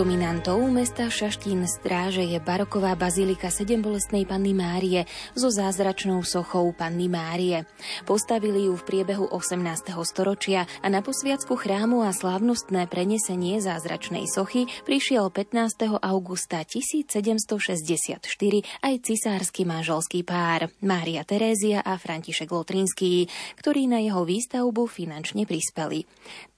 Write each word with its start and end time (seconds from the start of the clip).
Dominantou 0.00 0.64
mesta 0.72 1.12
Šaštín 1.12 1.68
stráže 1.68 2.24
je 2.24 2.40
baroková 2.40 2.96
bazilika 2.96 3.52
sedembolestnej 3.52 4.24
Panny 4.24 4.56
Márie 4.56 5.04
so 5.36 5.52
zázračnou 5.52 6.24
sochou 6.24 6.72
Panny 6.72 7.04
Márie. 7.04 7.68
Postavili 8.08 8.64
ju 8.64 8.80
v 8.80 8.86
priebehu 8.88 9.28
18. 9.28 9.92
storočia 10.08 10.64
a 10.80 10.88
na 10.88 11.04
posviacku 11.04 11.52
chrámu 11.52 12.00
a 12.00 12.16
slávnostné 12.16 12.88
prenesenie 12.88 13.60
zázračnej 13.60 14.24
sochy 14.24 14.72
prišiel 14.88 15.28
15. 15.28 16.00
augusta 16.00 16.64
1764 16.64 18.24
aj 18.80 18.94
cisársky 19.04 19.68
manželský 19.68 20.24
pár 20.24 20.72
Mária 20.80 21.28
Terézia 21.28 21.84
a 21.84 22.00
František 22.00 22.48
Lotrinský, 22.48 23.28
ktorí 23.60 23.84
na 23.84 24.00
jeho 24.00 24.24
výstavbu 24.24 24.88
finančne 24.88 25.44
prispeli. 25.44 26.08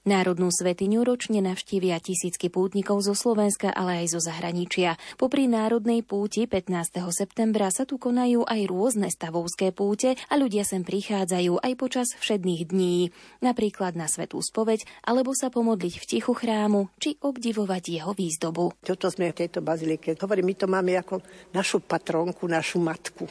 Národnú 0.03 0.51
svetiňu 0.51 1.07
ročne 1.07 1.39
navštívia 1.39 1.95
tisícky 1.95 2.51
pútnikov 2.51 2.99
zo 3.07 3.15
Slovenska, 3.15 3.71
ale 3.71 4.03
aj 4.03 4.11
zo 4.11 4.19
zahraničia. 4.19 4.99
Popri 5.15 5.47
národnej 5.47 6.03
púti 6.03 6.43
15. 6.43 6.99
septembra 7.15 7.71
sa 7.71 7.87
tu 7.87 7.95
konajú 7.95 8.43
aj 8.43 8.67
rôzne 8.67 9.07
stavovské 9.07 9.71
púte 9.71 10.19
a 10.27 10.33
ľudia 10.35 10.67
sem 10.67 10.83
prichádzajú 10.83 11.63
aj 11.63 11.73
počas 11.79 12.11
všedných 12.19 12.67
dní, 12.67 13.15
napríklad 13.39 13.95
na 13.95 14.11
svetú 14.11 14.43
spoveď, 14.43 14.83
alebo 15.07 15.31
sa 15.31 15.47
pomodliť 15.47 15.95
v 15.95 16.07
tichu 16.19 16.35
chrámu, 16.35 16.91
či 16.99 17.15
obdivovať 17.23 18.03
jeho 18.03 18.11
výzdobu. 18.11 18.75
Toto 18.83 19.07
sme 19.07 19.31
v 19.31 19.39
tejto 19.47 19.63
bazilike. 19.63 20.19
Hovorím, 20.19 20.51
my 20.51 20.55
to 20.59 20.67
máme 20.67 20.99
ako 20.99 21.23
našu 21.55 21.79
patronku, 21.79 22.43
našu 22.51 22.75
matku. 22.83 23.23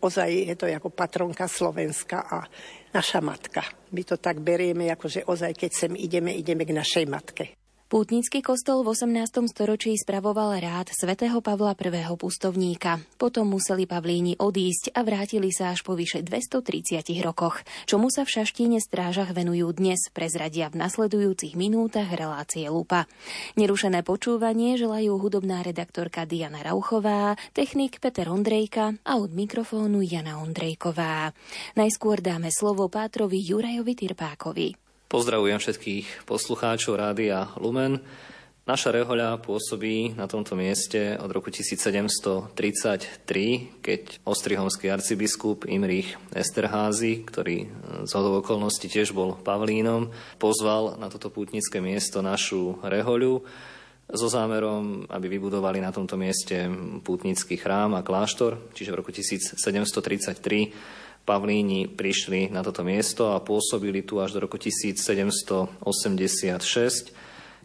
Ozaj 0.00 0.28
je 0.48 0.56
to 0.56 0.64
ako 0.72 0.88
patronka 0.88 1.44
Slovenska 1.44 2.24
a 2.24 2.48
naša 2.96 3.20
matka. 3.20 3.77
My 3.90 4.02
to 4.06 4.16
tak 4.20 4.38
berieme, 4.38 4.86
ako 4.92 5.06
že 5.10 5.20
ozaj, 5.26 5.52
keď 5.58 5.70
sem 5.74 5.92
ideme, 5.98 6.30
ideme 6.32 6.62
k 6.62 6.76
našej 6.76 7.04
matke. 7.10 7.57
Pútnický 7.88 8.44
kostol 8.44 8.84
v 8.84 8.92
18. 8.92 9.48
storočí 9.48 9.96
spravoval 9.96 10.60
rád 10.60 10.92
svätého 10.92 11.40
Pavla 11.40 11.72
I. 11.72 12.04
pustovníka. 12.20 13.00
Potom 13.16 13.48
museli 13.48 13.88
Pavlíni 13.88 14.36
odísť 14.36 14.92
a 14.92 15.00
vrátili 15.00 15.48
sa 15.48 15.72
až 15.72 15.88
po 15.88 15.96
vyše 15.96 16.20
230 16.20 17.08
rokoch. 17.24 17.64
Čomu 17.88 18.12
sa 18.12 18.28
v 18.28 18.36
Šaštíne 18.36 18.76
strážach 18.84 19.32
venujú 19.32 19.72
dnes, 19.72 20.12
prezradia 20.12 20.68
v 20.68 20.84
nasledujúcich 20.84 21.56
minútach 21.56 22.12
relácie 22.12 22.68
Lupa. 22.68 23.08
Nerušené 23.56 24.04
počúvanie 24.04 24.76
želajú 24.76 25.16
hudobná 25.16 25.64
redaktorka 25.64 26.28
Diana 26.28 26.60
Rauchová, 26.60 27.40
technik 27.56 28.04
Peter 28.04 28.28
Ondrejka 28.28 29.00
a 29.00 29.16
od 29.16 29.32
mikrofónu 29.32 30.04
Jana 30.04 30.44
Ondrejková. 30.44 31.32
Najskôr 31.72 32.20
dáme 32.20 32.52
slovo 32.52 32.92
Pátrovi 32.92 33.40
Jurajovi 33.40 33.96
Tirpákovi. 33.96 34.87
Pozdravujem 35.08 35.56
všetkých 35.56 36.28
poslucháčov 36.28 37.00
Rádia 37.00 37.48
Lumen. 37.56 38.04
Naša 38.68 38.92
rehoľa 38.92 39.40
pôsobí 39.40 40.12
na 40.12 40.28
tomto 40.28 40.52
mieste 40.52 41.16
od 41.16 41.32
roku 41.32 41.48
1733, 41.48 42.52
keď 43.80 44.20
ostrihomský 44.28 44.92
arcibiskup 44.92 45.64
Imrich 45.64 46.12
Esterházy, 46.36 47.24
ktorý 47.24 47.72
z 48.04 48.10
hodov 48.12 48.44
okolností 48.44 48.92
tiež 48.92 49.16
bol 49.16 49.40
Pavlínom, 49.40 50.12
pozval 50.36 51.00
na 51.00 51.08
toto 51.08 51.32
pútnické 51.32 51.80
miesto 51.80 52.20
našu 52.20 52.76
rehoľu 52.84 53.48
so 54.12 54.28
zámerom, 54.28 55.08
aby 55.08 55.40
vybudovali 55.40 55.80
na 55.80 55.88
tomto 55.88 56.20
mieste 56.20 56.68
pútnický 57.00 57.56
chrám 57.56 57.96
a 57.96 58.04
kláštor, 58.04 58.76
čiže 58.76 58.92
v 58.92 59.00
roku 59.00 59.08
1733 59.08 59.56
Pavlíni 61.28 61.92
prišli 61.92 62.48
na 62.48 62.64
toto 62.64 62.80
miesto 62.80 63.36
a 63.36 63.44
pôsobili 63.44 64.00
tu 64.00 64.16
až 64.16 64.32
do 64.32 64.48
roku 64.48 64.56
1786, 64.56 65.76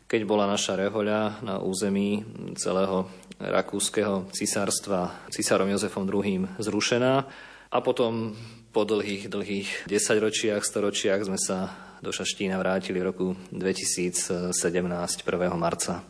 keď 0.03 0.21
bola 0.27 0.43
naša 0.51 0.75
rehoľa 0.75 1.39
na 1.39 1.63
území 1.63 2.27
celého 2.59 3.07
rakúskeho 3.39 4.27
cisárstva 4.35 5.15
cisárom 5.31 5.71
Jozefom 5.71 6.03
II 6.03 6.59
zrušená. 6.59 7.23
A 7.71 7.77
potom 7.79 8.35
po 8.75 8.83
dlhých, 8.83 9.31
dlhých 9.31 9.87
desaťročiach, 9.87 10.59
storočiach 10.59 11.23
sme 11.23 11.39
sa 11.39 11.71
do 12.03 12.11
Šaštína 12.11 12.59
vrátili 12.59 12.99
v 12.99 13.07
roku 13.15 13.27
2017, 13.55 14.51
1. 14.51 15.23
marca. 15.55 16.03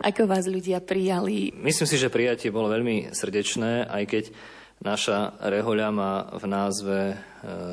Ako 0.00 0.24
vás 0.26 0.48
ľudia 0.48 0.80
prijali? 0.80 1.52
Myslím 1.54 1.86
si, 1.86 2.00
že 2.00 2.10
prijatie 2.10 2.50
bolo 2.50 2.72
veľmi 2.72 3.12
srdečné, 3.14 3.86
aj 3.92 4.04
keď 4.08 4.24
Naša 4.84 5.40
rehoľa 5.40 5.88
má 5.88 6.28
v 6.36 6.44
názve 6.44 6.98
e, 7.08 7.16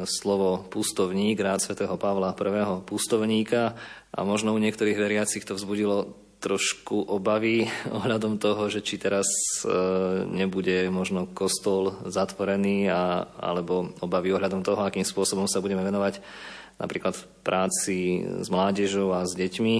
slovo 0.07 0.63
pustovník, 0.71 1.43
rád 1.43 1.59
svätého 1.59 1.99
Pavla 1.99 2.31
I. 2.31 2.87
pustovníka 2.87 3.75
a 4.15 4.23
možno 4.23 4.55
u 4.55 4.63
niektorých 4.63 4.95
veriacich 4.95 5.43
to 5.43 5.59
vzbudilo 5.59 6.15
trošku 6.39 7.03
obavy 7.11 7.67
ohľadom 7.99 8.39
toho, 8.39 8.71
že 8.71 8.79
či 8.79 8.95
teraz 8.95 9.27
e, 9.59 9.67
nebude 10.23 10.87
možno 10.87 11.27
kostol 11.27 11.99
zatvorený 12.07 12.87
a, 12.87 13.27
alebo 13.27 13.91
obavy 13.99 14.31
ohľadom 14.31 14.63
toho, 14.63 14.79
akým 14.87 15.03
spôsobom 15.03 15.51
sa 15.51 15.59
budeme 15.59 15.83
venovať 15.83 16.23
napríklad 16.79 17.19
práci 17.43 18.23
s 18.23 18.47
mládežou 18.47 19.11
a 19.11 19.27
s 19.27 19.35
deťmi. 19.35 19.75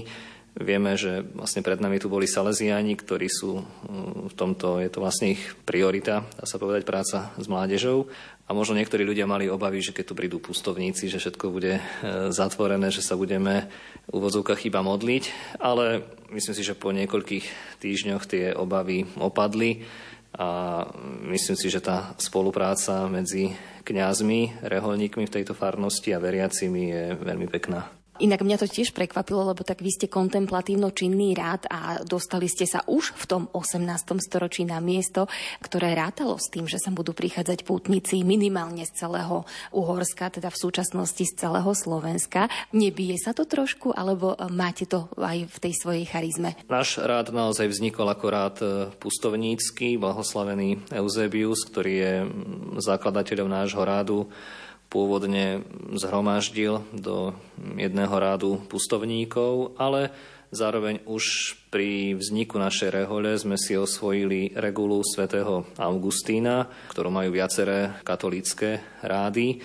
Vieme, 0.52 1.00
že 1.00 1.24
vlastne 1.32 1.64
pred 1.64 1.80
nami 1.80 1.96
tu 1.96 2.12
boli 2.12 2.28
Salesiáni, 2.28 2.92
ktorí 2.92 3.24
sú 3.24 3.64
mm, 3.64 4.28
v 4.28 4.34
tomto, 4.36 4.84
je 4.84 4.92
to 4.92 5.00
vlastne 5.00 5.32
ich 5.32 5.42
priorita, 5.64 6.28
dá 6.36 6.44
sa 6.44 6.60
povedať, 6.60 6.84
práca 6.84 7.32
s 7.40 7.46
mládežou. 7.48 8.12
A 8.44 8.52
možno 8.52 8.76
niektorí 8.76 9.00
ľudia 9.00 9.24
mali 9.24 9.48
obavy, 9.48 9.80
že 9.80 9.96
keď 9.96 10.12
tu 10.12 10.14
prídu 10.18 10.36
pustovníci, 10.44 11.08
že 11.08 11.16
všetko 11.16 11.44
bude 11.48 11.80
e, 11.80 11.82
zatvorené, 12.36 12.92
že 12.92 13.00
sa 13.00 13.16
budeme 13.16 13.72
v 14.12 14.20
úvodzovkách 14.20 14.68
iba 14.68 14.84
modliť. 14.84 15.56
Ale 15.56 16.04
myslím 16.36 16.52
si, 16.52 16.60
že 16.60 16.76
po 16.76 16.92
niekoľkých 16.92 17.78
týždňoch 17.80 18.28
tie 18.28 18.52
obavy 18.52 19.08
opadli 19.16 19.88
a 20.36 20.84
myslím 21.32 21.56
si, 21.56 21.72
že 21.72 21.80
tá 21.80 22.12
spolupráca 22.20 23.08
medzi 23.08 23.56
kňazmi, 23.88 24.64
reholníkmi 24.68 25.24
v 25.24 25.34
tejto 25.40 25.56
farnosti 25.56 26.12
a 26.12 26.20
veriacimi 26.20 26.92
je 26.92 27.04
veľmi 27.16 27.48
pekná. 27.48 28.01
Inak 28.20 28.44
mňa 28.44 28.60
to 28.60 28.68
tiež 28.68 28.92
prekvapilo, 28.92 29.40
lebo 29.48 29.64
tak 29.64 29.80
vy 29.80 29.88
ste 29.88 30.04
kontemplatívno 30.04 30.92
činný 30.92 31.32
rád 31.32 31.64
a 31.72 32.04
dostali 32.04 32.44
ste 32.44 32.68
sa 32.68 32.84
už 32.84 33.16
v 33.16 33.24
tom 33.24 33.42
18. 33.56 33.88
storočí 34.20 34.68
na 34.68 34.84
miesto, 34.84 35.32
ktoré 35.64 35.96
rátalo 35.96 36.36
s 36.36 36.52
tým, 36.52 36.68
že 36.68 36.76
sa 36.76 36.92
budú 36.92 37.16
prichádzať 37.16 37.64
pútnici 37.64 38.20
minimálne 38.20 38.84
z 38.84 38.92
celého 38.92 39.48
Uhorska, 39.72 40.28
teda 40.28 40.52
v 40.52 40.60
súčasnosti 40.60 41.24
z 41.24 41.32
celého 41.32 41.72
Slovenska. 41.72 42.52
Nebije 42.76 43.16
sa 43.16 43.32
to 43.32 43.48
trošku, 43.48 43.96
alebo 43.96 44.36
máte 44.52 44.84
to 44.84 45.08
aj 45.16 45.48
v 45.48 45.56
tej 45.56 45.72
svojej 45.72 46.04
charizme? 46.04 46.52
Náš 46.68 47.00
rád 47.00 47.32
naozaj 47.32 47.64
vznikol 47.72 48.12
ako 48.12 48.26
rád 48.28 48.56
e, 48.60 48.66
pustovnícky, 49.00 49.96
blahoslavený 49.96 50.84
Eusebius, 50.92 51.64
ktorý 51.64 51.92
je 51.96 52.14
zakladateľom 52.76 53.48
nášho 53.48 53.80
rádu 53.80 54.28
pôvodne 54.92 55.64
zhromaždil 55.96 56.84
do 56.92 57.32
jedného 57.80 58.12
rádu 58.12 58.60
pustovníkov, 58.68 59.72
ale 59.80 60.12
zároveň 60.52 61.00
už 61.08 61.56
pri 61.72 62.12
vzniku 62.12 62.60
našej 62.60 62.92
rehole 62.92 63.32
sme 63.40 63.56
si 63.56 63.72
osvojili 63.72 64.52
regulu 64.52 65.00
svätého 65.00 65.64
Augustína, 65.80 66.68
ktorú 66.92 67.08
majú 67.08 67.32
viaceré 67.32 67.96
katolícke 68.04 68.84
rády. 69.00 69.64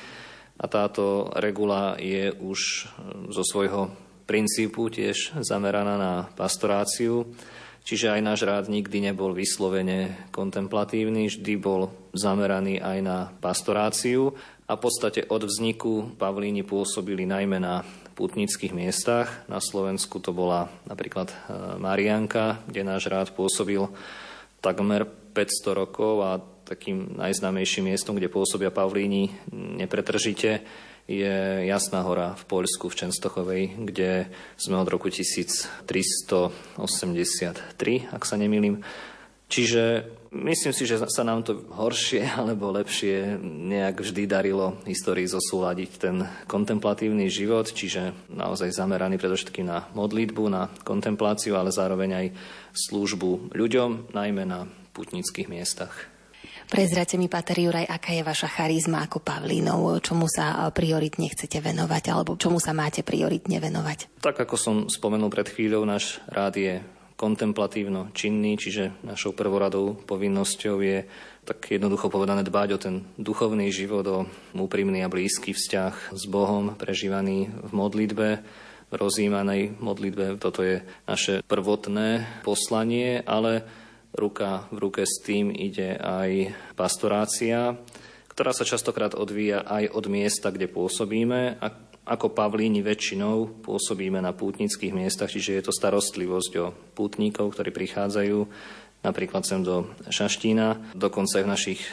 A 0.57 0.65
táto 0.71 1.30
regula 1.38 2.00
je 2.00 2.31
už 2.31 2.89
zo 3.30 3.44
svojho 3.44 3.91
princípu 4.25 4.88
tiež 4.89 5.44
zameraná 5.44 6.00
na 6.00 6.13
pastoráciu. 6.33 7.35
Čiže 7.88 8.19
aj 8.19 8.21
náš 8.23 8.39
rád 8.44 8.68
nikdy 8.68 9.00
nebol 9.00 9.31
vyslovene 9.31 10.27
kontemplatívny, 10.35 11.31
vždy 11.31 11.53
bol 11.56 11.88
zameraný 12.12 12.83
aj 12.83 12.97
na 13.00 13.18
pastoráciu 13.39 14.35
a 14.68 14.75
v 14.75 14.84
podstate 14.84 15.24
od 15.31 15.48
vzniku 15.48 16.19
Pavlíni 16.19 16.68
pôsobili 16.68 17.24
najmä 17.24 17.64
na 17.64 17.88
putnických 18.19 18.75
miestach. 18.75 19.48
Na 19.48 19.64
Slovensku 19.64 20.19
to 20.19 20.36
bola 20.36 20.68
napríklad 20.84 21.31
e, 21.31 21.36
Marianka, 21.80 22.60
kde 22.68 22.84
náš 22.84 23.08
rád 23.08 23.31
pôsobil 23.31 23.88
takmer 24.60 25.08
500 25.08 25.72
rokov 25.72 26.14
a 26.19 26.44
takým 26.68 27.16
najznámejším 27.16 27.88
miestom, 27.94 28.19
kde 28.19 28.28
pôsobia 28.28 28.68
Pavlíni 28.68 29.31
nepretržite, 29.56 30.68
je 31.08 31.64
Jasná 31.64 32.04
hora 32.04 32.36
v 32.36 32.44
Poľsku, 32.52 32.92
v 32.92 33.00
Čenstochovej, 33.00 33.80
kde 33.88 34.28
sme 34.60 34.75
od 34.75 34.92
roku 34.92 35.08
1383, 35.08 36.52
ak 38.12 38.24
sa 38.28 38.36
nemýlim. 38.36 38.84
Čiže 39.47 40.03
Myslím 40.38 40.75
si, 40.75 40.83
že 40.83 40.99
sa 41.07 41.23
nám 41.23 41.41
to 41.47 41.65
horšie 41.71 42.21
alebo 42.41 42.69
lepšie 42.75 43.39
nejak 43.41 44.03
vždy 44.03 44.27
darilo 44.27 44.77
histórii 44.83 45.25
zosúľadiť 45.25 45.91
ten 45.97 46.15
kontemplatívny 46.45 47.31
život, 47.31 47.71
čiže 47.71 48.11
naozaj 48.29 48.75
zameraný 48.75 49.15
predovšetkým 49.17 49.65
na 49.65 49.88
modlitbu, 49.95 50.44
na 50.51 50.67
kontempláciu, 50.83 51.55
ale 51.55 51.71
zároveň 51.71 52.09
aj 52.13 52.27
službu 52.75 53.55
ľuďom, 53.55 54.11
najmä 54.11 54.44
na 54.44 54.67
putnických 54.91 55.47
miestach. 55.47 55.94
Prezrate 56.67 57.15
mi, 57.15 57.31
Pater 57.31 57.63
Juraj, 57.63 57.88
aká 57.88 58.11
je 58.11 58.27
vaša 58.27 58.51
charizma 58.51 59.07
ako 59.07 59.23
Pavlínov, 59.23 60.03
čomu 60.03 60.27
sa 60.27 60.67
prioritne 60.75 61.31
chcete 61.31 61.63
venovať, 61.63 62.11
alebo 62.11 62.35
čomu 62.35 62.59
sa 62.59 62.75
máte 62.75 63.07
prioritne 63.07 63.63
venovať? 63.63 64.19
Tak 64.19 64.44
ako 64.44 64.55
som 64.59 64.75
spomenul 64.91 65.31
pred 65.31 65.47
chvíľou, 65.47 65.88
náš 65.88 66.19
rád 66.27 66.59
je 66.59 66.83
kontemplatívno 67.18 68.14
činný, 68.14 68.62
čiže 68.62 68.94
našou 69.02 69.34
prvoradou 69.34 69.98
povinnosťou 70.06 70.78
je 70.86 71.10
tak 71.48 71.74
jednoducho 71.74 72.14
povedané 72.14 72.46
dbať 72.46 72.69
o 72.75 72.80
ten 72.80 72.96
duchovný 73.18 73.74
život, 73.74 74.06
o 74.06 74.19
úprimný 74.54 75.02
a 75.02 75.10
blízky 75.10 75.58
vzťah 75.58 76.14
s 76.14 76.24
Bohom, 76.30 76.78
prežívaný 76.78 77.50
v 77.50 77.72
modlitbe, 77.74 78.30
v 78.88 78.94
rozjímanej 78.94 79.81
modlitbe. 79.81 80.38
Toto 80.38 80.62
je 80.62 80.86
naše 81.10 81.42
prvotné 81.44 82.24
poslanie, 82.46 83.25
ale 83.25 83.66
ruka 84.14 84.69
v 84.69 84.78
ruke 84.78 85.02
s 85.04 85.18
tým 85.24 85.50
ide 85.50 85.98
aj 85.98 86.54
pastorácia, 86.78 87.75
ktorá 88.30 88.54
sa 88.54 88.69
častokrát 88.69 89.18
odvíja 89.18 89.66
aj 89.66 89.90
od 89.98 90.06
miesta, 90.14 90.54
kde 90.54 90.69
pôsobíme 90.69 91.58
a 91.58 91.68
ako 92.07 92.31
Pavlíni 92.31 92.80
väčšinou 92.80 93.68
pôsobíme 93.68 94.24
na 94.24 94.31
pútnických 94.31 94.95
miestach, 94.95 95.27
čiže 95.27 95.59
je 95.59 95.63
to 95.68 95.75
starostlivosť 95.75 96.51
o 96.63 96.71
pútnikov, 96.95 97.51
ktorí 97.51 97.75
prichádzajú 97.75 98.39
napríklad 99.06 99.44
sem 99.45 99.62
do 99.62 99.92
Šaštína. 100.09 100.95
Dokonca 100.98 101.39
aj 101.39 101.45
v 101.45 101.54
našich 101.54 101.81
e, 101.83 101.89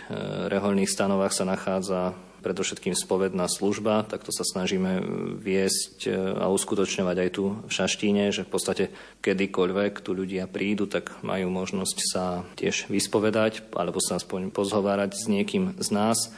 reholných 0.49 0.90
stanovách 0.90 1.34
sa 1.37 1.44
nachádza 1.44 2.16
predovšetkým 2.44 2.93
spovedná 2.93 3.49
služba, 3.49 4.05
tak 4.05 4.20
to 4.20 4.28
sa 4.28 4.44
snažíme 4.44 5.00
viesť 5.40 5.96
e, 6.05 6.11
a 6.12 6.52
uskutočňovať 6.52 7.16
aj 7.16 7.31
tu 7.32 7.44
v 7.56 7.72
Šaštíne, 7.72 8.28
že 8.34 8.44
v 8.44 8.52
podstate 8.52 8.84
kedykoľvek 9.25 10.05
tu 10.05 10.12
ľudia 10.12 10.44
prídu, 10.44 10.84
tak 10.84 11.12
majú 11.25 11.49
možnosť 11.49 11.99
sa 12.05 12.44
tiež 12.56 12.93
vyspovedať 12.93 13.64
alebo 13.72 14.00
sa 14.00 14.20
aspoň 14.20 14.52
pozhovárať 14.52 15.16
s 15.16 15.25
niekým 15.28 15.76
z 15.81 15.88
nás. 15.93 16.32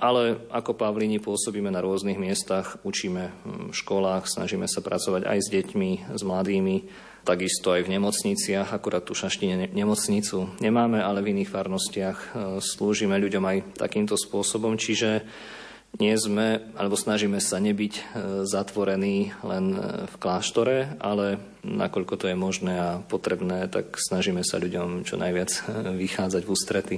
Ale 0.00 0.40
ako 0.48 0.80
Pavlíni 0.80 1.20
pôsobíme 1.20 1.68
na 1.68 1.84
rôznych 1.84 2.16
miestach, 2.16 2.80
učíme 2.88 3.36
v 3.44 3.76
školách, 3.76 4.32
snažíme 4.32 4.64
sa 4.64 4.80
pracovať 4.80 5.28
aj 5.28 5.38
s 5.44 5.48
deťmi, 5.52 5.90
s 6.16 6.22
mladými, 6.24 6.76
takisto 7.24 7.76
aj 7.76 7.84
v 7.84 8.00
nemocniciach, 8.00 8.72
akurát 8.72 9.04
tu 9.04 9.12
šaštine 9.12 9.68
nemocnicu 9.76 10.56
nemáme, 10.58 11.04
ale 11.04 11.20
v 11.20 11.36
iných 11.36 11.52
farnostiach 11.52 12.16
e, 12.16 12.28
slúžime 12.64 13.20
ľuďom 13.20 13.44
aj 13.44 13.58
takýmto 13.76 14.16
spôsobom, 14.16 14.80
čiže 14.80 15.28
nie 15.98 16.14
sme, 16.16 16.72
alebo 16.78 16.96
snažíme 16.96 17.36
sa 17.42 17.60
nebyť 17.60 17.94
e, 17.98 18.02
zatvorení 18.48 19.36
len 19.44 19.64
v 20.08 20.14
kláštore, 20.16 20.96
ale 20.96 21.42
nakoľko 21.60 22.14
to 22.16 22.24
je 22.32 22.36
možné 22.38 22.74
a 22.80 22.90
potrebné, 23.04 23.68
tak 23.68 24.00
snažíme 24.00 24.40
sa 24.40 24.56
ľuďom 24.56 25.04
čo 25.04 25.20
najviac 25.20 25.50
vychádzať 25.92 26.42
v 26.46 26.52
ústrety. 26.52 26.96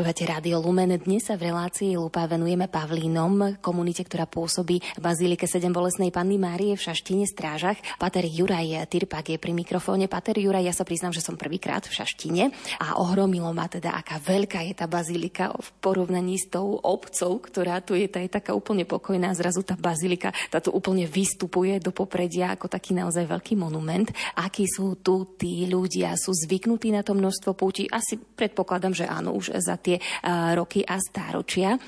Počúvate 0.00 0.32
Rádio 0.32 0.64
Lumen. 0.64 0.96
Dnes 0.96 1.28
sa 1.28 1.36
v 1.36 1.52
relácii 1.52 1.92
Lupa 1.92 2.24
venujeme 2.24 2.72
Pavlínom, 2.72 3.60
komunite, 3.60 4.00
ktorá 4.00 4.24
pôsobí 4.24 4.80
v 4.80 4.96
Bazílike 4.96 5.44
7 5.44 5.68
bolesnej 5.68 6.08
Panny 6.08 6.40
Márie 6.40 6.72
v 6.72 6.80
Šaštine 6.80 7.28
Strážach. 7.28 7.76
Pater 8.00 8.24
Juraj 8.24 8.88
Tyrpak 8.88 9.28
je 9.28 9.36
pri 9.36 9.52
mikrofóne. 9.52 10.08
Pater 10.08 10.40
Juraj, 10.40 10.64
ja 10.64 10.72
sa 10.72 10.88
priznám, 10.88 11.12
že 11.12 11.20
som 11.20 11.36
prvýkrát 11.36 11.84
v 11.84 11.92
Šaštine 12.00 12.48
a 12.80 12.96
ohromilo 12.96 13.52
ma 13.52 13.68
teda, 13.68 13.92
aká 13.92 14.16
veľká 14.24 14.64
je 14.72 14.74
tá 14.80 14.88
bazílika 14.88 15.52
v 15.52 15.68
porovnaní 15.84 16.40
s 16.40 16.48
tou 16.48 16.80
obcov, 16.80 17.44
ktorá 17.52 17.84
tu 17.84 17.92
je, 17.92 18.08
tá 18.08 18.24
je 18.24 18.32
taká 18.32 18.56
úplne 18.56 18.88
pokojná. 18.88 19.36
Zrazu 19.36 19.68
tá 19.68 19.76
bazílika, 19.76 20.32
tá 20.48 20.64
tu 20.64 20.72
úplne 20.72 21.04
vystupuje 21.04 21.76
do 21.76 21.92
popredia 21.92 22.56
ako 22.56 22.72
taký 22.72 22.96
naozaj 22.96 23.28
veľký 23.28 23.52
monument. 23.52 24.08
Akí 24.32 24.64
sú 24.64 24.96
tu 25.04 25.36
tí 25.36 25.68
ľudia? 25.68 26.16
Sú 26.16 26.32
zvyknutí 26.32 26.88
na 26.88 27.04
to 27.04 27.12
množstvo 27.12 27.52
púti? 27.52 27.84
Asi 27.92 28.16
predpokladám, 28.16 28.96
že 28.96 29.04
áno, 29.04 29.36
už 29.36 29.60
za 29.60 29.76
tie 29.76 29.89
eh, 29.96 30.52
roky 30.54 30.84
a 30.84 31.00
stáročia, 31.00 31.80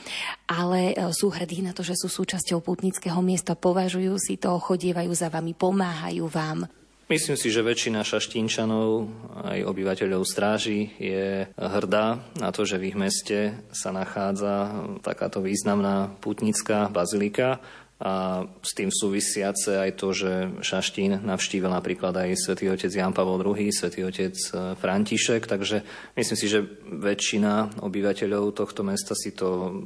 ale 0.49 0.97
eh, 0.97 1.13
sú 1.13 1.29
hrdí 1.31 1.61
na 1.61 1.77
to, 1.77 1.85
že 1.85 1.95
sú 1.95 2.09
súčasťou 2.09 2.65
putnického 2.65 3.21
miesta, 3.21 3.53
považujú 3.53 4.17
si 4.17 4.41
to, 4.41 4.57
chodievajú 4.57 5.13
za 5.13 5.29
vami, 5.29 5.53
pomáhajú 5.53 6.27
vám. 6.27 6.67
Myslím 7.13 7.37
si, 7.37 7.53
že 7.53 7.61
väčšina 7.61 8.01
šaštínčanov, 8.09 9.05
aj 9.45 9.69
obyvateľov 9.69 10.25
stráži, 10.25 10.97
je 10.97 11.45
hrdá 11.61 12.25
na 12.41 12.49
to, 12.49 12.65
že 12.65 12.81
v 12.81 12.89
ich 12.89 12.97
meste 12.97 13.53
sa 13.69 13.93
nachádza 13.93 14.89
takáto 15.05 15.45
významná 15.45 16.09
putnická 16.25 16.89
bazilika 16.89 17.61
a 18.03 18.43
s 18.59 18.75
tým 18.75 18.91
súvisiace 18.91 19.79
aj 19.79 19.91
to, 19.95 20.11
že 20.11 20.33
Šaštín 20.59 21.23
navštívil 21.23 21.71
napríklad 21.71 22.11
aj 22.19 22.35
svätý 22.35 22.67
otec 22.67 22.91
Jan 22.91 23.15
Pavel 23.15 23.39
II, 23.39 23.71
svätý 23.71 24.03
otec 24.03 24.35
e, 24.35 24.75
František, 24.75 25.47
takže 25.47 25.87
myslím 26.19 26.39
si, 26.39 26.47
že 26.51 26.67
väčšina 26.83 27.79
obyvateľov 27.79 28.59
tohto 28.59 28.83
mesta 28.83 29.15
si 29.15 29.31
to 29.31 29.79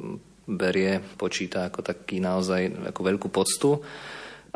berie, 0.48 1.04
počíta 1.20 1.68
ako 1.68 1.84
taký 1.84 2.24
naozaj 2.24 2.88
ako 2.88 3.00
veľkú 3.04 3.28
poctu. 3.28 3.84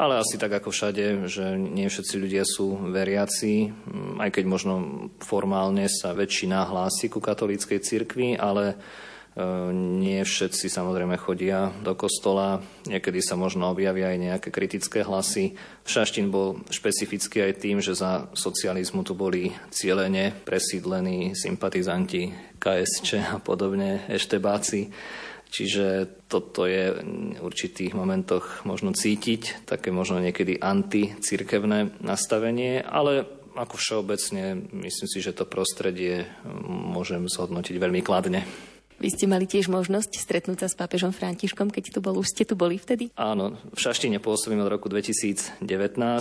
Ale 0.00 0.16
asi 0.16 0.40
tak 0.40 0.56
ako 0.56 0.72
všade, 0.72 1.28
že 1.28 1.60
nie 1.60 1.84
všetci 1.84 2.16
ľudia 2.16 2.48
sú 2.48 2.88
veriaci, 2.88 3.68
aj 4.24 4.32
keď 4.32 4.44
možno 4.48 4.74
formálne 5.20 5.84
sa 5.92 6.16
väčšina 6.16 6.64
hlási 6.64 7.12
ku 7.12 7.20
katolíckej 7.20 7.84
cirkvi, 7.84 8.40
ale 8.40 8.80
nie 9.70 10.20
všetci 10.26 10.66
samozrejme 10.66 11.14
chodia 11.14 11.70
do 11.86 11.94
kostola, 11.94 12.58
niekedy 12.90 13.22
sa 13.22 13.38
možno 13.38 13.70
objavia 13.70 14.10
aj 14.10 14.18
nejaké 14.18 14.48
kritické 14.50 15.06
hlasy. 15.06 15.54
Šaštín 15.86 16.34
bol 16.34 16.58
špecifický 16.66 17.46
aj 17.46 17.62
tým, 17.62 17.78
že 17.78 17.94
za 17.94 18.26
socializmu 18.34 19.06
tu 19.06 19.14
boli 19.14 19.54
cieľene 19.70 20.34
presídlení 20.42 21.38
sympatizanti 21.38 22.34
KSČ 22.58 23.10
a 23.34 23.38
podobne, 23.38 24.02
eštebáci. 24.10 24.90
Čiže 25.50 26.06
toto 26.30 26.66
je 26.66 26.94
v 26.94 27.42
určitých 27.42 27.94
momentoch 27.94 28.62
možno 28.62 28.94
cítiť, 28.94 29.66
také 29.66 29.90
možno 29.90 30.22
niekedy 30.22 30.62
anticirkevné 30.62 32.02
nastavenie, 32.02 32.82
ale 32.86 33.26
ako 33.58 33.74
všeobecne 33.74 34.70
myslím 34.86 35.08
si, 35.10 35.18
že 35.18 35.34
to 35.34 35.50
prostredie 35.50 36.30
môžem 36.70 37.26
zhodnotiť 37.26 37.82
veľmi 37.82 37.98
kladne. 37.98 38.46
Vy 39.00 39.16
ste 39.16 39.24
mali 39.24 39.48
tiež 39.48 39.72
možnosť 39.72 40.12
stretnúť 40.20 40.60
sa 40.60 40.68
s 40.68 40.76
pápežom 40.76 41.08
Františkom, 41.08 41.72
keď 41.72 41.96
tu 41.96 42.04
bol, 42.04 42.20
už 42.20 42.36
ste 42.36 42.44
tu 42.44 42.52
boli 42.52 42.76
vtedy? 42.76 43.08
Áno, 43.16 43.56
v 43.72 43.80
Šaštine 43.80 44.20
pôsobím 44.20 44.60
od 44.60 44.68
roku 44.68 44.92
2019, 44.92 45.64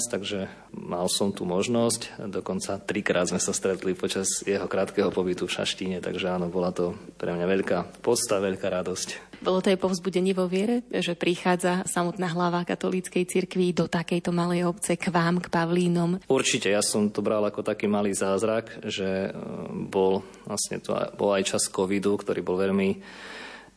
takže 0.08 0.48
mal 0.72 1.12
som 1.12 1.36
tu 1.36 1.44
možnosť. 1.44 2.24
Dokonca 2.32 2.80
trikrát 2.80 3.28
sme 3.28 3.44
sa 3.44 3.52
stretli 3.52 3.92
počas 4.00 4.48
jeho 4.48 4.64
krátkeho 4.72 5.12
pobytu 5.12 5.44
v 5.44 5.60
Šaštine, 5.60 6.00
takže 6.00 6.32
áno, 6.32 6.48
bola 6.48 6.72
to 6.72 6.96
pre 7.20 7.36
mňa 7.36 7.46
veľká 7.52 7.78
podsta, 8.00 8.40
veľká 8.40 8.72
radosť. 8.72 9.30
Bolo 9.40 9.64
to 9.64 9.72
aj 9.72 9.80
povzbudenie 9.80 10.36
vo 10.36 10.52
viere, 10.52 10.84
že 10.92 11.16
prichádza 11.16 11.88
samotná 11.88 12.28
hlava 12.36 12.68
katolíckej 12.68 13.24
cirkvi 13.24 13.72
do 13.72 13.88
takejto 13.88 14.36
malej 14.36 14.68
obce 14.68 15.00
k 15.00 15.08
vám, 15.08 15.40
k 15.40 15.48
Pavlínom? 15.48 16.20
Určite, 16.28 16.68
ja 16.68 16.84
som 16.84 17.08
to 17.08 17.24
bral 17.24 17.44
ako 17.48 17.64
taký 17.64 17.88
malý 17.88 18.12
zázrak, 18.12 18.84
že 18.84 19.32
e, 19.32 19.40
bol 19.88 20.28
vlastne 20.44 20.84
to 20.84 20.92
bol 21.16 21.32
aj 21.32 21.56
čas 21.56 21.72
covidu, 21.72 22.20
ktorý 22.20 22.44
bol 22.44 22.60
veľmi 22.60 22.69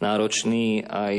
náročný. 0.03 0.83
Aj 0.85 1.15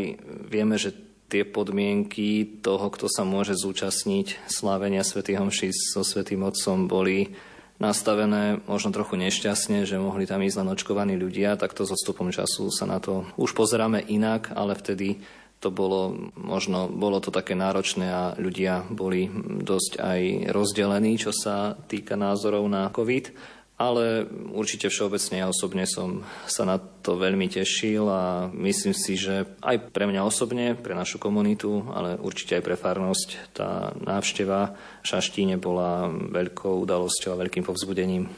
vieme, 0.47 0.75
že 0.75 0.93
tie 1.31 1.47
podmienky 1.47 2.61
toho, 2.61 2.93
kto 2.93 3.09
sa 3.09 3.25
môže 3.25 3.57
zúčastniť 3.57 4.45
slávenia 4.45 5.01
svätých 5.01 5.41
homší 5.41 5.73
so 5.73 6.05
svätým 6.05 6.45
Otcom, 6.45 6.85
boli 6.85 7.33
nastavené 7.81 8.61
možno 8.69 8.93
trochu 8.93 9.17
nešťastne, 9.17 9.89
že 9.89 9.97
mohli 9.97 10.29
tam 10.29 10.45
ísť 10.45 10.61
len 10.61 10.71
očkovaní 10.71 11.15
ľudia, 11.17 11.57
tak 11.57 11.73
to 11.73 11.89
so 11.89 11.97
stupom 11.97 12.29
času 12.29 12.69
sa 12.69 12.85
na 12.85 13.01
to 13.01 13.25
už 13.33 13.57
pozeráme 13.57 13.97
inak, 14.05 14.53
ale 14.53 14.77
vtedy 14.77 15.25
to 15.57 15.71
bolo 15.71 16.31
možno, 16.35 16.91
bolo 16.91 17.23
to 17.23 17.31
také 17.31 17.55
náročné 17.55 18.07
a 18.11 18.23
ľudia 18.35 18.83
boli 18.91 19.31
dosť 19.63 19.91
aj 19.95 20.19
rozdelení, 20.51 21.15
čo 21.15 21.31
sa 21.31 21.79
týka 21.87 22.19
názorov 22.19 22.67
na 22.67 22.91
COVID 22.91 23.31
ale 23.73 24.29
určite 24.53 24.87
všeobecne 24.87 25.41
ja 25.41 25.47
osobne 25.49 25.83
som 25.89 26.21
sa 26.45 26.63
na 26.63 26.77
to 26.77 27.17
veľmi 27.17 27.49
tešil 27.49 28.05
a 28.05 28.47
myslím 28.53 28.93
si, 28.93 29.17
že 29.17 29.49
aj 29.65 29.89
pre 29.89 30.05
mňa 30.05 30.21
osobne, 30.21 30.77
pre 30.77 30.93
našu 30.93 31.17
komunitu, 31.17 31.81
ale 31.89 32.15
určite 32.21 32.61
aj 32.61 32.63
pre 32.63 32.75
farnosť 32.77 33.29
tá 33.51 33.91
návšteva 33.97 34.77
Šaštíne 35.01 35.57
bola 35.57 36.05
veľkou 36.09 36.85
udalosťou 36.85 37.33
a 37.33 37.41
veľkým 37.41 37.65
povzbudením. 37.65 38.29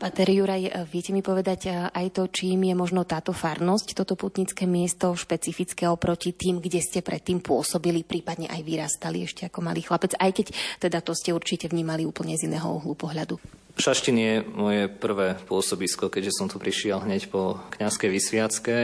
Pater 0.00 0.32
Juraj, 0.32 0.88
viete 0.88 1.12
mi 1.12 1.20
povedať 1.20 1.92
aj 1.92 2.06
to, 2.16 2.24
čím 2.32 2.64
je 2.68 2.72
možno 2.72 3.04
táto 3.04 3.36
farnosť, 3.36 3.92
toto 3.92 4.16
putnické 4.16 4.64
miesto 4.64 5.12
špecifické 5.12 5.84
oproti 5.92 6.32
tým, 6.32 6.56
kde 6.56 6.80
ste 6.80 7.04
predtým 7.04 7.44
pôsobili, 7.44 8.00
prípadne 8.00 8.48
aj 8.48 8.64
vyrastali 8.64 9.28
ešte 9.28 9.44
ako 9.44 9.60
malý 9.60 9.84
chlapec, 9.84 10.16
aj 10.16 10.30
keď 10.32 10.46
teda 10.80 11.04
to 11.04 11.12
ste 11.12 11.36
určite 11.36 11.68
vnímali 11.68 12.08
úplne 12.08 12.32
z 12.32 12.48
iného 12.48 12.64
uhlu 12.80 12.96
pohľadu. 12.96 13.36
Šaštin 13.80 14.16
je 14.16 14.34
moje 14.44 14.82
prvé 14.92 15.40
pôsobisko, 15.48 16.12
keďže 16.12 16.36
som 16.36 16.48
tu 16.52 16.60
prišiel 16.60 17.00
hneď 17.00 17.32
po 17.32 17.60
kňazskej 17.76 18.10
vysviacke. 18.12 18.76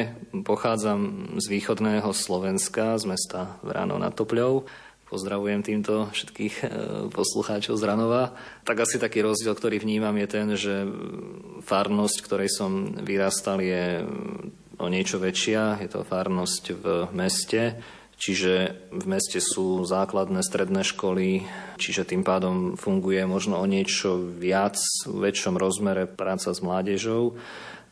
Pochádzam 0.44 1.32
z 1.36 1.46
východného 1.52 2.08
Slovenska, 2.16 2.96
z 2.96 3.04
mesta 3.04 3.60
Vránov 3.60 4.00
nad 4.00 4.16
Topľou 4.16 4.64
Pozdravujem 5.06 5.62
týmto 5.62 6.10
všetkých 6.10 6.54
e, 6.58 6.64
poslucháčov 7.14 7.78
z 7.78 7.86
Ranova. 7.86 8.34
Tak 8.66 8.82
asi 8.82 8.98
taký 8.98 9.22
rozdiel, 9.22 9.54
ktorý 9.54 9.78
vnímam, 9.78 10.18
je 10.18 10.26
ten, 10.26 10.48
že 10.58 10.82
farnosť, 11.62 12.26
ktorej 12.26 12.50
som 12.50 12.90
vyrastal, 13.06 13.62
je 13.62 14.02
o 14.82 14.86
niečo 14.90 15.22
väčšia. 15.22 15.78
Je 15.78 15.94
to 15.94 16.02
farnosť 16.02 16.64
v 16.74 16.86
meste, 17.14 17.78
čiže 18.18 18.82
v 18.90 19.04
meste 19.06 19.38
sú 19.38 19.86
základné 19.86 20.42
stredné 20.42 20.82
školy, 20.82 21.46
čiže 21.78 22.02
tým 22.02 22.26
pádom 22.26 22.74
funguje 22.74 23.22
možno 23.30 23.62
o 23.62 23.66
niečo 23.70 24.18
viac, 24.18 24.74
v 25.06 25.30
väčšom 25.30 25.54
rozmere 25.54 26.10
práca 26.10 26.50
s 26.50 26.58
mládežou. 26.58 27.38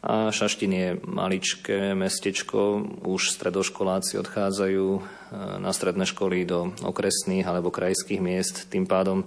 A 0.05 0.29
Šaštín 0.29 0.69
je 0.77 1.01
maličké 1.09 1.97
mestečko, 1.97 2.85
už 3.09 3.33
stredoškoláci 3.41 4.21
odchádzajú 4.21 4.87
e, 4.93 5.01
na 5.65 5.73
stredné 5.73 6.05
školy 6.05 6.45
do 6.45 6.77
okresných 6.85 7.49
alebo 7.49 7.73
krajských 7.73 8.21
miest. 8.21 8.69
Tým 8.69 8.85
pádom 8.85 9.25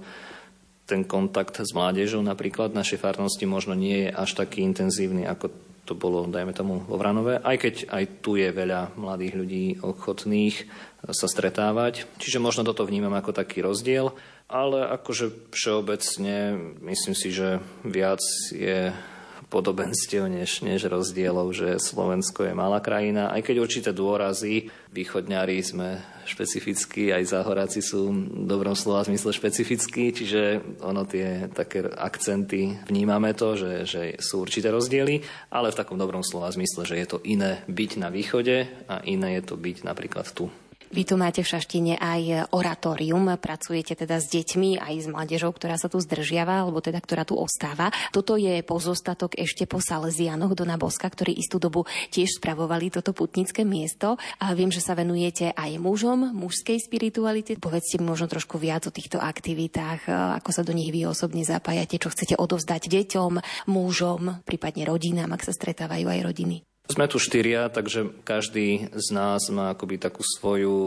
ten 0.85 1.01
kontakt 1.01 1.57
s 1.57 1.73
mládežou 1.73 2.21
napríklad 2.21 2.77
v 2.77 2.79
našej 2.85 3.01
farnosti 3.01 3.49
možno 3.49 3.73
nie 3.73 4.05
je 4.05 4.09
až 4.13 4.37
taký 4.37 4.61
intenzívny, 4.61 5.25
ako 5.25 5.49
to 5.87 5.97
bolo, 5.97 6.29
dajme 6.29 6.53
tomu, 6.53 6.83
vo 6.85 6.99
Vranove, 6.99 7.41
aj 7.41 7.57
keď 7.57 7.75
aj 7.89 8.03
tu 8.19 8.35
je 8.37 8.51
veľa 8.51 8.93
mladých 8.99 9.33
ľudí 9.33 9.65
ochotných 9.81 10.67
sa 11.09 11.25
stretávať. 11.31 12.05
Čiže 12.19 12.43
možno 12.43 12.67
toto 12.67 12.83
vnímam 12.83 13.15
ako 13.15 13.31
taký 13.33 13.63
rozdiel, 13.63 14.11
ale 14.51 14.83
akože 14.93 15.49
všeobecne 15.55 16.59
myslím 16.85 17.15
si, 17.15 17.31
že 17.31 17.63
viac 17.87 18.19
je 18.51 18.91
podobenstiev 19.47 20.27
než, 20.27 20.59
než 20.59 20.91
rozdielov, 20.91 21.55
že 21.55 21.79
Slovensko 21.79 22.43
je 22.43 22.53
malá 22.53 22.83
krajina, 22.83 23.31
aj 23.31 23.47
keď 23.47 23.55
určité 23.63 23.89
dôrazy, 23.95 24.67
východňári 24.91 25.63
sme 25.63 26.03
špecifickí, 26.27 27.15
aj 27.15 27.31
záhoráci 27.31 27.79
sú 27.79 28.11
v 28.11 28.43
dobrom 28.43 28.75
slova 28.75 29.07
zmysle 29.07 29.31
špecifickí, 29.31 30.11
čiže 30.11 30.59
ono 30.83 31.07
tie 31.07 31.47
také 31.55 31.87
akcenty, 31.87 32.75
vnímame 32.91 33.31
to, 33.31 33.55
že, 33.55 33.71
že 33.87 34.01
sú 34.19 34.43
určité 34.43 34.67
rozdiely, 34.67 35.23
ale 35.47 35.71
v 35.71 35.79
takom 35.79 35.95
dobrom 35.95 36.27
slova 36.27 36.51
zmysle, 36.51 36.83
že 36.83 36.99
je 36.99 37.07
to 37.07 37.23
iné 37.23 37.63
byť 37.71 37.91
na 38.03 38.11
východe 38.11 38.67
a 38.91 38.99
iné 39.07 39.39
je 39.39 39.43
to 39.47 39.55
byť 39.55 39.87
napríklad 39.87 40.27
tu. 40.35 40.51
Vy 40.87 41.03
tu 41.03 41.19
máte 41.19 41.43
v 41.43 41.51
Šaštine 41.51 41.99
aj 41.99 42.51
oratórium, 42.55 43.35
pracujete 43.35 43.93
teda 43.93 44.23
s 44.23 44.31
deťmi, 44.31 44.79
aj 44.79 44.95
s 45.03 45.07
mládežou, 45.11 45.51
ktorá 45.51 45.75
sa 45.75 45.91
tu 45.91 45.99
zdržiava, 45.99 46.63
alebo 46.63 46.79
teda 46.79 46.97
ktorá 47.03 47.27
tu 47.27 47.35
ostáva. 47.35 47.91
Toto 48.15 48.39
je 48.39 48.63
pozostatok 48.63 49.35
ešte 49.35 49.67
po 49.67 49.83
Salesianoch 49.83 50.55
do 50.55 50.63
Naboska, 50.63 51.11
ktorí 51.11 51.35
istú 51.35 51.59
dobu 51.59 51.83
tiež 52.09 52.39
spravovali 52.39 52.89
toto 52.89 53.11
putnické 53.11 53.67
miesto. 53.67 54.15
A 54.39 54.55
viem, 54.55 54.71
že 54.71 54.79
sa 54.79 54.95
venujete 54.95 55.51
aj 55.51 55.75
mužom, 55.81 56.31
mužskej 56.31 56.79
spiritualite. 56.79 57.59
Povedzte 57.59 57.99
mi 57.99 58.07
možno 58.07 58.31
trošku 58.31 58.55
viac 58.55 58.87
o 58.87 58.95
týchto 58.95 59.19
aktivitách, 59.19 60.07
ako 60.39 60.49
sa 60.55 60.63
do 60.63 60.71
nich 60.71 60.89
vy 60.95 61.03
osobne 61.03 61.43
zapájate, 61.43 61.99
čo 61.99 62.09
chcete 62.09 62.39
odovzdať 62.39 62.87
deťom, 62.87 63.33
mužom, 63.67 64.41
prípadne 64.47 64.87
rodinám, 64.87 65.35
ak 65.35 65.43
sa 65.43 65.51
stretávajú 65.51 66.07
aj 66.07 66.19
rodiny. 66.23 66.63
Sme 66.87 67.05
tu 67.11 67.19
štyria, 67.19 67.67
takže 67.67 68.23
každý 68.23 68.87
z 68.95 69.07
nás 69.11 69.43
má 69.51 69.75
akoby 69.75 69.99
takú 69.99 70.23
svoju, 70.23 70.77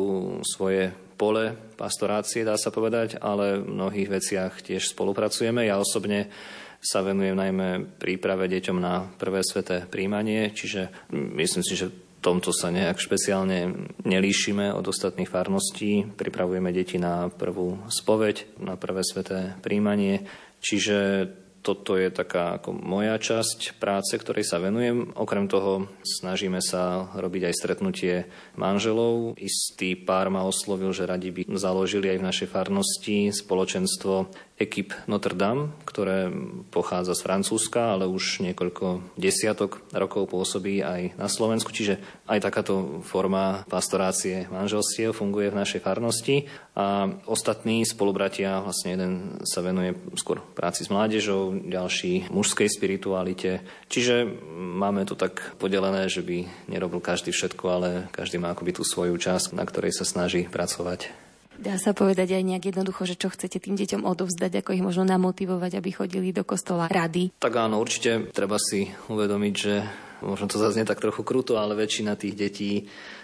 svoje 0.48 0.96
pole 1.20 1.52
pastorácie, 1.76 2.40
dá 2.40 2.56
sa 2.56 2.72
povedať, 2.72 3.20
ale 3.20 3.60
v 3.60 3.68
mnohých 3.68 4.08
veciach 4.08 4.64
tiež 4.64 4.96
spolupracujeme. 4.96 5.68
Ja 5.68 5.76
osobne 5.76 6.32
sa 6.80 7.04
venujem 7.04 7.36
najmä 7.36 8.00
príprave 8.00 8.48
deťom 8.48 8.78
na 8.80 9.04
prvé 9.20 9.44
sveté 9.44 9.84
príjmanie, 9.84 10.48
čiže 10.56 11.12
myslím 11.12 11.60
si, 11.60 11.76
že 11.76 11.92
tomto 12.20 12.52
sa 12.52 12.68
nejak 12.68 13.00
špeciálne 13.00 13.88
nelíšime 14.04 14.72
od 14.76 14.84
ostatných 14.84 15.28
farností. 15.28 16.04
Pripravujeme 16.04 16.68
deti 16.72 17.00
na 17.00 17.32
prvú 17.32 17.80
spoveď, 17.88 18.60
na 18.60 18.76
prvé 18.76 19.00
sveté 19.04 19.56
príjmanie, 19.64 20.28
čiže 20.60 21.28
toto 21.60 22.00
je 22.00 22.08
taká 22.08 22.56
ako 22.56 22.72
moja 22.72 23.20
časť 23.20 23.76
práce, 23.76 24.16
ktorej 24.16 24.48
sa 24.48 24.56
venujem. 24.56 25.12
Okrem 25.12 25.44
toho 25.44 25.92
snažíme 26.00 26.64
sa 26.64 27.12
robiť 27.12 27.52
aj 27.52 27.54
stretnutie 27.54 28.14
manželov. 28.56 29.36
Istý 29.36 30.08
pár 30.08 30.32
ma 30.32 30.48
oslovil, 30.48 30.88
že 30.96 31.04
radi 31.04 31.28
by 31.28 31.52
založili 31.60 32.08
aj 32.08 32.18
v 32.18 32.26
našej 32.32 32.48
farnosti 32.48 33.18
spoločenstvo 33.28 34.32
ekip 34.60 34.92
Notre 35.08 35.32
Dame, 35.32 35.72
ktoré 35.88 36.28
pochádza 36.68 37.16
z 37.16 37.24
Francúzska, 37.24 37.96
ale 37.96 38.04
už 38.04 38.44
niekoľko 38.44 39.16
desiatok 39.16 39.80
rokov 39.96 40.28
pôsobí 40.28 40.84
aj 40.84 41.16
na 41.16 41.32
Slovensku, 41.32 41.72
čiže 41.72 41.96
aj 42.28 42.44
takáto 42.44 43.00
forma 43.08 43.64
pastorácie 43.72 44.44
manželstiev 44.52 45.16
funguje 45.16 45.48
v 45.48 45.58
našej 45.64 45.80
farnosti. 45.80 46.44
A 46.76 47.08
ostatní 47.24 47.88
spolubratia, 47.88 48.60
vlastne 48.60 48.92
jeden 48.92 49.12
sa 49.48 49.64
venuje 49.64 49.96
skôr 50.20 50.44
práci 50.52 50.84
s 50.84 50.92
mládežou, 50.92 51.56
ďalší 51.56 52.28
mužskej 52.28 52.68
spiritualite, 52.68 53.64
čiže 53.88 54.28
máme 54.56 55.08
to 55.08 55.16
tak 55.16 55.56
podelené, 55.56 56.12
že 56.12 56.20
by 56.20 56.68
nerobil 56.68 57.00
každý 57.00 57.32
všetko, 57.32 57.64
ale 57.64 57.88
každý 58.12 58.36
má 58.36 58.52
akoby 58.52 58.76
tú 58.76 58.84
svoju 58.84 59.16
časť, 59.16 59.56
na 59.56 59.64
ktorej 59.64 59.96
sa 59.96 60.04
snaží 60.04 60.44
pracovať. 60.44 61.29
Dá 61.60 61.76
sa 61.76 61.92
povedať 61.92 62.40
aj 62.40 62.42
nejak 62.42 62.72
jednoducho, 62.72 63.04
že 63.04 63.20
čo 63.20 63.28
chcete 63.28 63.60
tým 63.60 63.76
deťom 63.76 64.08
odovzdať, 64.08 64.64
ako 64.64 64.80
ich 64.80 64.80
možno 64.80 65.04
namotivovať, 65.04 65.76
aby 65.76 65.92
chodili 65.92 66.32
do 66.32 66.40
kostola 66.40 66.88
rady? 66.88 67.36
Tak 67.36 67.52
áno, 67.52 67.76
určite 67.76 68.32
treba 68.32 68.56
si 68.56 68.88
uvedomiť, 69.12 69.54
že 69.54 69.84
možno 70.24 70.48
to 70.48 70.56
zaznie 70.56 70.88
tak 70.88 71.04
trochu 71.04 71.20
kruto, 71.20 71.60
ale 71.60 71.76
väčšina 71.76 72.16
tých 72.16 72.32
detí 72.32 72.72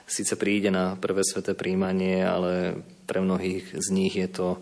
síce 0.04 0.36
príde 0.36 0.68
na 0.68 1.00
prvé 1.00 1.24
sveté 1.24 1.56
príjmanie, 1.56 2.20
ale 2.28 2.84
pre 3.08 3.24
mnohých 3.24 3.72
z 3.72 3.88
nich 3.88 4.12
je 4.20 4.28
to 4.28 4.60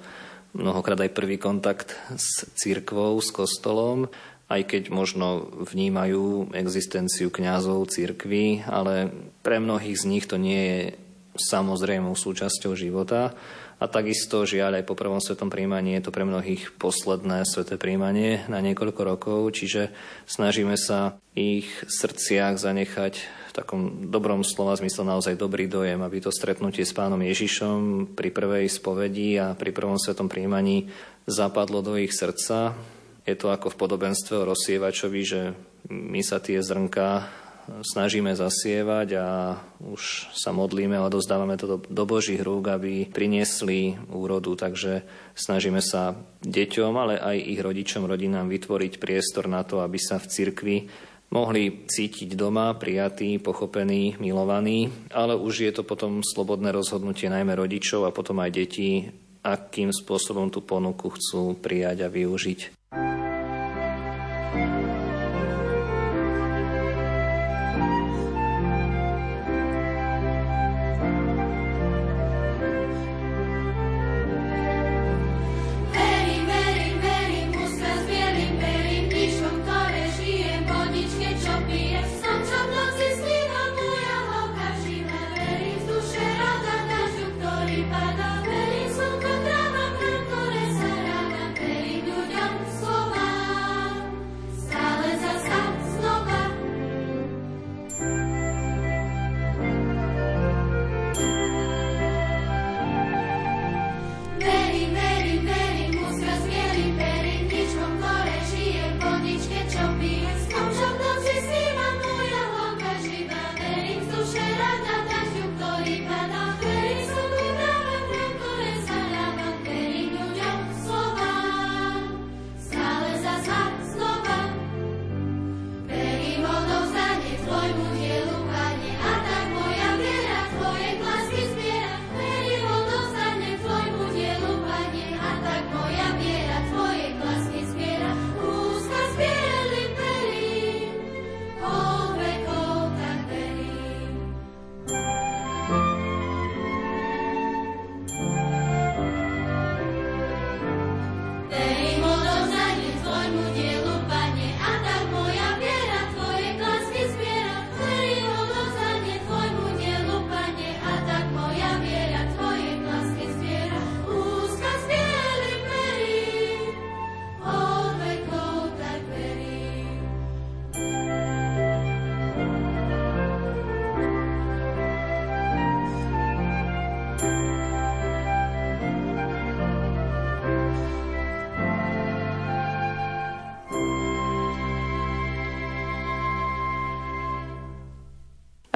mnohokrát 0.54 1.02
aj 1.02 1.10
prvý 1.10 1.34
kontakt 1.42 1.98
s 2.14 2.46
církvou, 2.54 3.18
s 3.18 3.34
kostolom, 3.34 4.06
aj 4.46 4.70
keď 4.70 4.82
možno 4.94 5.50
vnímajú 5.66 6.54
existenciu 6.54 7.26
kňazov, 7.34 7.90
církvy, 7.90 8.62
ale 8.70 9.10
pre 9.42 9.58
mnohých 9.58 9.98
z 9.98 10.04
nich 10.06 10.24
to 10.30 10.38
nie 10.38 10.62
je 10.62 10.80
samozrejmou 11.34 12.14
súčasťou 12.14 12.78
života. 12.78 13.34
A 13.84 13.92
takisto, 13.92 14.48
žiaľ, 14.48 14.80
aj 14.80 14.88
po 14.88 14.96
prvom 14.96 15.20
svetom 15.20 15.52
príjmaní 15.52 16.00
je 16.00 16.08
to 16.08 16.14
pre 16.16 16.24
mnohých 16.24 16.72
posledné 16.80 17.44
sveté 17.44 17.76
príjmanie 17.76 18.40
na 18.48 18.64
niekoľko 18.64 19.02
rokov, 19.04 19.52
čiže 19.52 19.92
snažíme 20.24 20.72
sa 20.80 21.20
ich 21.36 21.68
srdciach 21.84 22.56
zanechať 22.56 23.20
v 23.20 23.50
takom 23.52 24.08
dobrom 24.08 24.40
slova 24.40 24.72
zmysle 24.80 25.04
naozaj 25.04 25.36
dobrý 25.36 25.68
dojem, 25.68 26.00
aby 26.00 26.24
to 26.24 26.32
stretnutie 26.32 26.80
s 26.88 26.96
pánom 26.96 27.20
Ježišom 27.20 28.08
pri 28.16 28.32
prvej 28.32 28.72
spovedi 28.72 29.36
a 29.36 29.52
pri 29.52 29.76
prvom 29.76 30.00
svetom 30.00 30.32
príjmaní 30.32 30.88
zapadlo 31.28 31.84
do 31.84 32.00
ich 32.00 32.16
srdca. 32.16 32.72
Je 33.28 33.36
to 33.36 33.52
ako 33.52 33.68
v 33.68 33.80
podobenstve 33.84 34.32
o 34.40 34.48
rozsievačovi, 34.48 35.20
že 35.28 35.52
my 35.92 36.24
sa 36.24 36.40
tie 36.40 36.56
zrnka 36.64 37.28
snažíme 37.82 38.36
zasievať 38.36 39.08
a 39.16 39.28
už 39.80 40.32
sa 40.36 40.52
modlíme 40.52 40.96
a 41.00 41.12
dozdávame 41.12 41.56
to 41.56 41.66
do, 41.66 41.78
do 41.84 42.04
Božích 42.04 42.40
rúk, 42.40 42.68
aby 42.68 43.08
priniesli 43.08 43.96
úrodu. 44.12 44.54
Takže 44.56 45.04
snažíme 45.34 45.80
sa 45.80 46.16
deťom, 46.44 46.92
ale 46.94 47.14
aj 47.16 47.36
ich 47.40 47.60
rodičom, 47.60 48.04
rodinám 48.04 48.52
vytvoriť 48.52 49.00
priestor 49.00 49.48
na 49.48 49.64
to, 49.64 49.80
aby 49.80 49.96
sa 49.96 50.20
v 50.20 50.28
cirkvi 50.28 50.76
mohli 51.34 51.82
cítiť 51.90 52.38
doma, 52.38 52.78
prijatí, 52.78 53.42
pochopení, 53.42 54.14
milovaní, 54.22 54.86
ale 55.10 55.34
už 55.34 55.66
je 55.66 55.72
to 55.74 55.82
potom 55.82 56.22
slobodné 56.22 56.70
rozhodnutie 56.70 57.26
najmä 57.26 57.58
rodičov 57.58 58.06
a 58.06 58.14
potom 58.14 58.38
aj 58.38 58.50
detí, 58.54 59.10
akým 59.42 59.90
spôsobom 59.90 60.48
tú 60.54 60.62
ponuku 60.62 61.10
chcú 61.10 61.58
prijať 61.58 62.06
a 62.06 62.08
využiť. 62.08 62.60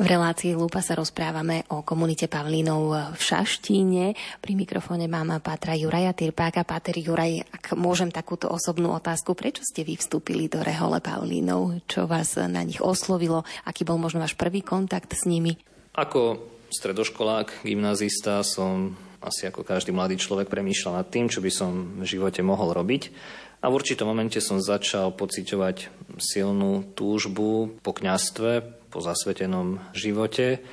Relácii 0.08 0.56
Lupa 0.56 0.80
sa 0.80 0.96
rozprávame 0.96 1.68
o 1.68 1.84
komunite 1.84 2.32
Pavlínov 2.32 3.12
v 3.12 3.20
Šaštíne. 3.20 4.16
Pri 4.40 4.56
mikrofóne 4.56 5.04
mám 5.04 5.36
Pátra 5.44 5.76
Juraja 5.76 6.16
Tyrpáka. 6.16 6.64
Páter 6.64 6.96
Juraj, 6.96 7.44
ak 7.52 7.76
môžem 7.76 8.08
takúto 8.08 8.48
osobnú 8.48 8.96
otázku, 8.96 9.36
prečo 9.36 9.60
ste 9.60 9.84
vy 9.84 10.00
vstúpili 10.00 10.48
do 10.48 10.64
Rehole 10.64 11.04
Pavlínov? 11.04 11.84
Čo 11.84 12.08
vás 12.08 12.40
na 12.40 12.64
nich 12.64 12.80
oslovilo? 12.80 13.44
Aký 13.68 13.84
bol 13.84 14.00
možno 14.00 14.24
váš 14.24 14.32
prvý 14.32 14.64
kontakt 14.64 15.12
s 15.12 15.28
nimi? 15.28 15.60
Ako 15.92 16.40
stredoškolák, 16.72 17.68
gymnazista 17.68 18.40
som 18.40 18.96
asi 19.20 19.44
ako 19.44 19.60
každý 19.60 19.92
mladý 19.92 20.16
človek 20.16 20.48
premýšľal 20.48 21.04
nad 21.04 21.08
tým, 21.12 21.28
čo 21.28 21.44
by 21.44 21.52
som 21.52 22.00
v 22.00 22.08
živote 22.08 22.40
mohol 22.40 22.72
robiť. 22.72 23.12
A 23.60 23.68
v 23.68 23.76
určitom 23.76 24.06
momente 24.06 24.38
som 24.38 24.62
začal 24.62 25.12
pociťovať 25.12 25.90
silnú 26.16 26.94
túžbu 26.94 27.76
po 27.82 27.90
kňastve, 27.90 28.77
po 28.88 29.04
zasvetenom 29.04 29.80
živote. 29.92 30.64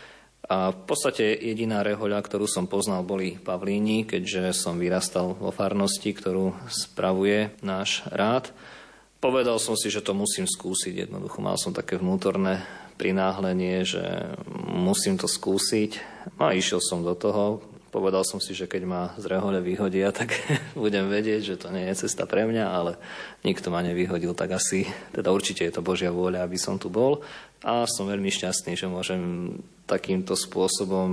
A 0.46 0.70
v 0.70 0.80
podstate 0.86 1.34
jediná 1.34 1.82
rehoľa, 1.82 2.22
ktorú 2.22 2.46
som 2.46 2.70
poznal, 2.70 3.02
boli 3.02 3.42
Pavlíni, 3.42 4.06
keďže 4.06 4.54
som 4.54 4.78
vyrastal 4.78 5.34
vo 5.34 5.50
farnosti, 5.50 6.14
ktorú 6.14 6.54
spravuje 6.70 7.58
náš 7.66 8.06
rád. 8.14 8.54
Povedal 9.18 9.58
som 9.58 9.74
si, 9.74 9.90
že 9.90 10.06
to 10.06 10.14
musím 10.14 10.46
skúsiť. 10.46 11.10
Jednoducho 11.10 11.42
mal 11.42 11.58
som 11.58 11.74
také 11.74 11.98
vnútorné 11.98 12.62
prináhlenie, 12.94 13.82
že 13.82 14.38
musím 14.70 15.18
to 15.18 15.26
skúsiť. 15.26 15.98
A 16.38 16.54
išiel 16.54 16.78
som 16.78 17.02
do 17.02 17.18
toho. 17.18 17.75
Povedal 17.96 18.28
som 18.28 18.44
si, 18.44 18.52
že 18.52 18.68
keď 18.68 18.84
ma 18.84 19.16
z 19.16 19.32
rehole 19.32 19.64
vyhodia, 19.64 20.12
tak 20.12 20.36
budem 20.76 21.08
vedieť, 21.08 21.56
že 21.56 21.56
to 21.56 21.72
nie 21.72 21.88
je 21.88 22.04
cesta 22.04 22.28
pre 22.28 22.44
mňa, 22.44 22.66
ale 22.68 23.00
nikto 23.48 23.72
ma 23.72 23.80
nevyhodil, 23.80 24.36
tak 24.36 24.60
asi, 24.60 24.84
teda 25.16 25.32
určite 25.32 25.64
je 25.64 25.72
to 25.72 25.80
Božia 25.80 26.12
vôľa, 26.12 26.44
aby 26.44 26.60
som 26.60 26.76
tu 26.76 26.92
bol. 26.92 27.24
A 27.64 27.88
som 27.88 28.12
veľmi 28.12 28.28
šťastný, 28.28 28.76
že 28.76 28.92
môžem 28.92 29.56
takýmto 29.88 30.36
spôsobom 30.36 31.08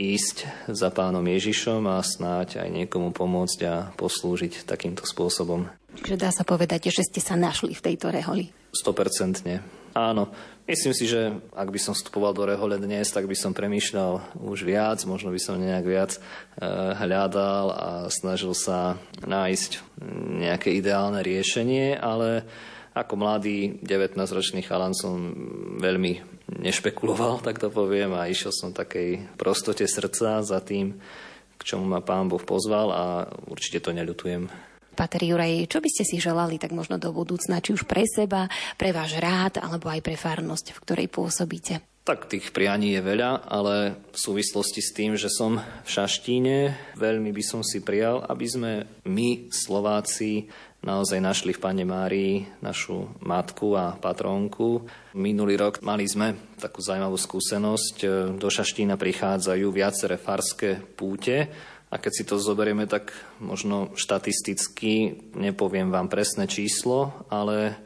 ísť 0.00 0.48
za 0.72 0.88
pánom 0.88 1.20
Ježišom 1.20 1.84
a 1.84 2.00
snáď 2.00 2.64
aj 2.64 2.68
niekomu 2.72 3.12
pomôcť 3.12 3.60
a 3.68 3.74
poslúžiť 3.92 4.64
takýmto 4.64 5.04
spôsobom. 5.04 5.68
Čiže 5.92 6.16
dá 6.16 6.32
sa 6.32 6.48
povedať, 6.48 6.88
že 6.88 7.04
ste 7.04 7.20
sa 7.20 7.36
našli 7.36 7.76
v 7.76 7.84
tejto 7.84 8.08
reholi. 8.08 8.48
100%. 8.72 9.44
Áno, 9.92 10.32
myslím 10.68 10.94
si, 10.94 11.08
že 11.08 11.32
ak 11.56 11.72
by 11.72 11.80
som 11.80 11.96
vstupoval 11.96 12.36
do 12.36 12.44
rehole 12.44 12.76
dnes, 12.76 13.08
tak 13.08 13.24
by 13.24 13.32
som 13.32 13.56
premýšľal 13.56 14.38
už 14.44 14.68
viac, 14.68 15.00
možno 15.08 15.32
by 15.32 15.40
som 15.40 15.56
nejak 15.56 15.86
viac 15.88 16.12
e, 16.14 16.20
hľadal 16.94 17.66
a 17.72 17.88
snažil 18.12 18.52
sa 18.52 19.00
nájsť 19.24 19.80
nejaké 20.44 20.76
ideálne 20.76 21.24
riešenie, 21.24 21.96
ale 21.96 22.44
ako 22.92 23.14
mladý 23.16 23.80
19-ročný 23.80 24.60
chalan 24.66 24.92
som 24.92 25.32
veľmi 25.80 26.20
nešpekuloval, 26.60 27.40
tak 27.40 27.62
to 27.62 27.72
poviem, 27.72 28.12
a 28.12 28.28
išiel 28.28 28.52
som 28.52 28.76
takej 28.76 29.38
prostote 29.40 29.88
srdca 29.88 30.44
za 30.44 30.58
tým, 30.60 30.98
k 31.58 31.62
čomu 31.64 31.88
ma 31.88 32.04
pán 32.04 32.28
Boh 32.30 32.42
pozval 32.42 32.88
a 32.92 33.04
určite 33.48 33.82
to 33.82 33.90
neľutujem. 33.90 34.67
Pater 34.98 35.22
Juraj, 35.22 35.70
čo 35.70 35.78
by 35.78 35.86
ste 35.86 36.02
si 36.02 36.18
želali 36.18 36.58
tak 36.58 36.74
možno 36.74 36.98
do 36.98 37.14
budúcna, 37.14 37.62
či 37.62 37.70
už 37.70 37.86
pre 37.86 38.02
seba, 38.02 38.50
pre 38.74 38.90
váš 38.90 39.14
rád, 39.22 39.62
alebo 39.62 39.86
aj 39.86 40.02
pre 40.02 40.18
farnosť, 40.18 40.74
v 40.74 40.82
ktorej 40.82 41.06
pôsobíte? 41.06 41.78
Tak 42.02 42.26
tých 42.26 42.56
prianí 42.56 42.96
je 42.96 43.04
veľa, 43.04 43.46
ale 43.46 44.00
v 44.10 44.18
súvislosti 44.18 44.80
s 44.80 44.96
tým, 44.96 45.14
že 45.14 45.28
som 45.28 45.60
v 45.60 45.88
Šaštíne, 45.92 46.74
veľmi 46.96 47.30
by 47.30 47.42
som 47.44 47.60
si 47.60 47.84
prijal, 47.84 48.24
aby 48.26 48.46
sme 48.48 48.72
my, 49.04 49.52
Slováci, 49.52 50.48
naozaj 50.80 51.20
našli 51.20 51.52
v 51.52 51.60
Pane 51.60 51.84
Márii 51.84 52.48
našu 52.64 53.12
matku 53.20 53.76
a 53.76 53.92
patrónku. 53.92 54.88
Minulý 55.20 55.60
rok 55.60 55.84
mali 55.84 56.08
sme 56.08 56.32
takú 56.56 56.80
zaujímavú 56.80 57.20
skúsenosť. 57.20 57.96
Do 58.40 58.48
Šaštína 58.48 58.96
prichádzajú 58.96 59.68
viaceré 59.68 60.16
farské 60.16 60.80
púte, 60.80 61.50
a 61.88 61.96
keď 61.96 62.12
si 62.12 62.24
to 62.28 62.36
zoberieme, 62.36 62.84
tak 62.84 63.16
možno 63.40 63.92
štatisticky, 63.96 65.24
nepoviem 65.32 65.88
vám 65.88 66.12
presné 66.12 66.44
číslo, 66.44 67.16
ale 67.32 67.80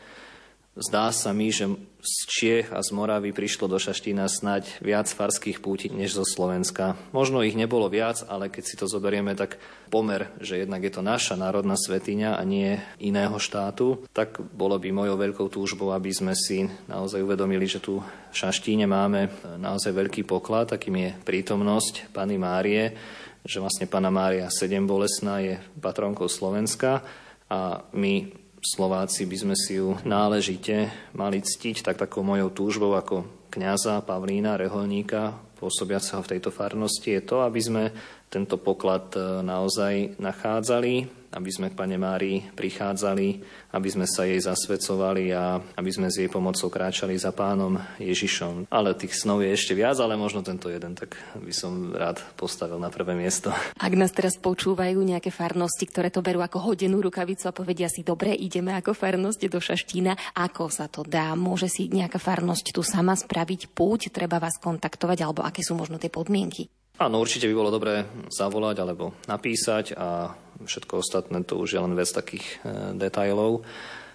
zdá 0.74 1.14
sa 1.14 1.30
mi, 1.30 1.54
že 1.54 1.70
z 2.02 2.14
Čiech 2.26 2.68
a 2.74 2.82
z 2.82 2.90
Moravy 2.90 3.30
prišlo 3.30 3.70
do 3.70 3.78
Šaštína 3.78 4.26
snať 4.26 4.82
viac 4.82 5.06
farských 5.06 5.62
púti 5.62 5.86
než 5.86 6.18
zo 6.18 6.26
Slovenska. 6.26 6.98
Možno 7.14 7.46
ich 7.46 7.54
nebolo 7.54 7.86
viac, 7.86 8.26
ale 8.26 8.50
keď 8.50 8.64
si 8.66 8.74
to 8.74 8.90
zoberieme, 8.90 9.38
tak 9.38 9.62
pomer, 9.86 10.34
že 10.42 10.58
jednak 10.58 10.82
je 10.82 10.90
to 10.90 10.98
naša 10.98 11.38
národná 11.38 11.78
svetiňa 11.78 12.34
a 12.34 12.42
nie 12.42 12.74
iného 12.98 13.38
štátu, 13.38 14.02
tak 14.10 14.42
bolo 14.42 14.82
by 14.82 14.90
mojou 14.90 15.14
veľkou 15.14 15.46
túžbou, 15.46 15.94
aby 15.94 16.10
sme 16.10 16.34
si 16.34 16.66
naozaj 16.90 17.22
uvedomili, 17.22 17.70
že 17.70 17.78
tu 17.78 18.02
v 18.02 18.34
Šaštíne 18.34 18.90
máme 18.90 19.30
naozaj 19.62 19.94
veľký 19.94 20.26
poklad, 20.26 20.74
akým 20.74 20.98
je 20.98 21.10
prítomnosť 21.22 22.10
Pany 22.10 22.34
Márie, 22.34 22.98
že 23.42 23.58
vlastne 23.58 23.90
Pana 23.90 24.10
Mária 24.10 24.46
sedem 24.50 24.86
bolesná 24.86 25.42
je 25.42 25.58
patronkou 25.82 26.30
Slovenska 26.30 27.02
a 27.50 27.82
my 27.94 28.30
Slováci 28.62 29.26
by 29.26 29.36
sme 29.36 29.56
si 29.58 29.82
ju 29.82 29.98
náležite 30.06 30.94
mali 31.18 31.42
ctiť 31.42 31.82
tak 31.82 31.98
takou 31.98 32.22
mojou 32.22 32.54
túžbou 32.54 32.94
ako 32.94 33.26
kňaza 33.50 34.06
Pavlína, 34.06 34.54
reholníka, 34.54 35.34
pôsobiaceho 35.58 36.22
v 36.22 36.30
tejto 36.38 36.54
farnosti, 36.54 37.10
je 37.10 37.22
to, 37.22 37.42
aby 37.42 37.60
sme 37.60 37.84
tento 38.32 38.56
poklad 38.56 39.12
e, 39.12 39.44
naozaj 39.44 40.16
nachádzali 40.16 41.22
aby 41.32 41.50
sme 41.50 41.72
k 41.72 41.78
Pane 41.78 41.96
Márii 41.96 42.44
prichádzali, 42.52 43.28
aby 43.72 43.88
sme 43.88 44.04
sa 44.04 44.28
jej 44.28 44.36
zasvedcovali 44.36 45.32
a 45.32 45.56
aby 45.80 45.90
sme 45.90 46.12
s 46.12 46.20
jej 46.20 46.28
pomocou 46.28 46.68
kráčali 46.68 47.16
za 47.16 47.32
pánom 47.32 47.80
Ježišom. 47.96 48.68
Ale 48.68 48.92
tých 48.92 49.16
snov 49.16 49.40
je 49.40 49.56
ešte 49.56 49.72
viac, 49.72 49.96
ale 49.96 50.20
možno 50.20 50.44
tento 50.44 50.68
jeden, 50.68 50.92
tak 50.92 51.16
by 51.40 51.52
som 51.52 51.96
rád 51.96 52.20
postavil 52.36 52.76
na 52.76 52.92
prvé 52.92 53.16
miesto. 53.16 53.48
Ak 53.80 53.96
nás 53.96 54.12
teraz 54.12 54.36
počúvajú 54.36 55.00
nejaké 55.00 55.32
farnosti, 55.32 55.88
ktoré 55.88 56.12
to 56.12 56.20
berú 56.20 56.44
ako 56.44 56.72
hodenú 56.72 57.00
rukavicu 57.00 57.48
a 57.48 57.56
povedia 57.56 57.88
si, 57.88 58.04
dobre, 58.04 58.36
ideme 58.36 58.76
ako 58.76 58.92
farnosť 58.92 59.40
do 59.48 59.58
Šaštína, 59.58 60.36
ako 60.36 60.68
sa 60.68 60.86
to 60.92 61.00
dá? 61.00 61.32
Môže 61.32 61.72
si 61.72 61.88
nejaká 61.88 62.20
farnosť 62.20 62.76
tu 62.76 62.84
sama 62.84 63.16
spraviť 63.16 63.72
púť, 63.72 64.12
treba 64.12 64.36
vás 64.36 64.60
kontaktovať, 64.60 65.18
alebo 65.24 65.40
aké 65.40 65.64
sú 65.64 65.72
možno 65.72 65.96
tie 65.96 66.12
podmienky? 66.12 66.68
Áno, 67.00 67.24
určite 67.24 67.48
by 67.48 67.54
bolo 67.56 67.72
dobré 67.72 68.04
zavolať 68.28 68.76
alebo 68.84 69.16
napísať 69.24 69.96
a 69.96 70.36
všetko 70.60 71.00
ostatné 71.00 71.40
to 71.42 71.56
už 71.56 71.74
je 71.74 71.80
len 71.80 71.96
vec 71.96 72.12
takých 72.12 72.44
e, 72.62 72.92
detajlov. 73.00 73.64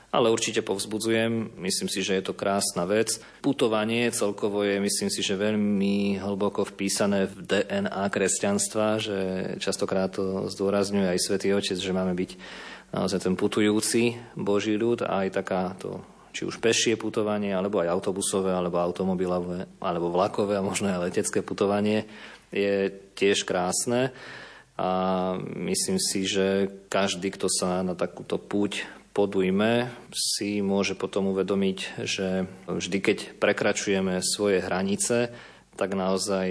Ale 0.08 0.32
určite 0.32 0.64
povzbudzujem, 0.64 1.60
myslím 1.60 1.90
si, 1.92 2.00
že 2.00 2.16
je 2.16 2.24
to 2.32 2.38
krásna 2.38 2.88
vec. 2.88 3.20
Putovanie 3.44 4.08
celkovo 4.16 4.64
je, 4.64 4.80
myslím 4.80 5.12
si, 5.12 5.20
že 5.20 5.36
veľmi 5.36 6.16
hlboko 6.24 6.64
vpísané 6.64 7.28
v 7.28 7.44
DNA 7.44 8.08
kresťanstva, 8.08 9.04
že 9.04 9.18
častokrát 9.60 10.16
to 10.16 10.48
zdôrazňuje 10.48 11.12
aj 11.12 11.20
Svetý 11.20 11.52
Otec, 11.52 11.76
že 11.76 11.92
máme 11.92 12.16
byť 12.16 12.32
naozaj 12.96 13.20
ten 13.20 13.36
putujúci 13.36 14.16
Boží 14.40 14.80
ľud 14.80 15.04
a 15.04 15.28
aj 15.28 15.44
takáto 15.44 16.00
či 16.32 16.46
už 16.46 16.62
pešie 16.62 17.02
putovanie, 17.02 17.50
alebo 17.50 17.82
aj 17.82 17.90
autobusové, 17.90 18.54
alebo 18.54 18.78
automobilové, 18.78 19.66
alebo 19.82 20.14
vlakové 20.14 20.56
a 20.56 20.62
možno 20.62 20.86
aj 20.86 21.10
letecké 21.10 21.42
putovanie 21.42 22.06
je 22.52 22.90
tiež 23.18 23.44
krásne 23.44 24.16
a 24.78 24.90
myslím 25.58 25.98
si, 25.98 26.30
že 26.30 26.70
každý, 26.88 27.34
kto 27.34 27.50
sa 27.50 27.82
na 27.82 27.98
takúto 27.98 28.38
púť 28.38 28.86
podujme, 29.18 29.90
si 30.14 30.62
môže 30.62 30.94
potom 30.94 31.34
uvedomiť, 31.34 32.06
že 32.06 32.46
vždy, 32.70 32.98
keď 33.02 33.18
prekračujeme 33.42 34.22
svoje 34.22 34.62
hranice, 34.62 35.34
tak 35.74 35.94
naozaj 35.98 36.50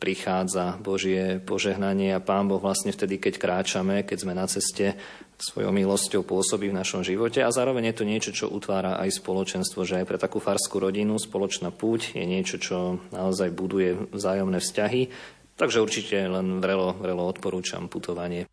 prichádza 0.00 0.80
Božie 0.80 1.40
požehnanie 1.44 2.16
a 2.16 2.24
Pán 2.24 2.48
Boh 2.48 2.60
vlastne 2.60 2.92
vtedy, 2.92 3.20
keď 3.20 3.40
kráčame, 3.40 4.04
keď 4.04 4.18
sme 4.20 4.32
na 4.36 4.48
ceste, 4.48 4.96
svojou 5.36 5.72
milosťou 5.72 6.24
pôsobí 6.24 6.72
v 6.72 6.78
našom 6.80 7.04
živote 7.04 7.44
a 7.44 7.52
zároveň 7.52 7.92
je 7.92 7.96
to 7.96 8.04
niečo, 8.08 8.30
čo 8.32 8.46
utvára 8.48 8.96
aj 9.00 9.20
spoločenstvo, 9.20 9.84
že 9.84 10.00
aj 10.00 10.08
pre 10.08 10.18
takú 10.20 10.40
farskú 10.40 10.80
rodinu 10.80 11.20
spoločná 11.20 11.68
púť 11.72 12.16
je 12.16 12.24
niečo, 12.24 12.56
čo 12.56 12.98
naozaj 13.12 13.52
buduje 13.52 14.12
vzájomné 14.16 14.58
vzťahy 14.64 15.02
Takže 15.56 15.80
určite 15.80 16.16
len 16.20 16.60
vrelo, 16.60 16.92
vrelo 16.92 17.24
odporúčam 17.24 17.88
putovanie. 17.88 18.44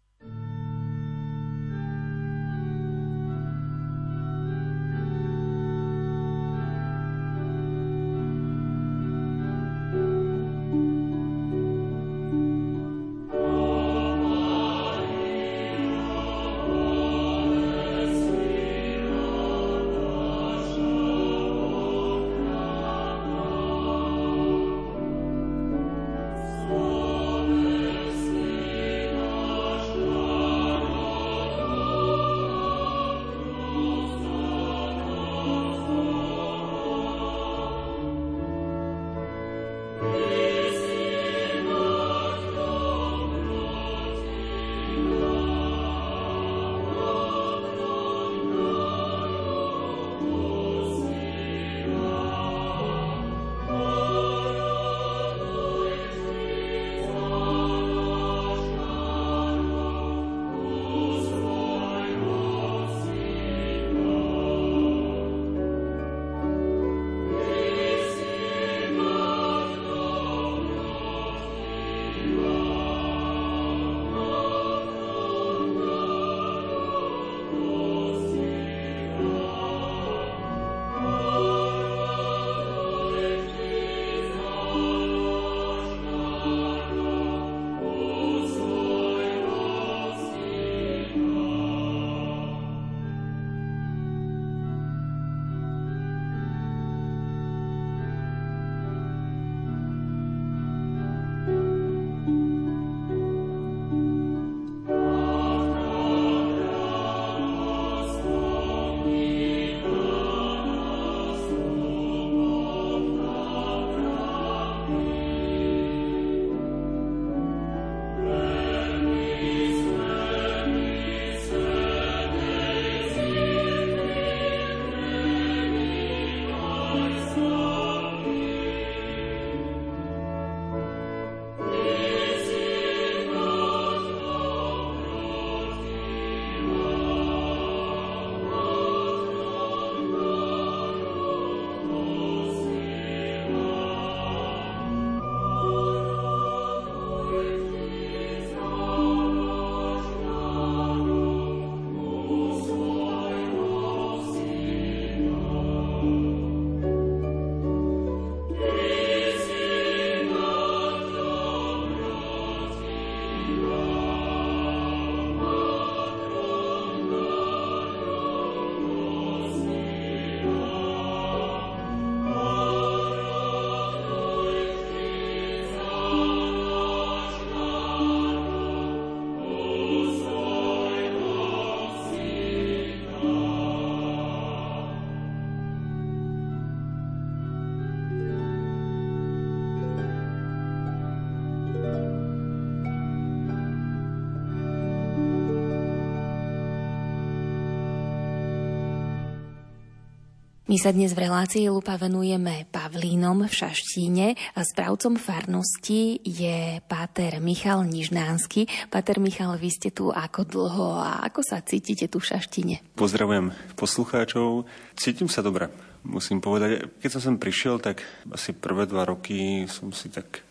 My 200.73 200.81
sa 200.81 200.89
dnes 200.89 201.13
v 201.13 201.29
relácii 201.29 201.69
Lupa 201.69 202.01
venujeme 202.01 202.65
Pavlínom 202.73 203.45
v 203.45 203.53
Šaštíne 203.53 204.33
správcom 204.57 205.21
farnosti 205.21 206.17
je 206.25 206.81
páter 206.89 207.37
Michal 207.37 207.85
Nižnánsky. 207.85 208.65
Páter 208.89 209.21
Michal, 209.21 209.53
vy 209.61 209.69
ste 209.69 209.93
tu 209.93 210.09
ako 210.09 210.41
dlho 210.41 210.97
a 210.97 211.21
ako 211.29 211.45
sa 211.45 211.61
cítite 211.61 212.09
tu 212.09 212.17
v 212.17 212.25
Šaštine? 212.25 212.97
Pozdravujem 212.97 213.53
poslucháčov. 213.77 214.65
Cítim 214.97 215.29
sa 215.29 215.45
dobre, 215.45 215.69
musím 216.01 216.41
povedať. 216.41 216.89
Keď 217.05 217.09
som 217.13 217.21
sem 217.21 217.37
prišiel, 217.37 217.77
tak 217.77 218.01
asi 218.33 218.57
prvé 218.57 218.89
dva 218.89 219.05
roky 219.05 219.69
som 219.69 219.93
si 219.93 220.09
tak 220.09 220.41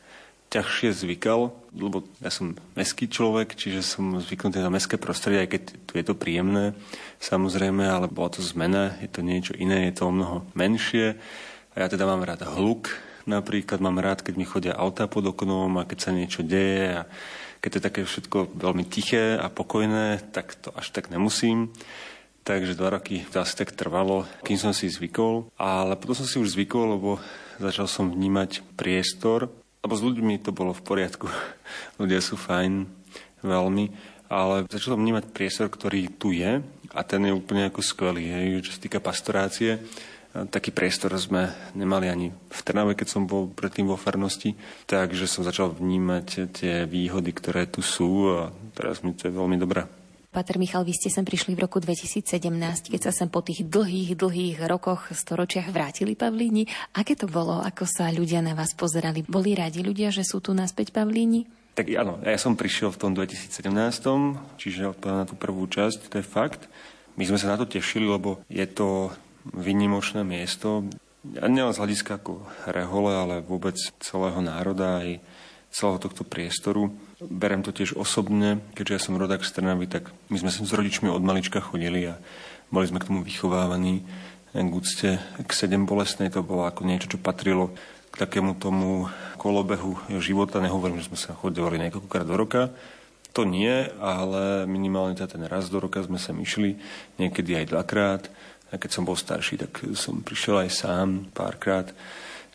ťažšie 0.53 0.93
zvykal, 0.93 1.49
lebo 1.73 2.05
ja 2.21 2.29
som 2.29 2.53
meský 2.77 3.09
človek, 3.09 3.57
čiže 3.57 3.81
som 3.81 4.21
zvyknutý 4.21 4.61
na 4.61 4.69
mestské 4.69 5.01
prostredie, 5.01 5.49
aj 5.49 5.51
keď 5.57 5.63
tu 5.89 5.93
je 5.97 6.05
to 6.05 6.13
príjemné, 6.13 6.77
samozrejme, 7.25 7.81
ale 7.89 8.13
bola 8.13 8.29
to 8.29 8.45
zmena, 8.45 9.01
je 9.01 9.09
to 9.09 9.25
niečo 9.25 9.57
iné, 9.57 9.89
je 9.89 9.97
to 9.97 10.13
o 10.13 10.13
mnoho 10.13 10.45
menšie. 10.53 11.17
A 11.73 11.77
ja 11.81 11.89
teda 11.89 12.05
mám 12.05 12.21
rád 12.21 12.45
hluk, 12.45 12.93
napríklad 13.25 13.81
mám 13.81 13.97
rád, 13.97 14.21
keď 14.21 14.35
mi 14.37 14.45
chodia 14.45 14.77
autá 14.77 15.09
pod 15.09 15.25
oknom 15.25 15.73
a 15.81 15.89
keď 15.89 15.99
sa 16.05 16.11
niečo 16.13 16.45
deje 16.45 17.01
a 17.01 17.03
keď 17.65 17.69
to 17.73 17.79
je 17.79 17.87
také 17.89 18.01
všetko 18.05 18.39
veľmi 18.53 18.85
tiché 18.85 19.41
a 19.41 19.49
pokojné, 19.49 20.21
tak 20.37 20.53
to 20.61 20.69
až 20.77 20.93
tak 20.93 21.09
nemusím. 21.09 21.73
Takže 22.43 22.75
dva 22.75 22.99
roky 22.99 23.23
to 23.31 23.39
asi 23.39 23.55
tak 23.55 23.71
trvalo, 23.71 24.27
kým 24.43 24.59
som 24.59 24.75
si 24.75 24.91
zvykol. 24.91 25.47
Ale 25.55 25.95
potom 25.95 26.19
som 26.19 26.27
si 26.27 26.43
už 26.43 26.59
zvykol, 26.59 26.99
lebo 26.99 27.23
začal 27.63 27.87
som 27.87 28.11
vnímať 28.11 28.67
priestor 28.75 29.62
lebo 29.83 29.95
s 29.99 30.03
ľuďmi 30.03 30.39
to 30.43 30.55
bolo 30.55 30.71
v 30.71 30.83
poriadku. 30.87 31.27
Ľudia 32.01 32.23
sú 32.23 32.39
fajn, 32.39 32.87
veľmi. 33.43 33.91
Ale 34.33 34.65
začal 34.65 34.97
som 34.97 35.03
vnímať 35.03 35.29
priestor, 35.29 35.69
ktorý 35.69 36.09
tu 36.09 36.33
je 36.33 36.65
a 36.97 37.01
ten 37.05 37.21
je 37.21 37.37
úplne 37.37 37.69
ako 37.69 37.85
skvelý. 37.85 38.33
Hej. 38.33 38.65
Čo 38.65 38.71
sa 38.73 38.81
týka 38.81 38.99
pastorácie, 39.03 39.77
taký 40.33 40.73
priestor 40.73 41.13
sme 41.21 41.53
nemali 41.77 42.09
ani 42.09 42.33
v 42.33 42.61
Trnave, 42.65 42.97
keď 42.97 43.09
som 43.13 43.29
bol 43.29 43.53
predtým 43.53 43.85
vo 43.85 44.01
farnosti, 44.01 44.57
takže 44.89 45.29
som 45.29 45.45
začal 45.45 45.77
vnímať 45.77 46.49
tie 46.49 46.89
výhody, 46.89 47.29
ktoré 47.37 47.69
tu 47.69 47.85
sú 47.85 48.33
a 48.33 48.49
teraz 48.73 49.05
mi 49.05 49.13
to 49.13 49.29
je 49.29 49.37
veľmi 49.37 49.61
dobré. 49.61 49.85
Pater 50.33 50.57
Michal, 50.57 50.89
vy 50.89 50.97
ste 50.97 51.13
sem 51.13 51.29
prišli 51.29 51.53
v 51.53 51.69
roku 51.69 51.77
2017, 51.77 52.25
keď 52.89 53.01
sa 53.05 53.13
sem 53.13 53.29
po 53.29 53.45
tých 53.45 53.69
dlhých, 53.69 54.17
dlhých 54.17 54.65
rokoch, 54.65 55.13
storočiach 55.13 55.69
vrátili 55.69 56.17
Pavlíni. 56.17 56.65
Aké 56.97 57.13
to 57.13 57.29
bolo? 57.29 57.61
Ako 57.61 57.85
sa 57.85 58.09
ľudia 58.09 58.41
na 58.41 58.57
vás 58.57 58.73
pozerali? 58.73 59.21
Boli 59.21 59.53
radi 59.53 59.85
ľudia, 59.85 60.09
že 60.09 60.25
sú 60.25 60.41
tu 60.41 60.57
naspäť 60.57 60.89
Pavlíni? 60.89 61.45
Tak 61.77 61.85
áno, 61.93 62.17
ja 62.25 62.41
som 62.41 62.57
prišiel 62.57 62.97
v 62.97 63.01
tom 63.05 63.13
2017, 63.13 63.53
čiže 64.57 64.97
odpovedám 64.97 65.21
na 65.21 65.29
tú 65.29 65.37
prvú 65.37 65.69
časť, 65.69 66.09
to 66.09 66.17
je 66.17 66.25
fakt. 66.25 66.65
My 67.21 67.29
sme 67.29 67.37
sa 67.37 67.53
na 67.53 67.61
to 67.61 67.69
tešili, 67.69 68.09
lebo 68.09 68.41
je 68.49 68.65
to 68.65 69.13
vynimočné 69.53 70.25
miesto, 70.25 70.89
a 71.23 71.47
nielen 71.47 71.77
z 71.77 71.79
hľadiska 71.79 72.19
ako 72.19 72.41
rehole, 72.73 73.13
ale 73.13 73.45
vôbec 73.45 73.77
celého 74.01 74.41
národa 74.41 75.05
aj 75.05 75.21
celého 75.73 75.99
tohto 76.03 76.25
priestoru. 76.25 76.93
Berem 77.23 77.63
to 77.63 77.71
tiež 77.71 77.95
osobne, 77.95 78.59
keďže 78.75 78.95
ja 78.95 79.01
som 79.01 79.15
rodák 79.15 79.47
z 79.47 79.55
Trnavy, 79.55 79.87
tak 79.87 80.11
my 80.27 80.43
sme 80.43 80.51
sem 80.51 80.67
s 80.67 80.75
rodičmi 80.75 81.07
od 81.07 81.23
malička 81.23 81.63
chodili 81.63 82.11
a 82.11 82.19
boli 82.75 82.91
sme 82.91 82.99
k 82.99 83.07
tomu 83.07 83.21
vychovávaní. 83.23 84.03
K 84.53 84.69
úcte 84.75 85.23
k 85.23 85.51
sedem 85.55 85.87
bolestnej 85.87 86.35
to 86.35 86.43
bolo 86.43 86.67
ako 86.67 86.83
niečo, 86.83 87.15
čo 87.15 87.23
patrilo 87.23 87.71
k 88.11 88.15
takému 88.21 88.59
tomu 88.59 89.07
kolobehu 89.39 89.97
života. 90.19 90.59
Nehovorím, 90.59 90.99
že 90.99 91.09
sme 91.09 91.19
sa 91.21 91.33
chodili 91.39 91.79
niekoľkokrát 91.79 92.27
do 92.27 92.35
roka, 92.35 92.75
to 93.33 93.49
nie, 93.49 93.89
ale 93.97 94.69
minimálne 94.69 95.17
teda 95.17 95.41
ten 95.41 95.45
raz 95.49 95.73
do 95.73 95.81
roka 95.81 96.05
sme 96.05 96.21
sa 96.21 96.37
išli, 96.37 96.77
niekedy 97.17 97.57
aj 97.57 97.71
dvakrát. 97.73 98.23
A 98.73 98.77
keď 98.77 98.91
som 98.93 99.09
bol 99.09 99.17
starší, 99.17 99.57
tak 99.57 99.85
som 99.97 100.21
prišiel 100.21 100.65
aj 100.65 100.71
sám 100.73 101.09
párkrát. 101.33 101.89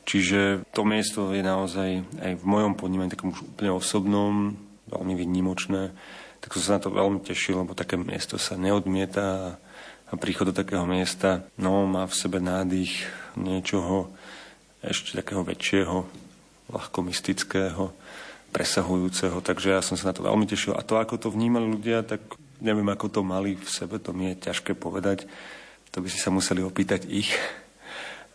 Čiže 0.07 0.63
to 0.71 0.87
miesto 0.87 1.35
je 1.35 1.43
naozaj 1.43 1.99
aj 2.23 2.33
v 2.39 2.45
mojom 2.47 2.79
ponímaní 2.79 3.11
takom 3.11 3.35
už 3.35 3.43
úplne 3.43 3.75
osobnom, 3.75 4.55
veľmi 4.87 5.13
výnimočné. 5.19 5.91
Tak 6.39 6.55
som 6.55 6.63
sa 6.63 6.75
na 6.79 6.83
to 6.87 6.95
veľmi 6.95 7.19
tešil, 7.19 7.59
lebo 7.59 7.75
také 7.75 7.99
miesto 7.99 8.39
sa 8.39 8.55
neodmieta 8.55 9.59
a 10.07 10.13
príchod 10.15 10.47
do 10.47 10.55
takého 10.55 10.87
miesta 10.87 11.43
no, 11.59 11.83
má 11.83 12.07
v 12.07 12.15
sebe 12.15 12.39
nádych 12.39 13.03
niečoho 13.35 14.07
ešte 14.79 15.19
takého 15.19 15.43
väčšieho, 15.43 16.07
ľahko 16.71 16.99
mystického, 17.03 17.91
presahujúceho. 18.55 19.43
Takže 19.43 19.75
ja 19.75 19.83
som 19.83 19.99
sa 19.99 20.09
na 20.09 20.15
to 20.15 20.23
veľmi 20.23 20.47
tešil. 20.47 20.71
A 20.79 20.87
to, 20.87 20.95
ako 20.95 21.19
to 21.19 21.27
vnímali 21.27 21.67
ľudia, 21.67 22.07
tak 22.07 22.23
neviem, 22.63 22.87
ako 22.87 23.11
to 23.11 23.21
mali 23.27 23.59
v 23.59 23.67
sebe, 23.67 23.99
to 23.99 24.15
mi 24.15 24.31
je 24.31 24.47
ťažké 24.47 24.71
povedať. 24.79 25.27
To 25.91 25.99
by 25.99 26.07
si 26.07 26.23
sa 26.23 26.31
museli 26.31 26.63
opýtať 26.63 27.03
ich. 27.11 27.35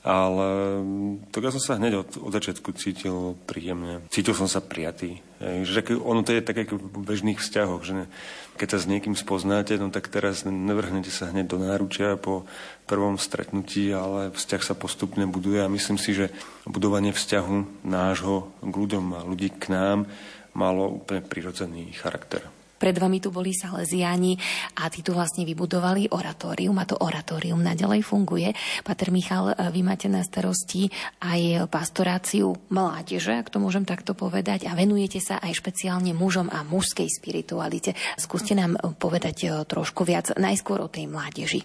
Ale 0.03 0.83
mm, 0.83 1.31
tak 1.31 1.47
ja 1.47 1.55
som 1.55 1.63
sa 1.63 1.79
hneď 1.79 2.03
od, 2.03 2.11
od 2.19 2.33
začiatku 2.35 2.75
cítil 2.75 3.39
príjemne. 3.47 4.03
Cítil 4.11 4.35
som 4.35 4.51
sa 4.51 4.59
prijatý. 4.59 5.23
Že 5.39 6.03
ono 6.03 6.27
to 6.27 6.35
je 6.35 6.43
také 6.43 6.67
v 6.67 7.03
bežných 7.07 7.39
vzťahoch, 7.39 7.83
že 7.87 8.11
keď 8.59 8.69
sa 8.75 8.79
s 8.83 8.91
niekým 8.91 9.15
spoznáte, 9.15 9.79
no 9.79 9.95
tak 9.95 10.11
teraz 10.11 10.43
nevrhnete 10.43 11.11
sa 11.11 11.31
hneď 11.31 11.55
do 11.55 11.59
náručia 11.63 12.19
po 12.19 12.47
prvom 12.91 13.15
stretnutí, 13.15 13.95
ale 13.95 14.35
vzťah 14.35 14.63
sa 14.63 14.75
postupne 14.75 15.23
buduje 15.31 15.63
a 15.63 15.71
myslím 15.71 15.99
si, 15.99 16.19
že 16.19 16.35
budovanie 16.67 17.15
vzťahu 17.15 17.87
nášho 17.87 18.51
k 18.59 18.75
ľuďom 18.75 19.07
a 19.19 19.27
ľudí 19.27 19.55
k 19.55 19.71
nám 19.71 20.11
malo 20.53 20.99
úplne 20.99 21.23
prirodzený 21.25 21.95
charakter. 21.95 22.45
Pred 22.83 22.99
vami 22.99 23.23
tu 23.23 23.31
boli 23.31 23.55
Salesiani 23.55 24.35
a 24.83 24.91
tí 24.91 25.07
tu 25.07 25.15
vlastne 25.15 25.47
vybudovali 25.47 26.11
oratórium 26.11 26.75
a 26.83 26.89
to 26.89 26.99
oratórium 26.99 27.63
naďalej 27.63 28.03
funguje. 28.03 28.51
Pater 28.83 29.15
Michal, 29.15 29.55
vy 29.71 29.87
máte 29.87 30.11
na 30.11 30.27
starosti 30.27 30.91
aj 31.23 31.71
pastoráciu 31.71 32.59
mládeže, 32.75 33.39
ak 33.39 33.55
to 33.55 33.63
môžem 33.63 33.87
takto 33.87 34.19
povedať, 34.19 34.67
a 34.67 34.75
venujete 34.75 35.23
sa 35.23 35.39
aj 35.39 35.63
špeciálne 35.63 36.11
mužom 36.11 36.51
a 36.51 36.67
mužskej 36.67 37.07
spiritualite. 37.07 37.95
Skúste 38.19 38.59
nám 38.59 38.75
povedať 38.99 39.37
e, 39.47 39.49
trošku 39.63 40.03
viac 40.03 40.35
najskôr 40.35 40.83
o 40.83 40.91
tej 40.91 41.07
mládeži. 41.07 41.63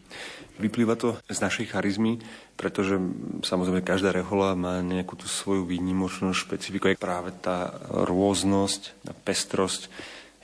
Vyplýva 0.61 0.93
to 0.97 1.17
z 1.29 1.37
našej 1.41 1.73
charizmy, 1.73 2.21
pretože 2.57 2.97
samozrejme 3.41 3.81
každá 3.81 4.13
rehola 4.13 4.53
má 4.53 4.85
nejakú 4.85 5.17
tú 5.17 5.25
svoju 5.25 5.65
výnimočnosť, 5.65 6.37
špecifiku, 6.37 6.93
aj 6.93 7.01
práve 7.01 7.29
tá 7.41 7.73
rôznosť, 7.89 8.81
tá 9.01 9.13
pestrosť 9.13 9.89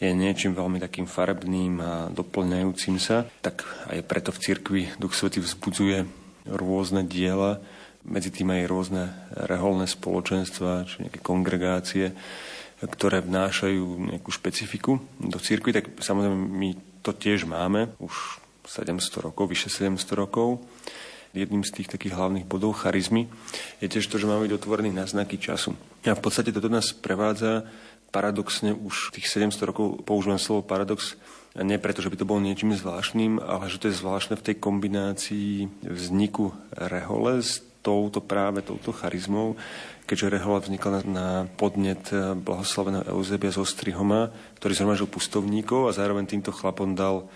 je 0.04 0.12
niečím 0.12 0.52
veľmi 0.52 0.84
takým 0.84 1.08
farebným 1.08 1.80
a 1.80 1.92
doplňajúcim 2.12 3.00
sa, 3.00 3.24
tak 3.40 3.64
aj 3.88 4.04
preto 4.04 4.36
v 4.36 4.42
cirkvi 4.44 4.82
Duch 5.00 5.16
Svety 5.16 5.40
vzbudzuje 5.40 6.04
rôzne 6.52 7.08
diela, 7.08 7.64
medzi 8.04 8.36
tým 8.36 8.52
aj 8.52 8.68
rôzne 8.68 9.04
reholné 9.48 9.88
spoločenstva, 9.88 10.84
či 10.84 11.08
nejaké 11.08 11.24
kongregácie, 11.24 12.12
ktoré 12.84 13.24
vnášajú 13.24 14.12
nejakú 14.12 14.28
špecifiku 14.28 15.00
do 15.24 15.40
cirkvi, 15.40 15.72
tak 15.72 15.86
samozrejme 16.04 16.36
my 16.36 16.70
to 17.00 17.16
tiež 17.16 17.48
máme 17.48 17.96
už 18.04 18.44
700 18.68 19.00
rokov, 19.24 19.48
vyše 19.48 19.72
700 19.72 20.20
rokov. 20.20 20.60
Jedným 21.34 21.66
z 21.66 21.82
tých 21.82 21.90
takých 21.90 22.14
hlavných 22.14 22.46
bodov 22.46 22.78
charizmy 22.78 23.26
je 23.82 23.90
tiež 23.90 24.06
to, 24.06 24.22
že 24.22 24.30
máme 24.30 24.46
byť 24.46 24.54
otvorený 24.54 24.94
na 24.94 25.10
znaky 25.10 25.42
času. 25.42 25.74
A 26.06 26.14
v 26.14 26.22
podstate 26.22 26.54
toto 26.54 26.70
nás 26.70 26.94
prevádza 26.94 27.66
paradoxne 28.14 28.78
už 28.78 29.10
tých 29.18 29.26
700 29.26 29.70
rokov 29.74 30.06
používam 30.06 30.38
slovo 30.38 30.62
paradox, 30.62 31.18
nie 31.58 31.82
preto, 31.82 32.06
že 32.06 32.14
by 32.14 32.18
to 32.22 32.30
bolo 32.30 32.46
niečím 32.46 32.78
zvláštnym, 32.78 33.42
ale 33.42 33.70
že 33.74 33.82
to 33.82 33.90
je 33.90 33.98
zvláštne 33.98 34.38
v 34.38 34.46
tej 34.46 34.56
kombinácii 34.62 35.52
vzniku 35.82 36.54
rehole 36.78 37.42
s 37.42 37.66
touto 37.82 38.24
práve 38.24 38.64
touto 38.64 38.96
charizmou, 38.96 39.60
keďže 40.08 40.40
rehola 40.40 40.64
vznikla 40.64 41.04
na, 41.04 41.28
podnet 41.60 42.10
blahoslaveného 42.42 43.12
Eusebia 43.12 43.52
z 43.52 43.60
Ostrihoma, 43.60 44.32
ktorý 44.62 44.72
zhromažil 44.72 45.08
pustovníkov 45.12 45.92
a 45.92 45.96
zároveň 45.98 46.26
týmto 46.26 46.56
chlapom 46.56 46.96
dal 46.96 47.28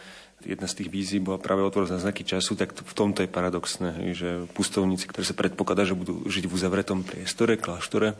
jedna 0.45 0.69
z 0.69 0.84
tých 0.84 0.89
vízií 0.93 1.17
bola 1.17 1.41
práve 1.41 1.65
otvorená 1.65 1.97
na 1.97 2.04
znaky 2.04 2.21
času, 2.21 2.54
tak 2.54 2.78
v 2.78 2.93
tomto 2.93 3.26
je 3.26 3.30
paradoxné, 3.32 4.13
že 4.13 4.45
pustovníci, 4.54 5.10
ktorí 5.10 5.26
sa 5.26 5.34
predpokladá, 5.34 5.82
že 5.82 5.97
budú 5.97 6.21
žiť 6.30 6.45
v 6.45 6.54
uzavretom 6.54 7.02
priestore, 7.02 7.58
kláštore, 7.58 8.13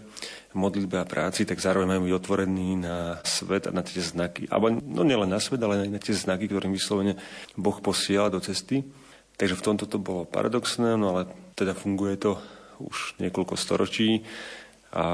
modlitbe 0.58 0.98
a 0.98 1.06
práci, 1.06 1.46
tak 1.46 1.62
zároveň 1.62 1.94
majú 1.94 2.10
byť 2.10 2.16
otvorení 2.18 2.70
na 2.82 3.22
svet 3.22 3.70
a 3.70 3.72
na 3.72 3.86
tie 3.86 4.02
znaky. 4.02 4.50
Alebo 4.50 4.82
no 4.82 5.06
nielen 5.06 5.30
na 5.30 5.38
svet, 5.38 5.62
ale 5.62 5.86
aj 5.86 5.94
na 5.94 6.02
tie 6.02 6.18
znaky, 6.18 6.50
ktorým 6.50 6.74
vyslovene 6.74 7.22
Boh 7.54 7.78
posiela 7.78 8.34
do 8.34 8.42
cesty. 8.42 8.82
Takže 9.38 9.54
v 9.54 9.66
tomto 9.70 9.86
to 9.86 10.02
bolo 10.02 10.26
paradoxné, 10.26 10.98
no 10.98 11.14
ale 11.14 11.30
teda 11.54 11.78
funguje 11.78 12.18
to 12.18 12.42
už 12.82 13.22
niekoľko 13.22 13.54
storočí 13.54 14.26
a 14.94 15.06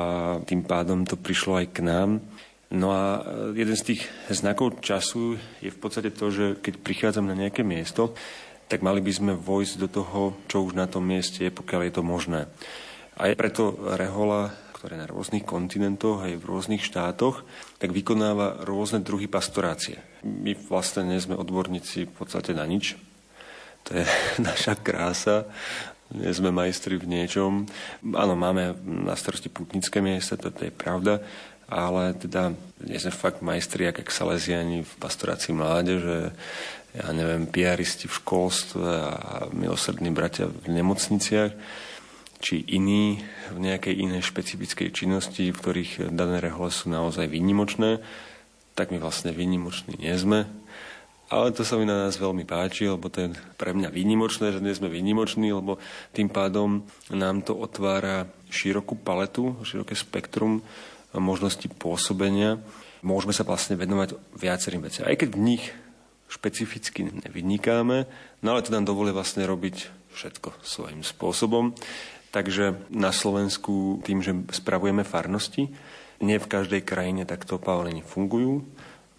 tým 0.47 0.63
pádom 0.63 1.03
to 1.03 1.19
prišlo 1.19 1.59
aj 1.59 1.67
k 1.75 1.79
nám. 1.83 2.23
No 2.73 2.89
a 2.89 3.21
e, 3.21 3.21
jeden 3.53 3.77
z 3.77 3.93
tých 3.93 4.01
znakov 4.33 4.81
času 4.81 5.37
je 5.61 5.69
v 5.69 5.79
podstate 5.79 6.09
to, 6.09 6.33
že 6.33 6.45
keď 6.57 6.73
prichádzam 6.81 7.29
na 7.29 7.37
nejaké 7.37 7.61
miesto, 7.61 8.17
tak 8.65 8.81
mali 8.81 8.97
by 9.05 9.13
sme 9.13 9.33
vojsť 9.37 9.73
do 9.77 9.87
toho, 9.87 10.21
čo 10.49 10.65
už 10.65 10.73
na 10.73 10.89
tom 10.89 11.05
mieste 11.05 11.45
je, 11.45 11.53
pokiaľ 11.53 11.81
je 11.85 11.93
to 11.93 12.03
možné. 12.03 12.49
A 13.13 13.29
je 13.29 13.37
preto 13.37 13.77
rehola, 13.93 14.49
ktorá 14.73 14.97
je 14.97 15.03
na 15.05 15.11
rôznych 15.13 15.45
kontinentoch 15.45 16.25
aj 16.25 16.33
v 16.33 16.47
rôznych 16.49 16.81
štátoch, 16.81 17.45
tak 17.77 17.93
vykonáva 17.93 18.65
rôzne 18.65 19.05
druhy 19.05 19.29
pastorácie. 19.29 20.01
My 20.25 20.57
vlastne 20.57 21.05
nie 21.05 21.21
sme 21.21 21.37
odborníci 21.37 22.09
v 22.09 22.13
podstate 22.17 22.57
na 22.57 22.65
nič. 22.65 22.97
To 23.85 24.01
je 24.01 24.05
naša 24.49 24.81
krása, 24.81 25.45
nie 26.13 26.29
sme 26.29 26.53
majstri 26.53 26.97
v 26.97 27.09
niečom. 27.09 27.65
Áno, 28.13 28.33
máme 28.37 28.77
na 28.85 29.17
starosti 29.17 29.49
putnické 29.49 29.97
miesta, 29.97 30.37
to, 30.37 30.53
to 30.53 30.69
je 30.69 30.73
pravda, 30.73 31.21
ale 31.73 32.13
teda 32.13 32.53
nie 32.85 33.01
sme 33.01 33.09
fakt 33.09 33.41
majstri, 33.41 33.89
ako 33.89 34.05
Salesiani 34.13 34.85
v 34.85 34.93
pastorácii 35.01 35.57
mládeže, 35.57 36.37
ja 36.93 37.07
neviem, 37.09 37.49
piaristi 37.49 38.05
v 38.05 38.17
školstve 38.21 38.85
a 38.85 39.49
milosrdní 39.49 40.13
bratia 40.13 40.45
v 40.45 40.69
nemocniciach, 40.69 41.57
či 42.37 42.61
iní 42.69 43.25
v 43.49 43.57
nejakej 43.57 43.97
inej 43.97 44.29
špecifickej 44.29 44.93
činnosti, 44.93 45.49
v 45.49 45.57
ktorých 45.57 46.13
dané 46.13 46.37
rehole 46.37 46.69
sú 46.69 46.93
naozaj 46.93 47.25
výnimočné, 47.25 47.97
tak 48.77 48.93
my 48.93 49.01
vlastne 49.01 49.33
výnimoční 49.33 49.97
nie 49.97 50.13
sme. 50.13 50.45
Ale 51.33 51.49
to 51.49 51.65
sa 51.65 51.81
mi 51.81 51.89
na 51.89 52.05
nás 52.05 52.21
veľmi 52.21 52.45
páči, 52.45 52.85
lebo 52.85 53.09
to 53.09 53.25
je 53.25 53.27
pre 53.57 53.73
mňa 53.73 53.89
výnimočné, 53.89 54.53
že 54.53 54.61
nie 54.61 54.75
sme 54.77 54.91
výnimoční, 54.93 55.49
lebo 55.49 55.81
tým 56.13 56.29
pádom 56.29 56.85
nám 57.09 57.41
to 57.41 57.57
otvára 57.57 58.29
širokú 58.53 59.01
paletu, 59.01 59.57
široké 59.65 59.97
spektrum 59.97 60.61
možností 61.19 61.69
pôsobenia. 61.69 62.61
Môžeme 63.03 63.35
sa 63.35 63.43
vlastne 63.43 63.75
venovať 63.75 64.15
viacerým 64.37 64.81
veciam. 64.81 65.05
Aj 65.05 65.17
keď 65.17 65.35
v 65.35 65.43
nich 65.43 65.63
špecificky 66.31 67.05
nevynikáme, 67.05 68.09
no 68.41 68.47
ale 68.49 68.65
to 68.65 68.73
nám 68.73 68.89
dovolí 68.89 69.13
vlastne 69.13 69.45
robiť 69.45 69.91
všetko 70.17 70.63
svojím 70.65 71.05
spôsobom. 71.05 71.77
Takže 72.33 72.89
na 72.89 73.13
Slovensku 73.13 74.01
tým, 74.01 74.25
že 74.25 74.33
spravujeme 74.49 75.05
farnosti, 75.05 75.69
nie 76.23 76.37
v 76.41 76.49
každej 76.49 76.81
krajine 76.81 77.29
takto 77.29 77.61
opálení 77.61 78.01
fungujú. 78.01 78.65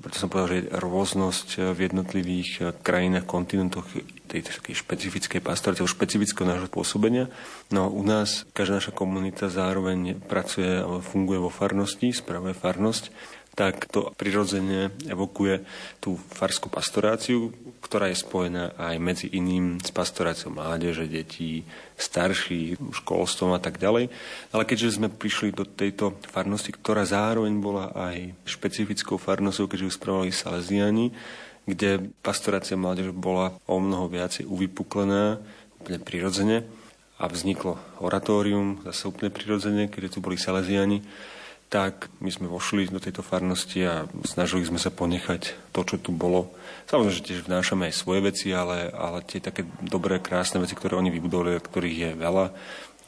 Preto 0.04 0.20
som 0.20 0.28
povedal, 0.28 0.68
že 0.68 0.68
rôznosť 0.68 1.72
v 1.72 1.78
jednotlivých 1.88 2.76
krajinách, 2.84 3.24
kontinentoch 3.24 3.88
tej 4.28 4.44
takej 4.44 4.76
špecifickej 4.76 5.40
pastorácie, 5.40 5.88
špecifického 5.88 6.44
nášho 6.44 6.68
pôsobenia. 6.68 7.32
No 7.72 7.88
u 7.88 8.04
nás 8.04 8.44
každá 8.52 8.84
naša 8.84 8.92
komunita 8.92 9.48
zároveň 9.48 10.20
pracuje 10.28 10.68
alebo 10.68 11.00
funguje 11.00 11.40
vo 11.40 11.48
farnosti, 11.48 12.12
spravuje 12.12 12.52
farnosť 12.52 13.08
tak 13.54 13.86
to 13.86 14.10
prirodzene 14.18 14.90
evokuje 15.06 15.62
tú 16.02 16.18
farskú 16.18 16.66
pastoráciu, 16.66 17.54
ktorá 17.78 18.10
je 18.10 18.18
spojená 18.18 18.74
aj 18.74 18.94
medzi 18.98 19.26
iným 19.30 19.78
s 19.78 19.94
pastoráciou 19.94 20.50
mládeže, 20.50 21.06
detí, 21.06 21.62
starší, 21.94 22.74
školstvom 22.74 23.54
a 23.54 23.62
tak 23.62 23.78
ďalej. 23.78 24.10
Ale 24.50 24.62
keďže 24.66 24.98
sme 24.98 25.06
prišli 25.06 25.54
do 25.54 25.62
tejto 25.62 26.18
farnosti, 26.34 26.74
ktorá 26.74 27.06
zároveň 27.06 27.54
bola 27.62 27.94
aj 27.94 28.34
špecifickou 28.42 29.22
farnosťou, 29.22 29.70
keďže 29.70 29.86
ju 29.86 29.92
spravovali 29.94 30.32
Salesiani, 30.34 31.14
kde 31.64 32.10
pastorácia 32.20 32.74
mládeže 32.74 33.14
bola 33.14 33.54
o 33.70 33.78
mnoho 33.78 34.10
viacej 34.10 34.50
uvypuklená, 34.50 35.38
úplne 35.78 36.02
prirodzene 36.02 36.66
a 37.22 37.30
vzniklo 37.30 37.78
oratórium, 38.02 38.82
zase 38.82 39.06
úplne 39.06 39.30
prirodzene, 39.30 39.86
keďže 39.86 40.18
tu 40.18 40.18
boli 40.18 40.34
Salesiani 40.34 41.06
tak 41.72 42.06
my 42.22 42.30
sme 42.30 42.46
vošli 42.46 42.86
do 42.86 43.02
tejto 43.02 43.26
farnosti 43.26 43.82
a 43.82 44.06
snažili 44.22 44.62
sme 44.62 44.78
sa 44.78 44.94
ponechať 44.94 45.74
to, 45.74 45.80
čo 45.82 45.96
tu 45.98 46.14
bolo. 46.14 46.54
Samozrejme, 46.86 47.16
že 47.18 47.26
tiež 47.26 47.40
vnášame 47.50 47.90
aj 47.90 47.98
svoje 47.98 48.20
veci, 48.30 48.54
ale, 48.54 48.94
ale 48.94 49.26
tie 49.26 49.42
také 49.42 49.66
dobré, 49.82 50.22
krásne 50.22 50.62
veci, 50.62 50.78
ktoré 50.78 50.94
oni 50.94 51.10
vybudovali, 51.10 51.58
ktorých 51.58 51.96
je 51.98 52.10
veľa, 52.14 52.46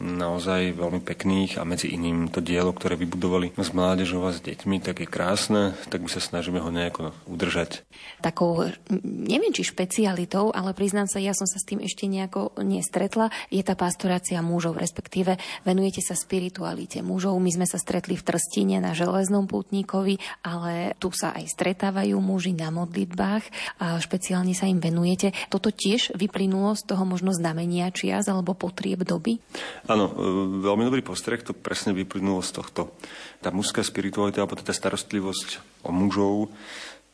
naozaj 0.00 0.76
veľmi 0.76 1.00
pekných 1.00 1.56
a 1.56 1.66
medzi 1.66 1.92
iným 1.92 2.28
to 2.28 2.44
dielo, 2.44 2.72
ktoré 2.72 2.96
vybudovali 2.96 3.56
s 3.56 3.70
mládežou 3.72 4.24
a 4.28 4.34
s 4.34 4.44
deťmi, 4.44 4.82
tak 4.84 5.02
je 5.02 5.08
krásne, 5.08 5.72
tak 5.88 6.04
my 6.04 6.10
sa 6.10 6.20
snažíme 6.20 6.60
ho 6.60 6.70
nejako 6.70 7.16
udržať. 7.26 7.82
Takou, 8.20 8.68
neviem 9.04 9.52
či 9.52 9.64
špecialitou, 9.64 10.52
ale 10.52 10.76
priznám 10.76 11.08
sa, 11.08 11.20
ja 11.20 11.32
som 11.32 11.48
sa 11.48 11.56
s 11.60 11.68
tým 11.68 11.80
ešte 11.84 12.08
nejako 12.08 12.56
nestretla, 12.60 13.32
je 13.48 13.62
tá 13.64 13.72
pastorácia 13.76 14.40
mužov, 14.44 14.76
respektíve 14.76 15.36
venujete 15.64 16.04
sa 16.04 16.14
spiritualite 16.16 17.00
mužov. 17.00 17.36
My 17.40 17.52
sme 17.52 17.66
sa 17.68 17.80
stretli 17.80 18.16
v 18.16 18.24
Trstine 18.24 18.80
na 18.80 18.92
železnom 18.92 19.48
pútníkovi, 19.48 20.20
ale 20.44 20.96
tu 21.00 21.12
sa 21.12 21.32
aj 21.36 21.48
stretávajú 21.48 22.16
muži 22.20 22.52
na 22.52 22.68
modlitbách 22.72 23.44
a 23.80 23.96
špeciálne 24.00 24.52
sa 24.52 24.68
im 24.68 24.80
venujete. 24.80 25.32
Toto 25.48 25.72
tiež 25.72 26.16
vyplynulo 26.16 26.76
z 26.76 26.82
toho 26.84 27.04
možno 27.08 27.32
znamenia 27.32 27.88
čias 27.92 28.28
alebo 28.28 28.52
potrieb 28.56 29.04
doby? 29.04 29.40
Áno, 29.86 30.10
e, 30.10 30.14
veľmi 30.66 30.90
dobrý 30.90 31.02
postreh, 31.06 31.42
to 31.42 31.54
presne 31.54 31.94
vyplynulo 31.94 32.42
z 32.42 32.58
tohto. 32.58 32.90
Tá 33.38 33.54
mužská 33.54 33.86
spiritualita, 33.86 34.42
alebo 34.42 34.58
tá 34.58 34.74
starostlivosť 34.74 35.62
o 35.86 35.94
mužov, 35.94 36.50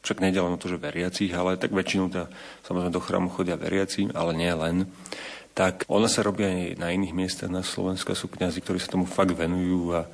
však 0.02 0.18
nejde 0.18 0.42
len 0.42 0.56
o 0.56 0.60
to, 0.60 0.72
že 0.72 0.82
veriacich, 0.82 1.30
ale 1.30 1.60
tak 1.60 1.70
väčšinou 1.70 2.10
tá, 2.10 2.26
samozrejme 2.66 2.90
do 2.90 3.04
chrámu 3.04 3.28
chodia 3.30 3.54
veriaci, 3.54 4.10
ale 4.16 4.34
nie 4.34 4.50
len. 4.50 4.90
Tak 5.52 5.84
ona 5.86 6.08
sa 6.08 6.24
robí 6.24 6.42
aj 6.42 6.80
na 6.80 6.90
iných 6.90 7.12
miestach 7.12 7.52
na 7.52 7.60
Slovensku. 7.60 8.16
Sú 8.16 8.26
kniazy, 8.26 8.64
ktorí 8.64 8.80
sa 8.80 8.90
tomu 8.90 9.04
fakt 9.04 9.36
venujú 9.36 9.92
a 9.92 10.08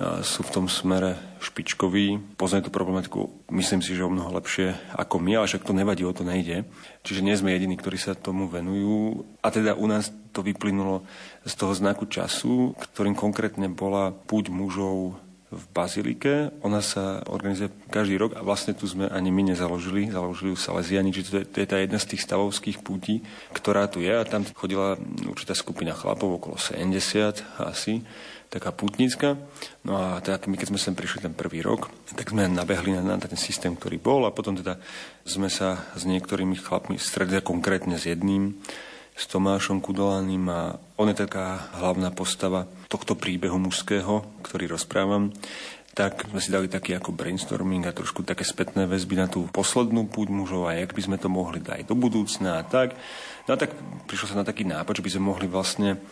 sú 0.00 0.42
v 0.42 0.50
tom 0.50 0.66
smere 0.66 1.14
špičkoví, 1.38 2.34
poznajú 2.34 2.66
tú 2.66 2.72
problematiku, 2.74 3.30
myslím 3.54 3.78
si, 3.78 3.94
že 3.94 4.02
o 4.02 4.10
mnoho 4.10 4.34
lepšie 4.34 4.74
ako 4.90 5.22
my, 5.22 5.38
ale 5.38 5.46
však 5.46 5.62
to 5.62 5.70
nevadí, 5.70 6.02
o 6.02 6.16
to 6.16 6.26
nejde. 6.26 6.66
Čiže 7.06 7.22
nie 7.22 7.38
sme 7.38 7.54
jediní, 7.54 7.78
ktorí 7.78 7.94
sa 7.94 8.18
tomu 8.18 8.50
venujú. 8.50 9.22
A 9.38 9.54
teda 9.54 9.78
u 9.78 9.86
nás 9.86 10.10
to 10.34 10.42
vyplynulo 10.42 11.06
z 11.46 11.54
toho 11.54 11.70
znaku 11.78 12.10
času, 12.10 12.74
ktorým 12.74 13.14
konkrétne 13.14 13.70
bola 13.70 14.10
púť 14.10 14.50
mužov 14.50 15.14
v 15.54 15.64
Bazilike. 15.70 16.50
Ona 16.66 16.82
sa 16.82 17.22
organizuje 17.30 17.70
každý 17.86 18.18
rok 18.18 18.34
a 18.34 18.42
vlastne 18.42 18.74
tu 18.74 18.90
sme 18.90 19.06
ani 19.06 19.30
my 19.30 19.54
nezaložili, 19.54 20.10
založili 20.10 20.50
ju 20.50 20.58
Salesiani, 20.58 21.14
čiže 21.14 21.30
to 21.30 21.36
je, 21.38 21.44
to 21.46 21.56
je 21.62 21.68
tá 21.70 21.78
jedna 21.78 22.02
z 22.02 22.10
tých 22.10 22.26
stavovských 22.26 22.82
pútí, 22.82 23.22
ktorá 23.54 23.86
tu 23.86 24.02
je 24.02 24.10
a 24.10 24.26
tam 24.26 24.42
chodila 24.42 24.98
určitá 25.30 25.54
skupina 25.54 25.94
chlapov, 25.94 26.42
okolo 26.42 26.58
70 26.58 27.62
asi 27.62 28.02
taká 28.54 28.70
putnická. 28.70 29.34
No 29.82 29.98
a 29.98 30.22
tak 30.22 30.46
my 30.46 30.54
keď 30.54 30.70
sme 30.70 30.78
sem 30.78 30.94
prišli 30.94 31.26
ten 31.26 31.34
prvý 31.34 31.58
rok, 31.58 31.90
tak 32.14 32.30
sme 32.30 32.46
nabehli 32.46 32.94
na, 32.94 33.02
na 33.02 33.18
ten 33.18 33.34
systém, 33.34 33.74
ktorý 33.74 33.98
bol 33.98 34.22
a 34.22 34.34
potom 34.34 34.54
teda 34.54 34.78
sme 35.26 35.50
sa 35.50 35.82
s 35.98 36.06
niektorými 36.06 36.54
chlapmi 36.54 36.94
stredili 36.94 37.42
konkrétne 37.42 37.98
s 37.98 38.06
jedným, 38.06 38.54
s 39.14 39.26
Tomášom 39.26 39.82
Kudolaným 39.82 40.46
a 40.50 40.78
on 40.98 41.10
je 41.10 41.18
taká 41.18 41.74
hlavná 41.82 42.14
postava 42.14 42.70
tohto 42.86 43.18
príbehu 43.18 43.58
mužského, 43.58 44.22
ktorý 44.46 44.74
rozprávam 44.78 45.34
tak 45.94 46.26
sme 46.26 46.42
si 46.42 46.50
dali 46.50 46.66
taký 46.66 46.98
ako 46.98 47.14
brainstorming 47.14 47.86
a 47.86 47.94
trošku 47.94 48.26
také 48.26 48.42
spätné 48.42 48.90
väzby 48.90 49.14
na 49.14 49.30
tú 49.30 49.46
poslednú 49.46 50.10
púť 50.10 50.26
mužov 50.26 50.66
a 50.66 50.74
jak 50.74 50.90
by 50.90 51.02
sme 51.06 51.16
to 51.22 51.30
mohli 51.30 51.62
dať 51.62 51.86
do 51.86 51.94
budúcna 51.94 52.58
a 52.58 52.66
tak. 52.66 52.98
No 53.46 53.54
a 53.54 53.56
tak 53.56 53.70
prišlo 54.10 54.34
sa 54.34 54.42
na 54.42 54.44
taký 54.44 54.66
nápad, 54.66 54.98
že 54.98 55.04
by 55.06 55.10
sme 55.14 55.30
mohli 55.30 55.46
vlastne 55.46 56.02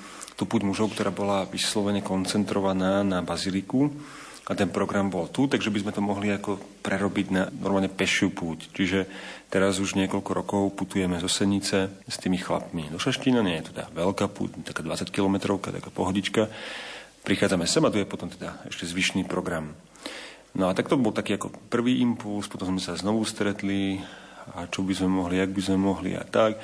tú 0.43 0.51
púť 0.51 0.66
mužov, 0.66 0.90
ktorá 0.90 1.14
bola 1.14 1.47
vyslovene 1.47 2.03
koncentrovaná 2.03 3.07
na 3.07 3.22
baziliku 3.22 3.86
a 4.51 4.59
ten 4.59 4.74
program 4.74 5.07
bol 5.07 5.30
tu, 5.30 5.47
takže 5.47 5.70
by 5.70 5.86
sme 5.86 5.95
to 5.95 6.03
mohli 6.03 6.34
ako 6.34 6.59
prerobiť 6.82 7.26
na 7.30 7.47
normálne 7.47 7.86
pešiu 7.86 8.34
púť. 8.34 8.74
Čiže 8.74 9.07
teraz 9.47 9.78
už 9.78 9.95
niekoľko 9.95 10.30
rokov 10.34 10.62
putujeme 10.74 11.22
zo 11.22 11.30
Senice 11.30 12.03
s 12.03 12.16
tými 12.18 12.43
chlapmi 12.43 12.90
do 12.90 12.99
Šaštína, 12.99 13.38
nie 13.47 13.55
je 13.62 13.70
to 13.70 13.78
teda 13.78 13.95
veľká 13.95 14.26
púť, 14.34 14.66
taká 14.66 14.82
20 14.82 15.14
kilometrovka, 15.14 15.70
taká 15.70 15.95
pohodička. 15.95 16.51
Prichádzame 17.22 17.70
sem 17.70 17.86
a 17.86 17.93
tu 17.95 18.03
je 18.03 18.11
potom 18.11 18.26
teda 18.26 18.66
ešte 18.66 18.82
zvyšný 18.90 19.22
program. 19.30 19.78
No 20.59 20.66
a 20.66 20.74
tak 20.74 20.90
to 20.90 20.99
bol 20.99 21.14
taký 21.14 21.38
ako 21.38 21.55
prvý 21.70 22.03
impuls, 22.03 22.51
potom 22.51 22.66
sme 22.74 22.82
sa 22.82 22.99
znovu 22.99 23.22
stretli 23.22 24.03
a 24.59 24.66
čo 24.66 24.82
by 24.82 24.90
sme 24.90 25.22
mohli, 25.22 25.38
jak 25.38 25.55
by 25.55 25.62
sme 25.62 25.78
mohli 25.78 26.18
a 26.18 26.26
tak. 26.26 26.59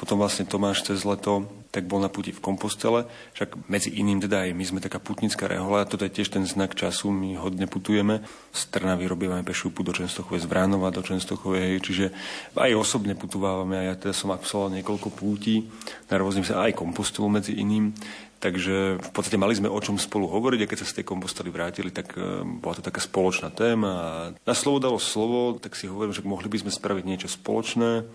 Potom 0.00 0.16
vlastne 0.16 0.48
Tomáš 0.48 0.88
cez 0.88 1.04
leto 1.04 1.44
tak 1.68 1.84
bol 1.84 2.00
na 2.00 2.08
puti 2.08 2.32
v 2.32 2.40
Kompostele, 2.40 3.04
však 3.36 3.68
medzi 3.68 3.92
iným 3.92 4.24
teda 4.24 4.48
aj 4.48 4.56
my 4.56 4.64
sme 4.64 4.80
taká 4.80 4.96
putnická 4.96 5.44
rehola, 5.44 5.84
toto 5.84 6.08
je 6.08 6.10
tiež 6.16 6.32
ten 6.32 6.42
znak 6.48 6.72
času, 6.72 7.12
my 7.12 7.36
hodne 7.36 7.68
putujeme. 7.68 8.24
Z 8.50 8.72
Trnavy 8.72 9.04
robíme 9.06 9.44
pešiu 9.44 9.68
put 9.70 9.86
do 9.86 9.94
Čenstochovej, 9.94 10.42
z 10.42 10.48
Vránova 10.48 10.88
do 10.88 11.04
Čenstochovej, 11.04 11.78
čiže 11.84 12.16
aj 12.56 12.80
osobne 12.80 13.12
putuvávame 13.12 13.76
a 13.76 13.92
ja 13.92 13.94
teda 13.94 14.16
som 14.16 14.32
absolvoval 14.32 14.80
niekoľko 14.80 15.08
pútí 15.12 15.68
na 16.08 16.16
rôznym 16.16 16.48
sa 16.48 16.64
aj 16.64 16.80
Kompostelu 16.80 17.28
medzi 17.28 17.60
iným, 17.60 17.92
Takže 18.40 18.96
v 18.96 19.10
podstate 19.12 19.36
mali 19.36 19.52
sme 19.52 19.68
o 19.68 19.76
čom 19.84 20.00
spolu 20.00 20.24
hovoriť 20.24 20.64
a 20.64 20.70
keď 20.72 20.78
sa 20.80 20.88
z 20.88 20.96
tej 20.96 21.04
kompostely 21.04 21.52
vrátili, 21.52 21.92
tak 21.92 22.16
e, 22.16 22.40
bola 22.40 22.72
to 22.72 22.80
taká 22.80 22.96
spoločná 22.96 23.52
téma 23.52 23.90
a 23.92 24.08
na 24.32 24.54
slovo 24.56 24.80
dalo 24.80 24.96
slovo, 24.96 25.60
tak 25.60 25.76
si 25.76 25.84
hovorím, 25.84 26.16
že 26.16 26.24
mohli 26.24 26.48
by 26.48 26.64
sme 26.64 26.72
spraviť 26.72 27.04
niečo 27.04 27.28
spoločné. 27.28 28.08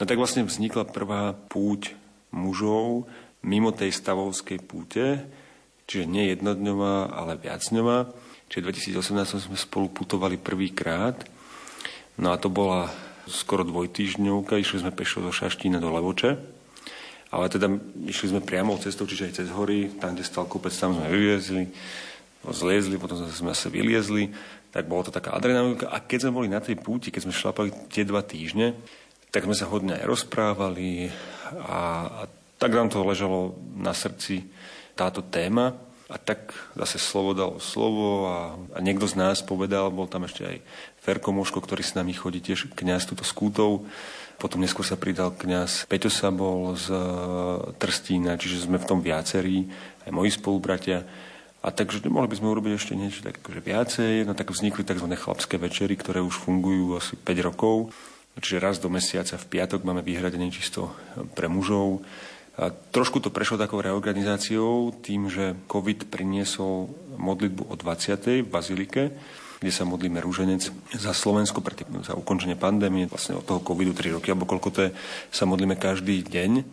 No 0.00 0.08
tak 0.08 0.16
vlastne 0.16 0.48
vznikla 0.48 0.88
prvá 0.88 1.36
púť 1.36 1.92
mužov 2.32 3.04
mimo 3.44 3.68
tej 3.68 3.92
stavovskej 3.92 4.64
púte, 4.64 5.28
čiže 5.84 6.08
nie 6.08 6.32
jednodňová, 6.32 7.12
ale 7.12 7.36
viacňová. 7.36 8.08
Čiže 8.48 8.96
2018 8.96 9.46
sme 9.46 9.56
spolu 9.60 9.92
putovali 9.92 10.40
prvýkrát. 10.40 11.20
No 12.16 12.32
a 12.32 12.40
to 12.40 12.48
bola 12.48 12.88
skoro 13.28 13.62
dvojtýždňovka, 13.62 14.58
išli 14.58 14.82
sme 14.82 14.96
pešo 14.96 15.22
zo 15.22 15.30
Šaštína 15.30 15.78
do 15.78 15.92
Levoče. 15.92 16.40
Ale 17.30 17.46
teda 17.46 17.70
išli 18.10 18.34
sme 18.34 18.40
priamo 18.42 18.74
cestou, 18.80 19.06
čiže 19.06 19.30
aj 19.30 19.36
cez 19.36 19.48
hory, 19.54 19.86
tam, 20.02 20.18
kde 20.18 20.26
stal 20.26 20.50
kopec, 20.50 20.74
tam 20.74 20.98
sme 20.98 21.06
vyliezli, 21.12 21.70
zliezli, 22.42 22.98
potom 22.98 23.22
sme 23.22 23.54
zase 23.54 23.70
vyliezli, 23.70 24.34
tak 24.74 24.90
bolo 24.90 25.06
to 25.06 25.14
taká 25.14 25.38
adrenalina. 25.38 25.78
A 25.94 26.02
keď 26.02 26.26
sme 26.26 26.36
boli 26.42 26.48
na 26.50 26.58
tej 26.58 26.74
púti, 26.74 27.14
keď 27.14 27.30
sme 27.30 27.36
šlapali 27.36 27.70
tie 27.86 28.02
dva 28.02 28.26
týždne, 28.26 28.74
tak 29.30 29.46
sme 29.46 29.54
sa 29.54 29.70
hodne 29.70 29.94
aj 29.98 30.04
rozprávali 30.06 31.10
a, 31.66 31.80
a 32.06 32.22
tak 32.60 32.76
nám 32.76 32.92
to 32.92 33.06
ležalo 33.06 33.56
na 33.78 33.96
srdci 33.96 34.46
táto 34.98 35.24
téma 35.24 35.78
a 36.10 36.18
tak 36.18 36.50
zase 36.74 36.98
slovo 36.98 37.30
dalo 37.32 37.56
slovo 37.62 38.26
a, 38.26 38.38
a 38.74 38.78
niekto 38.82 39.06
z 39.06 39.14
nás 39.14 39.46
povedal, 39.46 39.94
bol 39.94 40.10
tam 40.10 40.26
ešte 40.26 40.42
aj 40.42 40.56
Ferko 40.98 41.30
Moško, 41.30 41.62
ktorý 41.62 41.86
s 41.86 41.94
nami 41.94 42.12
chodí 42.12 42.42
tiež 42.42 42.74
kňaz 42.74 43.06
túto 43.06 43.22
skútov. 43.22 43.86
Potom 44.36 44.58
neskôr 44.58 44.82
sa 44.82 44.98
pridal 44.98 45.30
kňaz 45.30 45.86
Peťo 45.86 46.10
Sabol 46.10 46.74
z 46.74 46.90
e, 46.90 47.00
Trstína, 47.78 48.40
čiže 48.40 48.66
sme 48.66 48.82
v 48.82 48.88
tom 48.88 48.98
viacerí, 49.04 49.70
aj 50.02 50.10
moji 50.10 50.34
spolubratia. 50.34 51.06
A 51.60 51.68
takže 51.70 52.02
mohli 52.08 52.26
by 52.32 52.36
sme 52.40 52.52
urobiť 52.56 52.72
ešte 52.72 52.96
niečo 52.96 53.20
tak 53.20 53.38
akože 53.38 53.60
viacej. 53.60 54.12
No 54.24 54.32
tak 54.32 54.48
vznikli 54.48 54.80
tzv. 54.80 55.06
chlapské 55.12 55.60
večery, 55.60 55.94
ktoré 55.94 56.24
už 56.24 56.40
fungujú 56.40 56.96
asi 56.96 57.20
5 57.20 57.48
rokov. 57.52 57.92
Čiže 58.38 58.62
raz 58.62 58.76
do 58.78 58.86
mesiaca 58.86 59.34
v 59.34 59.48
piatok 59.50 59.82
máme 59.82 60.06
vyhradené 60.06 60.48
čisto 60.54 60.94
pre 61.34 61.50
mužov 61.50 62.06
a 62.60 62.68
trošku 62.70 63.24
to 63.24 63.32
prešlo 63.32 63.56
takou 63.56 63.80
reorganizáciou 63.80 64.92
tým, 65.00 65.32
že 65.32 65.56
COVID 65.64 66.12
priniesol 66.12 66.92
modlitbu 67.16 67.72
o 67.72 67.74
20. 67.74 68.44
v 68.44 68.50
Bazilike, 68.50 69.16
kde 69.60 69.68
sa 69.70 69.84
modlíme 69.84 70.18
rúženec 70.24 70.72
za 70.96 71.12
Slovensko, 71.12 71.60
pre 71.60 71.76
za 72.00 72.16
ukončenie 72.16 72.56
pandémie, 72.56 73.04
vlastne 73.04 73.36
od 73.36 73.44
toho 73.44 73.60
covidu 73.60 73.92
3 73.92 74.16
roky, 74.16 74.32
alebo 74.32 74.48
koľko 74.48 74.68
to 74.72 74.80
je, 74.88 74.90
sa 75.28 75.44
modlíme 75.44 75.76
každý 75.76 76.24
deň. 76.24 76.64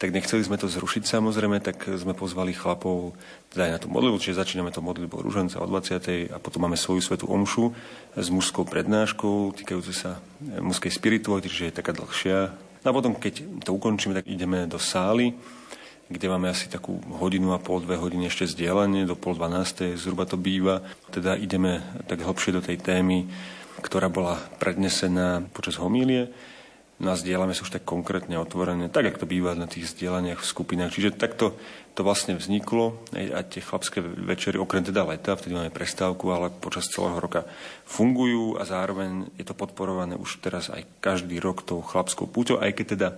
Tak 0.00 0.16
nechceli 0.16 0.40
sme 0.40 0.56
to 0.56 0.64
zrušiť 0.64 1.04
samozrejme, 1.04 1.60
tak 1.60 1.84
sme 1.84 2.16
pozvali 2.16 2.56
chlapov 2.56 3.12
teda 3.52 3.68
aj 3.68 3.72
na 3.76 3.80
tú 3.84 3.88
modlitbu, 3.92 4.16
čiže 4.16 4.40
začíname 4.40 4.72
to 4.72 4.80
modlitbu 4.80 5.20
rúženca 5.20 5.60
o 5.60 5.68
20. 5.68 6.32
a 6.32 6.36
potom 6.40 6.64
máme 6.64 6.80
svoju 6.80 7.04
svetú 7.04 7.28
omšu 7.28 7.76
s 8.16 8.26
mužskou 8.32 8.64
prednáškou 8.64 9.52
týkajúce 9.60 9.92
sa 9.92 10.24
mužskej 10.40 10.96
spirituality, 10.96 11.52
čiže 11.52 11.68
je 11.68 11.78
taká 11.78 11.92
dlhšia, 11.92 12.56
No 12.80 12.86
a 12.90 12.96
potom, 12.96 13.12
keď 13.12 13.44
to 13.60 13.76
ukončíme, 13.76 14.16
tak 14.16 14.24
ideme 14.24 14.64
do 14.64 14.80
sály, 14.80 15.36
kde 16.10 16.26
máme 16.26 16.50
asi 16.50 16.66
takú 16.66 16.98
hodinu 17.22 17.54
a 17.54 17.62
pol, 17.62 17.78
dve 17.78 17.94
hodiny 17.94 18.26
ešte 18.26 18.50
zdieľanie, 18.50 19.06
do 19.06 19.14
pol 19.14 19.38
dvanástej 19.38 19.94
zhruba 19.94 20.26
to 20.26 20.34
býva. 20.34 20.82
Teda 21.14 21.38
ideme 21.38 21.86
tak 22.10 22.26
hlbšie 22.26 22.58
do 22.58 22.60
tej 22.60 22.82
témy, 22.82 23.30
ktorá 23.78 24.10
bola 24.10 24.42
prednesená 24.58 25.46
počas 25.54 25.78
homílie. 25.78 26.34
No 27.00 27.14
a 27.14 27.16
zdieľame 27.16 27.56
sa 27.56 27.64
už 27.64 27.80
tak 27.80 27.88
konkrétne 27.88 28.36
otvorené, 28.36 28.92
tak 28.92 29.08
ako 29.08 29.24
to 29.24 29.32
býva 29.32 29.56
na 29.56 29.64
tých 29.64 29.88
zdieľaniach 29.96 30.44
v 30.44 30.50
skupinách. 30.52 30.92
Čiže 30.92 31.16
takto 31.16 31.56
to 31.96 32.04
vlastne 32.04 32.36
vzniklo 32.36 33.00
a 33.16 33.40
tie 33.40 33.64
chlapské 33.64 34.04
večery, 34.04 34.60
okrem 34.60 34.84
teda 34.84 35.08
leta, 35.08 35.32
vtedy 35.32 35.56
máme 35.56 35.72
prestávku, 35.72 36.28
ale 36.28 36.52
počas 36.52 36.92
celého 36.92 37.16
roka 37.16 37.48
fungujú 37.88 38.60
a 38.60 38.68
zároveň 38.68 39.32
je 39.40 39.48
to 39.48 39.56
podporované 39.56 40.12
už 40.12 40.44
teraz 40.44 40.68
aj 40.68 40.84
každý 41.00 41.40
rok 41.40 41.64
tou 41.64 41.80
chlapskou 41.80 42.28
púťou, 42.28 42.60
aj 42.60 42.76
keď 42.76 42.86
teda 42.92 43.08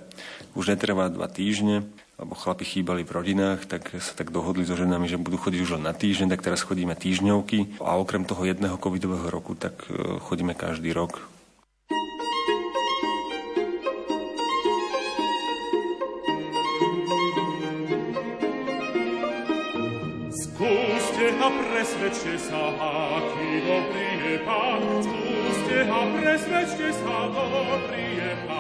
už 0.55 0.79
netrvá 0.79 1.11
dva 1.11 1.27
týždne, 1.27 1.83
lebo 2.19 2.35
chlapi 2.35 2.65
chýbali 2.65 3.03
v 3.05 3.15
rodinách, 3.15 3.65
tak 3.67 3.93
sa 3.99 4.13
tak 4.13 4.31
dohodli 4.31 4.65
so 4.65 4.77
ženami, 4.77 5.09
že 5.09 5.21
budú 5.21 5.37
chodiť 5.41 5.61
už 5.63 5.71
len 5.81 5.85
na 5.89 5.95
týždeň, 5.97 6.33
tak 6.33 6.45
teraz 6.45 6.63
chodíme 6.63 6.93
týždňovky 6.97 7.81
a 7.81 7.97
okrem 7.99 8.25
toho 8.29 8.45
jedného 8.45 8.77
covidového 8.79 9.29
roku, 9.33 9.55
tak 9.55 9.87
e, 9.89 10.21
chodíme 10.21 10.55
každý 10.55 10.93
rok 10.93 11.33
a 21.43 21.51
presvedčte 21.51 22.39
sa, 22.39 22.63
aký 23.19 23.67
dobrý 23.67 24.11
je 24.23 24.37
Pán. 24.47 24.83
Skúste 25.03 25.79
a 25.91 26.01
presvedčte 26.15 26.89
sa, 27.03 27.17
dobrý 27.35 28.07
je 28.15 28.33
Pán. 28.47 28.52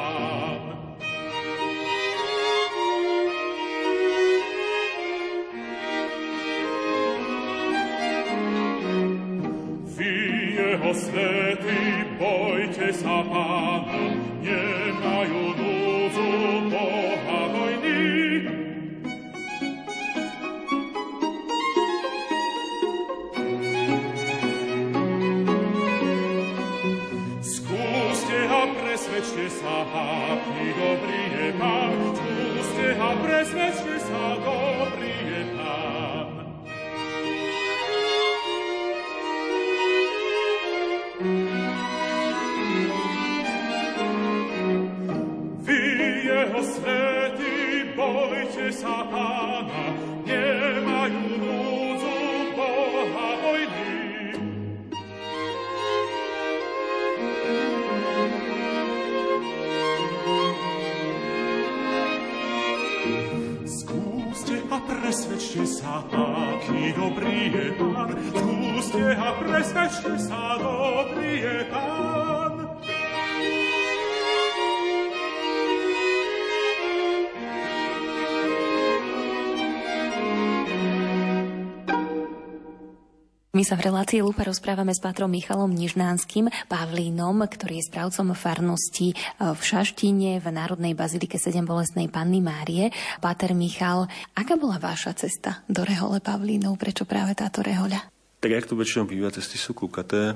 Relácii 84.02 84.26
Lupa 84.26 84.42
rozprávame 84.42 84.90
s 84.90 84.98
pátrom 84.98 85.30
Michalom 85.30 85.70
Nižnánskym, 85.70 86.50
Pavlínom, 86.66 87.38
ktorý 87.46 87.78
je 87.78 87.86
správcom 87.86 88.34
farnosti 88.34 89.14
e, 89.14 89.54
v 89.54 89.62
Šaštine 89.62 90.42
v 90.42 90.46
Národnej 90.50 90.90
bazilike 90.98 91.38
7 91.38 91.62
bolestnej 91.62 92.10
Panny 92.10 92.42
Márie. 92.42 92.90
Páter 93.22 93.54
Michal, 93.54 94.10
aká 94.34 94.58
bola 94.58 94.82
vaša 94.82 95.14
cesta 95.14 95.62
do 95.70 95.86
rehole 95.86 96.18
Pavlínov? 96.18 96.82
Prečo 96.82 97.06
práve 97.06 97.38
táto 97.38 97.62
rehoľa? 97.62 98.10
Tak 98.42 98.50
jak 98.50 98.66
to 98.66 98.74
väčšinou 98.74 99.06
býva, 99.06 99.30
cesty 99.30 99.54
sú 99.54 99.70
klukaté. 99.70 100.34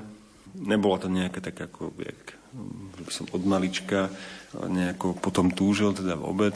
Nebola 0.55 1.03
to 1.03 1.11
nejaké 1.11 1.43
tak 1.43 1.59
ako, 1.59 1.91
jak, 1.99 2.39
by 3.03 3.11
som 3.11 3.27
od 3.35 3.43
malička 3.43 4.07
nejako 4.55 5.19
potom 5.19 5.51
túžil, 5.51 5.91
teda 5.91 6.15
vôbec. 6.15 6.55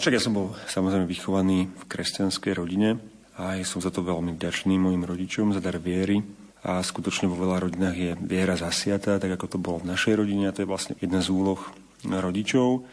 Však 0.00 0.16
ja 0.16 0.24
som 0.24 0.32
bol 0.32 0.56
samozrejme 0.72 1.04
vychovaný 1.04 1.68
v 1.68 1.84
kresťanskej 1.84 2.52
rodine, 2.56 2.96
a 3.36 3.60
som 3.68 3.84
za 3.84 3.92
to 3.92 4.00
veľmi 4.00 4.40
vďačný 4.40 4.80
mojim 4.80 5.04
rodičom 5.04 5.52
za 5.52 5.60
dar 5.60 5.76
viery. 5.76 6.45
A 6.64 6.80
skutočne 6.80 7.28
vo 7.28 7.36
veľa 7.36 7.68
rodinách 7.68 7.96
je 7.96 8.12
viera 8.24 8.56
zasiatá, 8.56 9.20
tak 9.20 9.36
ako 9.36 9.46
to 9.46 9.58
bolo 9.60 9.82
v 9.84 9.92
našej 9.92 10.14
rodine. 10.16 10.48
A 10.48 10.54
to 10.54 10.64
je 10.64 10.70
vlastne 10.70 10.94
jedna 10.98 11.20
z 11.20 11.28
úloh 11.34 11.60
rodičov. 12.06 12.86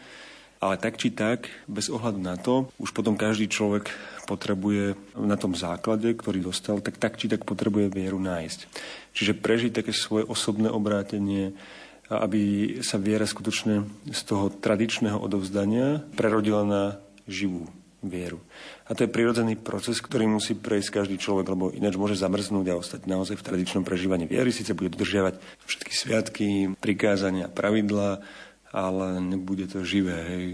Ale 0.64 0.80
tak 0.80 0.96
či 0.96 1.12
tak, 1.12 1.52
bez 1.68 1.92
ohľadu 1.92 2.20
na 2.24 2.40
to, 2.40 2.72
už 2.80 2.96
potom 2.96 3.20
každý 3.20 3.52
človek 3.52 3.92
potrebuje 4.24 4.96
na 5.12 5.36
tom 5.36 5.52
základe, 5.52 6.16
ktorý 6.16 6.40
dostal, 6.40 6.80
tak 6.80 6.96
tak 6.96 7.20
či 7.20 7.28
tak 7.28 7.44
potrebuje 7.44 7.92
vieru 7.92 8.16
nájsť. 8.16 8.60
Čiže 9.12 9.36
prežiť 9.36 9.76
také 9.76 9.92
svoje 9.92 10.24
osobné 10.24 10.72
obrátenie, 10.72 11.52
aby 12.08 12.76
sa 12.80 12.96
viera 12.96 13.28
skutočne 13.28 13.84
z 14.08 14.20
toho 14.24 14.48
tradičného 14.48 15.20
odovzdania 15.20 16.00
prerodila 16.16 16.64
na 16.64 16.82
živú 17.28 17.68
vieru. 18.04 18.40
A 18.84 18.92
to 18.92 19.08
je 19.08 19.14
prirodzený 19.16 19.56
proces, 19.56 19.96
ktorý 19.96 20.28
musí 20.28 20.52
prejsť 20.52 21.00
každý 21.00 21.16
človek, 21.16 21.48
lebo 21.48 21.72
ináč 21.72 21.96
môže 21.96 22.20
zamrznúť 22.20 22.66
a 22.68 22.76
ostať 22.76 23.08
naozaj 23.08 23.40
v 23.40 23.46
tradičnom 23.48 23.80
prežívaní 23.80 24.28
viery. 24.28 24.52
Sice 24.52 24.76
bude 24.76 24.92
dodržiavať 24.92 25.40
všetky 25.64 25.92
sviatky, 25.96 26.48
prikázania, 26.76 27.48
pravidlá, 27.48 28.20
ale 28.76 29.24
nebude 29.24 29.64
to 29.72 29.88
živé. 29.88 30.20
Hej. 30.28 30.44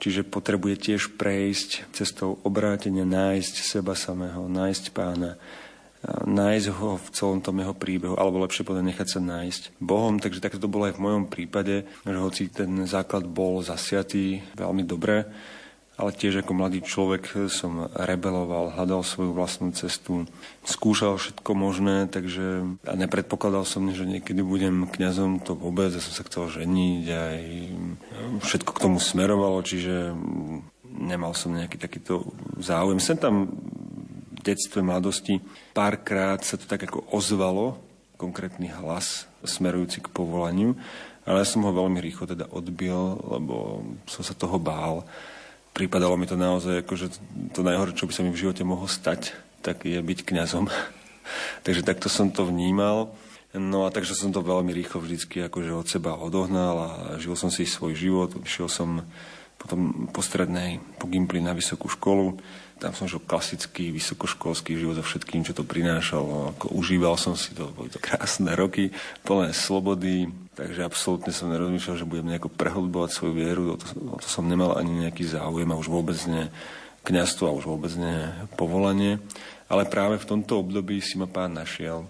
Čiže 0.00 0.24
potrebuje 0.24 0.80
tiež 0.80 1.20
prejsť 1.20 1.92
cestou 1.92 2.40
obrátenia, 2.48 3.04
nájsť 3.04 3.54
seba 3.60 3.92
samého, 3.92 4.48
nájsť 4.48 4.84
pána, 4.96 5.36
nájsť 6.24 6.66
ho 6.80 6.96
v 6.96 7.08
celom 7.12 7.44
tom 7.44 7.60
jeho 7.60 7.76
príbehu, 7.76 8.16
alebo 8.16 8.40
lepšie 8.40 8.64
povedať 8.64 8.88
nechať 8.88 9.08
sa 9.12 9.20
nájsť 9.20 9.76
Bohom. 9.84 10.16
Takže 10.16 10.40
takto 10.40 10.56
to 10.56 10.72
bolo 10.72 10.88
aj 10.88 10.96
v 10.96 11.04
mojom 11.04 11.28
prípade, 11.28 11.84
že 11.84 12.16
hoci 12.16 12.48
ten 12.48 12.88
základ 12.88 13.28
bol 13.28 13.60
zasiatý 13.60 14.40
veľmi 14.56 14.88
dobre, 14.88 15.28
ale 16.00 16.16
tiež 16.16 16.40
ako 16.40 16.56
mladý 16.56 16.80
človek 16.80 17.52
som 17.52 17.92
rebeloval, 17.92 18.72
hľadal 18.72 19.04
svoju 19.04 19.36
vlastnú 19.36 19.76
cestu, 19.76 20.24
skúšal 20.64 21.20
všetko 21.20 21.50
možné, 21.52 22.08
takže 22.08 22.64
a 22.88 22.94
nepredpokladal 22.96 23.68
som, 23.68 23.92
že 23.92 24.08
niekedy 24.08 24.40
budem 24.40 24.88
kňazom, 24.88 25.44
to 25.44 25.52
vôbec, 25.52 25.92
ja 25.92 26.00
som 26.00 26.16
sa 26.16 26.24
chcel 26.24 26.48
ženiť, 26.48 27.04
aj 27.04 27.38
všetko 28.40 28.70
k 28.72 28.82
tomu 28.88 28.96
smerovalo, 28.96 29.60
čiže 29.60 30.16
nemal 30.88 31.36
som 31.36 31.52
nejaký 31.52 31.76
takýto 31.76 32.32
záujem. 32.56 32.96
Sem 32.96 33.20
tam 33.20 33.52
v 34.32 34.40
detstve, 34.40 34.80
mladosti 34.80 35.36
párkrát 35.76 36.40
sa 36.40 36.56
to 36.56 36.64
tak 36.64 36.88
ako 36.88 37.04
ozvalo, 37.12 37.76
konkrétny 38.16 38.72
hlas 38.72 39.28
smerujúci 39.44 40.04
k 40.04 40.12
povolaniu, 40.12 40.76
ale 41.24 41.44
ja 41.44 41.48
som 41.48 41.64
ho 41.64 41.72
veľmi 41.72 42.00
rýchlo 42.00 42.28
teda 42.28 42.48
odbil, 42.52 43.20
lebo 43.28 43.84
som 44.08 44.24
sa 44.24 44.32
toho 44.32 44.56
bál. 44.56 45.04
Prípadalo 45.70 46.18
mi 46.18 46.26
to 46.26 46.34
naozaj 46.34 46.82
ako, 46.82 46.94
že 46.98 47.06
to 47.54 47.62
najhoršie, 47.62 47.98
čo 47.98 48.08
by 48.08 48.12
sa 48.12 48.22
mi 48.26 48.34
v 48.34 48.42
živote 48.42 48.62
mohlo 48.66 48.90
stať, 48.90 49.32
tak 49.62 49.86
je 49.86 49.96
byť 49.96 50.18
kňazom. 50.26 50.66
Takže 51.66 51.86
takto 51.86 52.10
som 52.10 52.28
to 52.30 52.46
vnímal. 52.46 53.14
No 53.50 53.82
a 53.82 53.90
takže 53.90 54.14
som 54.14 54.30
to 54.30 54.46
veľmi 54.46 54.70
rýchlo 54.70 55.02
vždycky 55.02 55.42
akože 55.42 55.74
od 55.74 55.86
seba 55.90 56.14
odohnal 56.14 56.76
a 56.78 56.90
žil 57.18 57.34
som 57.34 57.50
si 57.50 57.66
svoj 57.66 57.98
život. 57.98 58.30
Šiel 58.46 58.70
som 58.70 59.02
potom 59.58 60.08
po 60.14 60.22
strednej, 60.22 60.78
po 61.02 61.10
Gimply 61.10 61.42
na 61.42 61.50
vysokú 61.50 61.90
školu. 61.90 62.38
Tam 62.78 62.94
som 62.94 63.10
žil 63.10 63.18
klasický 63.18 63.90
vysokoškolský 63.90 64.78
život 64.78 64.96
so 64.96 65.04
všetkým, 65.04 65.42
čo 65.42 65.52
to 65.52 65.66
prinášalo. 65.66 66.56
Ako 66.56 66.72
užíval 66.78 67.18
som 67.18 67.34
si 67.34 67.52
to, 67.52 67.68
boli 67.74 67.90
to 67.90 67.98
krásne 67.98 68.54
roky, 68.54 68.94
plné 69.26 69.50
slobody, 69.50 70.30
takže 70.54 70.86
absolútne 70.86 71.30
som 71.34 71.52
nerozmýšľal, 71.52 72.00
že 72.00 72.08
budem 72.08 72.30
nejako 72.30 72.50
prehlbovať 72.52 73.10
svoju 73.10 73.34
vieru. 73.34 73.62
O 73.74 73.76
to, 73.78 73.86
o 73.96 74.18
to 74.18 74.26
som 74.26 74.46
nemal 74.46 74.78
ani 74.78 75.06
nejaký 75.06 75.26
záujem 75.26 75.68
a 75.70 75.80
už 75.80 75.88
vôbec 75.90 76.18
nie 76.26 76.48
kniazstvo 77.04 77.48
a 77.48 77.56
už 77.56 77.64
vôbec 77.66 77.92
nie 77.96 78.28
povolanie. 78.54 79.18
Ale 79.70 79.86
práve 79.86 80.18
v 80.18 80.28
tomto 80.28 80.60
období 80.60 80.98
si 80.98 81.16
ma 81.16 81.30
pán 81.30 81.54
našiel 81.54 82.04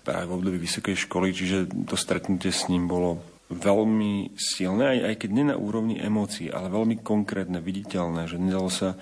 práve 0.00 0.24
v 0.30 0.36
období 0.40 0.58
vysokej 0.62 0.96
školy, 1.06 1.34
čiže 1.34 1.68
to 1.84 1.94
stretnutie 1.98 2.48
s 2.48 2.66
ním 2.72 2.88
bolo 2.88 3.20
veľmi 3.50 4.38
silné, 4.38 4.96
aj, 4.96 4.98
aj 5.10 5.14
keď 5.26 5.30
nie 5.34 5.44
na 5.50 5.58
úrovni 5.58 5.98
emócií, 5.98 6.48
ale 6.48 6.70
veľmi 6.70 7.02
konkrétne, 7.02 7.58
viditeľné, 7.58 8.30
že 8.30 8.38
nedalo 8.38 8.70
sa 8.70 8.94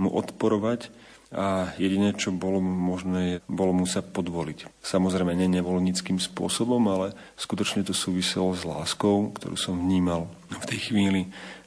mu 0.00 0.08
odporovať 0.08 0.88
a 1.32 1.72
jediné, 1.80 2.12
čo 2.12 2.28
bolo 2.28 2.60
možné, 2.60 3.40
bolo 3.48 3.72
mu 3.72 3.88
sa 3.88 4.04
podvoliť. 4.04 4.68
Samozrejme, 4.84 5.32
nie 5.32 5.48
nevolnickým 5.48 6.20
spôsobom, 6.20 6.80
ale 6.92 7.16
skutočne 7.40 7.82
to 7.82 7.96
súviselo 7.96 8.52
s 8.52 8.68
láskou, 8.68 9.32
ktorú 9.32 9.56
som 9.56 9.80
vnímal 9.80 10.28
v 10.52 10.64
tej 10.68 10.92
chvíli 10.92 11.20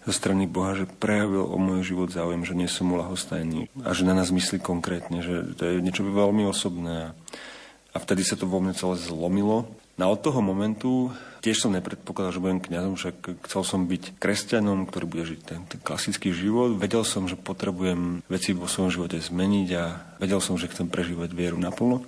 zo 0.06 0.14
strany 0.14 0.46
Boha, 0.46 0.78
že 0.78 0.86
prejavil 0.86 1.50
o 1.50 1.58
môj 1.58 1.82
život 1.82 2.14
záujem, 2.14 2.46
že 2.46 2.54
nie 2.54 2.70
som 2.70 2.94
mu 2.94 3.02
lahostajný 3.02 3.74
a 3.82 3.90
že 3.98 4.06
na 4.06 4.14
nás 4.14 4.30
myslí 4.30 4.62
konkrétne, 4.62 5.26
že 5.26 5.58
to 5.58 5.66
je 5.66 5.82
niečo 5.82 6.06
veľmi 6.06 6.46
osobné. 6.46 7.18
A 7.90 7.98
vtedy 7.98 8.22
sa 8.22 8.38
to 8.38 8.46
vo 8.46 8.62
mne 8.62 8.78
celé 8.78 9.02
zlomilo. 9.02 9.66
No 9.98 10.12
od 10.12 10.22
toho 10.22 10.46
momentu 10.46 11.10
tiež 11.46 11.62
som 11.62 11.70
nepredpokladal, 11.70 12.34
že 12.34 12.42
budem 12.42 12.58
kňazom, 12.58 12.98
však 12.98 13.46
chcel 13.46 13.62
som 13.62 13.86
byť 13.86 14.18
kresťanom, 14.18 14.90
ktorý 14.90 15.06
bude 15.06 15.24
žiť 15.30 15.40
ten, 15.46 15.62
ten 15.70 15.78
klasický 15.78 16.34
život. 16.34 16.74
Vedel 16.82 17.06
som, 17.06 17.30
že 17.30 17.38
potrebujem 17.38 18.26
veci 18.26 18.58
vo 18.58 18.66
svojom 18.66 18.90
živote 18.90 19.22
zmeniť 19.22 19.70
a 19.78 19.84
vedel 20.18 20.42
som, 20.42 20.58
že 20.58 20.74
chcem 20.74 20.90
prežívať 20.90 21.38
vieru 21.38 21.62
naplno. 21.62 22.02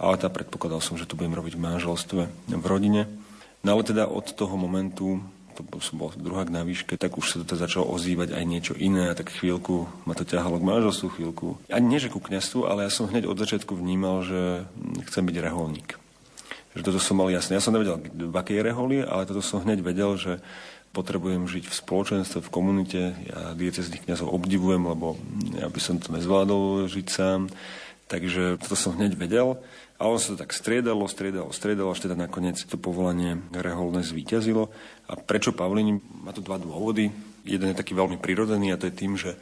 Ale 0.00 0.16
tá 0.16 0.32
predpokladal 0.32 0.80
som, 0.80 0.96
že 0.96 1.04
to 1.04 1.12
budem 1.12 1.36
robiť 1.36 1.60
v 1.60 1.64
manželstve, 1.68 2.22
v 2.48 2.64
rodine. 2.64 3.04
No 3.60 3.76
ale 3.76 3.84
teda 3.84 4.08
od 4.08 4.32
toho 4.32 4.56
momentu 4.56 5.20
to 5.60 5.84
som 5.84 6.00
bol 6.00 6.08
druhák 6.16 6.48
na 6.48 6.64
výške, 6.64 6.96
tak 6.96 7.20
už 7.20 7.26
sa 7.28 7.36
to 7.44 7.52
začalo 7.52 7.84
ozývať 7.92 8.32
aj 8.32 8.44
niečo 8.48 8.72
iné 8.80 9.12
a 9.12 9.16
tak 9.18 9.28
chvíľku 9.28 9.92
ma 10.08 10.16
to 10.16 10.24
ťahalo 10.24 10.56
k 10.56 10.64
manželstvu, 10.64 11.20
chvíľku. 11.20 11.60
Ani 11.68 11.84
nie, 11.84 12.00
že 12.00 12.08
ku 12.08 12.16
kniazstvu, 12.16 12.64
ale 12.64 12.88
ja 12.88 12.90
som 12.90 13.12
hneď 13.12 13.28
od 13.28 13.36
začiatku 13.36 13.76
vnímal, 13.76 14.24
že 14.24 14.64
chcem 15.12 15.20
byť 15.28 15.36
reholník. 15.36 15.99
Že 16.80 16.88
toto 16.88 17.00
som 17.04 17.20
mal 17.20 17.28
jasné. 17.28 17.60
Ja 17.60 17.62
som 17.62 17.76
nevedel, 17.76 18.00
v 18.08 18.32
akej 18.32 18.64
reholi, 18.64 19.04
ale 19.04 19.28
toto 19.28 19.44
som 19.44 19.60
hneď 19.60 19.84
vedel, 19.84 20.16
že 20.16 20.40
potrebujem 20.96 21.44
žiť 21.44 21.68
v 21.68 21.76
spoločenstve, 21.76 22.40
v 22.40 22.48
komunite. 22.48 23.12
Ja 23.28 23.52
diecezných 23.52 24.08
kniazov 24.08 24.32
obdivujem, 24.32 24.80
lebo 24.88 25.20
ja 25.60 25.68
by 25.68 25.76
som 25.76 26.00
to 26.00 26.08
nezvládol 26.16 26.88
žiť 26.88 27.06
sám. 27.12 27.52
Takže 28.08 28.56
toto 28.64 28.80
som 28.80 28.96
hneď 28.96 29.12
vedel. 29.12 29.60
A 30.00 30.08
on 30.08 30.16
sa 30.16 30.32
to 30.32 30.40
tak 30.40 30.56
striedalo, 30.56 31.04
striedalo, 31.04 31.52
striedalo, 31.52 31.92
až 31.92 32.08
teda 32.08 32.16
nakoniec 32.16 32.56
to 32.64 32.80
povolanie 32.80 33.36
reholné 33.52 34.00
zvíťazilo. 34.00 34.72
A 35.04 35.20
prečo 35.20 35.52
Pavlíni? 35.52 36.00
Má 36.24 36.32
to 36.32 36.40
dva 36.40 36.56
dôvody. 36.56 37.12
Jeden 37.44 37.68
je 37.68 37.76
taký 37.76 37.92
veľmi 37.92 38.16
prirodzený 38.16 38.72
a 38.72 38.80
to 38.80 38.88
je 38.88 38.96
tým, 38.96 39.20
že 39.20 39.36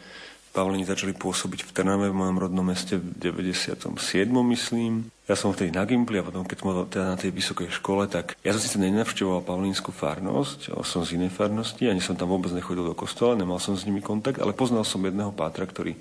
Pavlíni 0.53 0.89
začali 0.89 1.15
pôsobiť 1.15 1.65
v 1.67 1.71
Trnave, 1.71 2.11
v 2.11 2.19
mojom 2.19 2.39
rodnom 2.43 2.67
meste 2.67 2.99
v 2.99 3.15
97. 3.21 3.89
myslím. 4.29 5.13
Ja 5.29 5.37
som 5.37 5.53
vtedy 5.53 5.71
na 5.71 5.85
Gimpli 5.85 6.19
a 6.19 6.27
potom, 6.27 6.43
keď 6.43 6.57
som 6.59 6.89
teda 6.89 7.05
na 7.13 7.21
tej 7.21 7.31
vysokej 7.31 7.69
škole, 7.69 8.09
tak 8.09 8.35
ja 8.41 8.57
som 8.57 8.61
síce 8.65 8.81
nenavštevoval 8.81 9.45
Pavlínsku 9.45 9.93
farnosť, 9.93 10.73
som 10.83 11.05
z 11.05 11.21
inej 11.21 11.37
farnosti, 11.37 11.85
ani 11.87 12.01
som 12.01 12.17
tam 12.17 12.33
vôbec 12.33 12.51
nechodil 12.51 12.83
do 12.83 12.97
kostola, 12.97 13.37
nemal 13.37 13.61
som 13.61 13.77
s 13.77 13.85
nimi 13.85 14.01
kontakt, 14.01 14.41
ale 14.41 14.57
poznal 14.57 14.89
som 14.89 15.05
jedného 15.05 15.31
pátra, 15.37 15.69
ktorý 15.69 15.95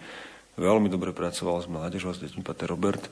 veľmi 0.56 0.88
dobre 0.88 1.12
pracoval 1.12 1.62
s 1.62 1.68
mládežou 1.68 2.12
a 2.12 2.18
s 2.18 2.24
deťmi, 2.24 2.42
Pater 2.42 2.72
Robert 2.72 3.04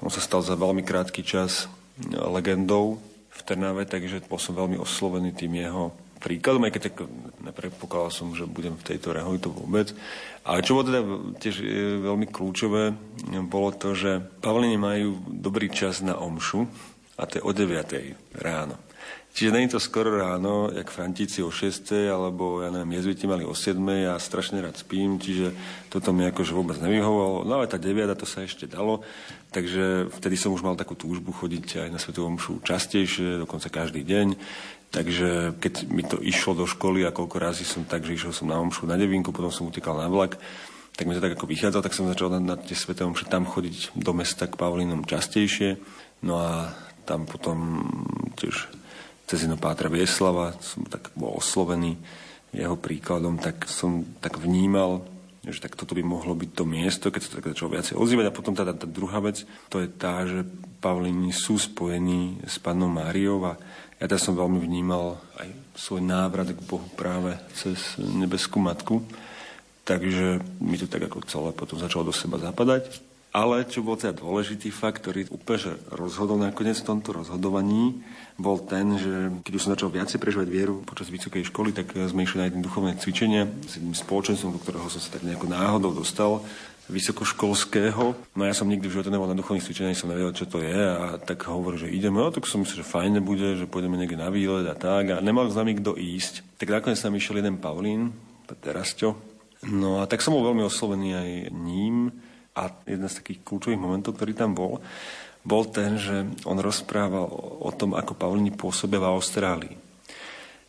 on 0.00 0.12
sa 0.12 0.20
stal 0.20 0.44
za 0.44 0.52
veľmi 0.52 0.84
krátky 0.84 1.24
čas 1.24 1.72
legendou 2.12 3.00
v 3.32 3.40
Trnave, 3.44 3.88
takže 3.88 4.28
bol 4.28 4.36
som 4.36 4.52
veľmi 4.52 4.76
oslovený 4.76 5.32
tým 5.32 5.56
jeho 5.56 5.92
príkladom, 6.26 6.66
aj 6.66 6.74
keď 6.74 6.82
tak 6.90 7.06
nepredpokladal 7.46 8.10
som, 8.10 8.34
že 8.34 8.50
budem 8.50 8.74
v 8.74 8.82
tejto 8.82 9.14
reholi 9.14 9.38
to 9.38 9.54
vôbec. 9.54 9.94
Ale 10.42 10.66
čo 10.66 10.74
bolo 10.74 10.90
teda 10.90 11.00
tiež 11.38 11.62
veľmi 12.02 12.26
kľúčové, 12.26 12.90
bolo 13.46 13.70
to, 13.70 13.94
že 13.94 14.18
Pavlini 14.42 14.74
majú 14.74 15.22
dobrý 15.30 15.70
čas 15.70 16.02
na 16.02 16.18
omšu 16.18 16.66
a 17.14 17.22
to 17.30 17.38
je 17.38 17.46
o 17.46 17.54
9 17.54 18.42
ráno. 18.42 18.74
Čiže 19.36 19.52
není 19.52 19.68
to 19.68 19.76
skoro 19.76 20.16
ráno, 20.16 20.72
jak 20.72 20.88
Frantíci 20.88 21.44
o 21.44 21.52
6, 21.52 21.92
alebo 22.08 22.64
ja 22.64 22.72
neviem, 22.72 22.96
jezuiti 22.96 23.28
mali 23.28 23.44
o 23.44 23.52
7, 23.52 23.76
ja 23.92 24.16
strašne 24.16 24.64
rád 24.64 24.80
spím, 24.80 25.20
čiže 25.20 25.52
toto 25.92 26.08
mi 26.16 26.24
akože 26.24 26.56
vôbec 26.56 26.80
nevyhovalo. 26.80 27.44
No 27.44 27.60
ale 27.60 27.68
tá 27.68 27.76
9 27.76 28.16
to 28.16 28.24
sa 28.24 28.48
ešte 28.48 28.64
dalo, 28.64 29.04
takže 29.52 30.08
vtedy 30.08 30.40
som 30.40 30.56
už 30.56 30.64
mal 30.64 30.72
takú 30.72 30.96
túžbu 30.96 31.36
chodiť 31.36 31.84
aj 31.84 31.88
na 31.92 32.00
Svetovú 32.00 32.32
mšu 32.32 32.64
častejšie, 32.64 33.44
dokonca 33.44 33.68
každý 33.68 34.08
deň. 34.08 34.40
Takže 34.96 35.60
keď 35.60 35.74
mi 35.92 36.00
to 36.00 36.16
išlo 36.24 36.56
do 36.56 36.64
školy 36.64 37.04
a 37.04 37.12
koľko 37.12 37.36
razy 37.36 37.68
som 37.68 37.84
tak, 37.84 38.08
že 38.08 38.16
išiel 38.16 38.32
som 38.32 38.48
na 38.48 38.56
omšu 38.56 38.88
na 38.88 38.96
devinku, 38.96 39.28
potom 39.28 39.52
som 39.52 39.68
utekal 39.68 39.92
na 39.92 40.08
vlak, 40.08 40.40
tak 40.96 41.04
mi 41.04 41.12
to 41.12 41.20
tak 41.20 41.36
ako 41.36 41.44
vychádzalo, 41.44 41.84
tak 41.84 41.92
som 41.92 42.08
začal 42.08 42.32
na, 42.32 42.40
na 42.40 42.56
tie 42.56 42.72
Svetové 42.72 43.12
omše 43.12 43.28
tam 43.28 43.44
chodiť 43.44 43.92
do 43.92 44.16
mesta 44.16 44.48
k 44.48 44.56
Pavlínom 44.56 45.04
častejšie. 45.04 45.76
No 46.24 46.40
a 46.40 46.72
tam 47.04 47.28
potom 47.28 47.84
tiež 48.40 48.72
cez 49.28 49.44
jedno 49.44 49.60
Pátra 49.60 49.92
Vieslava, 49.92 50.56
som 50.64 50.88
tak 50.88 51.12
bol 51.12 51.36
oslovený 51.36 52.00
jeho 52.56 52.80
príkladom, 52.80 53.36
tak 53.36 53.68
som 53.68 54.00
tak 54.24 54.40
vnímal, 54.40 55.04
že 55.44 55.60
tak 55.60 55.76
toto 55.76 55.92
by 55.92 56.00
mohlo 56.00 56.32
byť 56.32 56.50
to 56.56 56.64
miesto, 56.64 57.12
keď 57.12 57.20
sa 57.20 57.28
to 57.28 57.36
tak 57.44 57.52
začalo 57.52 57.76
viacej 57.76 58.00
ozývať. 58.00 58.32
A 58.32 58.36
potom 58.36 58.56
tá, 58.56 58.64
tá 58.64 58.88
druhá 58.88 59.20
vec, 59.20 59.44
to 59.68 59.84
je 59.84 59.92
tá, 59.92 60.24
že 60.24 60.48
Pavlíni 60.80 61.36
sú 61.36 61.60
spojení 61.60 62.40
s 62.48 62.56
pannou 62.56 62.88
Máriou 62.88 63.44
a 63.44 63.60
ja 63.96 64.04
teda 64.04 64.20
som 64.20 64.36
veľmi 64.36 64.60
vnímal 64.60 65.16
aj 65.40 65.48
svoj 65.76 66.04
návrat 66.04 66.52
k 66.52 66.66
Bohu 66.68 66.84
práve 66.96 67.32
cez 67.56 67.96
nebeskú 67.96 68.60
matku. 68.60 69.00
Takže 69.86 70.42
mi 70.60 70.76
to 70.76 70.90
tak 70.90 71.06
ako 71.06 71.24
celé 71.24 71.50
potom 71.54 71.78
začalo 71.78 72.10
do 72.10 72.14
seba 72.14 72.36
zapadať. 72.36 72.90
Ale 73.36 73.68
čo 73.68 73.84
bol 73.84 74.00
teda 74.00 74.16
dôležitý 74.16 74.72
fakt, 74.72 75.04
ktorý 75.04 75.28
úplne 75.28 75.60
že 75.60 75.72
rozhodol 75.92 76.40
nakoniec 76.40 76.80
v 76.80 76.88
tomto 76.88 77.12
rozhodovaní, 77.12 78.00
bol 78.40 78.64
ten, 78.64 78.96
že 78.96 79.28
keď 79.44 79.52
už 79.52 79.62
som 79.62 79.74
začal 79.76 79.92
viacej 79.92 80.16
prežívať 80.16 80.48
vieru 80.48 80.80
počas 80.88 81.12
vysokej 81.12 81.44
školy, 81.52 81.76
tak 81.76 81.92
sme 81.92 82.24
išli 82.24 82.40
na 82.40 82.46
jedné 82.48 82.64
duchovné 82.64 82.96
cvičenie 82.96 83.44
s 83.68 83.76
jedným 83.76 83.92
spoločenstvom, 83.92 84.56
do 84.56 84.60
ktorého 84.64 84.88
som 84.88 85.00
sa 85.04 85.20
tak 85.20 85.24
nejako 85.28 85.52
náhodou 85.52 85.92
dostal 85.92 86.40
vysokoškolského. 86.86 88.14
No 88.38 88.42
ja 88.46 88.54
som 88.54 88.70
nikdy 88.70 88.86
v 88.86 88.94
živote 88.94 89.10
nebol 89.10 89.26
na 89.26 89.38
duchovných 89.38 89.62
cvičeniach, 89.62 89.98
som 89.98 90.10
nevedel, 90.10 90.34
čo 90.34 90.46
to 90.46 90.62
je 90.62 90.78
a 90.78 91.18
tak 91.18 91.46
hovoril, 91.50 91.86
že 91.86 91.92
ideme, 91.92 92.22
no 92.22 92.30
tak 92.30 92.46
som 92.46 92.62
myslel, 92.62 92.82
že 92.82 92.86
fajne 92.86 93.20
bude, 93.22 93.58
že 93.58 93.66
pôjdeme 93.66 93.98
niekde 93.98 94.18
na 94.18 94.30
výlet 94.30 94.66
a 94.70 94.78
tak 94.78 95.10
a 95.10 95.22
nemal 95.22 95.50
s 95.50 95.58
nami 95.58 95.78
kto 95.78 95.98
ísť. 95.98 96.58
Tak 96.62 96.70
nakoniec 96.70 97.02
tam 97.02 97.18
išiel 97.18 97.42
jeden 97.42 97.58
Pavlín, 97.58 98.14
Terasťo. 98.46 99.18
No 99.66 99.98
a 99.98 100.06
tak 100.06 100.22
som 100.22 100.36
bol 100.36 100.46
veľmi 100.46 100.62
oslovený 100.62 101.08
aj 101.18 101.30
ním 101.50 102.14
a 102.54 102.70
jeden 102.86 103.10
z 103.10 103.18
takých 103.18 103.42
kľúčových 103.42 103.82
momentov, 103.82 104.14
ktorý 104.14 104.32
tam 104.38 104.54
bol, 104.54 104.78
bol 105.42 105.66
ten, 105.66 105.98
že 105.98 106.26
on 106.46 106.58
rozprával 106.58 107.26
o 107.62 107.70
tom, 107.74 107.94
ako 107.98 108.14
Pavlini 108.14 108.54
pôsobia 108.54 109.02
v 109.02 109.10
Austrálii. 109.10 109.85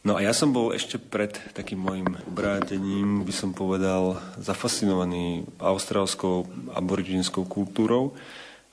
No 0.07 0.15
a 0.15 0.23
ja 0.23 0.31
som 0.31 0.55
bol 0.55 0.71
ešte 0.71 0.95
pred 0.95 1.35
takým 1.51 1.83
môjim 1.83 2.07
obrátením, 2.31 3.27
by 3.27 3.33
som 3.35 3.51
povedal, 3.51 4.15
zafascinovaný 4.39 5.43
austrálskou 5.59 6.47
aboriginskou 6.71 7.43
kultúrou. 7.43 8.15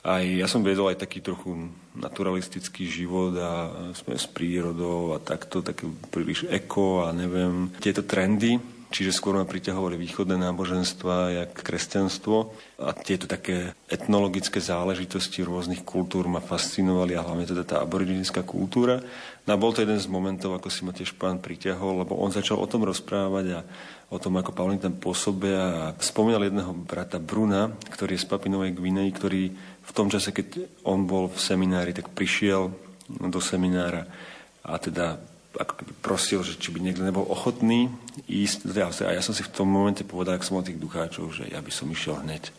Aj 0.06 0.22
ja 0.22 0.46
som 0.46 0.62
viedol 0.62 0.94
aj 0.94 1.02
taký 1.02 1.18
trochu 1.26 1.74
naturalistický 1.98 2.86
život 2.86 3.34
a 3.34 3.66
sme 3.98 4.14
s 4.14 4.30
prírodou 4.30 5.10
a 5.10 5.18
takto, 5.18 5.58
taký 5.58 5.90
príliš 6.14 6.46
eko 6.46 7.02
a 7.02 7.10
neviem, 7.10 7.66
tieto 7.82 8.06
trendy 8.06 8.54
čiže 8.94 9.10
skôr 9.10 9.34
ma 9.34 9.42
priťahovali 9.42 9.98
východné 9.98 10.38
náboženstva, 10.38 11.34
jak 11.34 11.50
kresťanstvo. 11.58 12.54
A 12.78 12.94
tieto 12.94 13.26
také 13.26 13.74
etnologické 13.90 14.62
záležitosti 14.62 15.42
rôznych 15.42 15.82
kultúr 15.82 16.30
ma 16.30 16.38
fascinovali 16.38 17.18
a 17.18 17.26
hlavne 17.26 17.50
teda 17.50 17.66
tá 17.66 17.76
aboriginská 17.82 18.46
kultúra. 18.46 19.02
No 19.44 19.50
a 19.50 19.60
bol 19.60 19.74
to 19.74 19.82
jeden 19.82 19.98
z 19.98 20.06
momentov, 20.06 20.54
ako 20.54 20.70
si 20.70 20.86
ma 20.86 20.94
tiež 20.94 21.18
pán 21.18 21.42
priťahol, 21.42 22.06
lebo 22.06 22.14
on 22.14 22.30
začal 22.30 22.62
o 22.62 22.70
tom 22.70 22.86
rozprávať 22.86 23.46
a 23.58 23.60
o 24.14 24.22
tom, 24.22 24.38
ako 24.38 24.54
Paulín 24.54 24.78
tam 24.78 24.94
pôsobia 24.94 25.90
a 25.90 25.98
spomínal 25.98 26.46
jedného 26.46 26.70
brata 26.70 27.18
Bruna, 27.18 27.74
ktorý 27.90 28.14
je 28.14 28.22
z 28.22 28.30
Papinovej 28.30 28.78
Gvinej, 28.78 29.10
ktorý 29.10 29.50
v 29.84 29.90
tom 29.90 30.06
čase, 30.06 30.30
keď 30.30 30.70
on 30.86 31.02
bol 31.10 31.26
v 31.26 31.38
seminári, 31.42 31.90
tak 31.90 32.14
prišiel 32.14 32.70
do 33.10 33.40
seminára 33.42 34.06
a 34.64 34.80
teda 34.80 35.33
ako 35.60 35.74
keby 35.80 35.92
prosil, 36.02 36.42
že 36.42 36.58
či 36.58 36.74
by 36.74 36.82
niekto 36.82 37.06
nebol 37.06 37.26
ochotný 37.26 37.90
ísť 38.26 38.66
do 38.66 38.72
tej 38.74 39.06
A 39.06 39.16
ja 39.16 39.22
som 39.22 39.34
si 39.36 39.46
v 39.46 39.52
tom 39.54 39.70
momente 39.70 40.02
povedal, 40.02 40.36
ak 40.36 40.46
som 40.46 40.58
od 40.58 40.66
tých 40.66 40.80
ducháčov, 40.80 41.30
že 41.34 41.50
ja 41.50 41.62
by 41.62 41.70
som 41.70 41.90
išiel 41.90 42.20
hneď. 42.22 42.50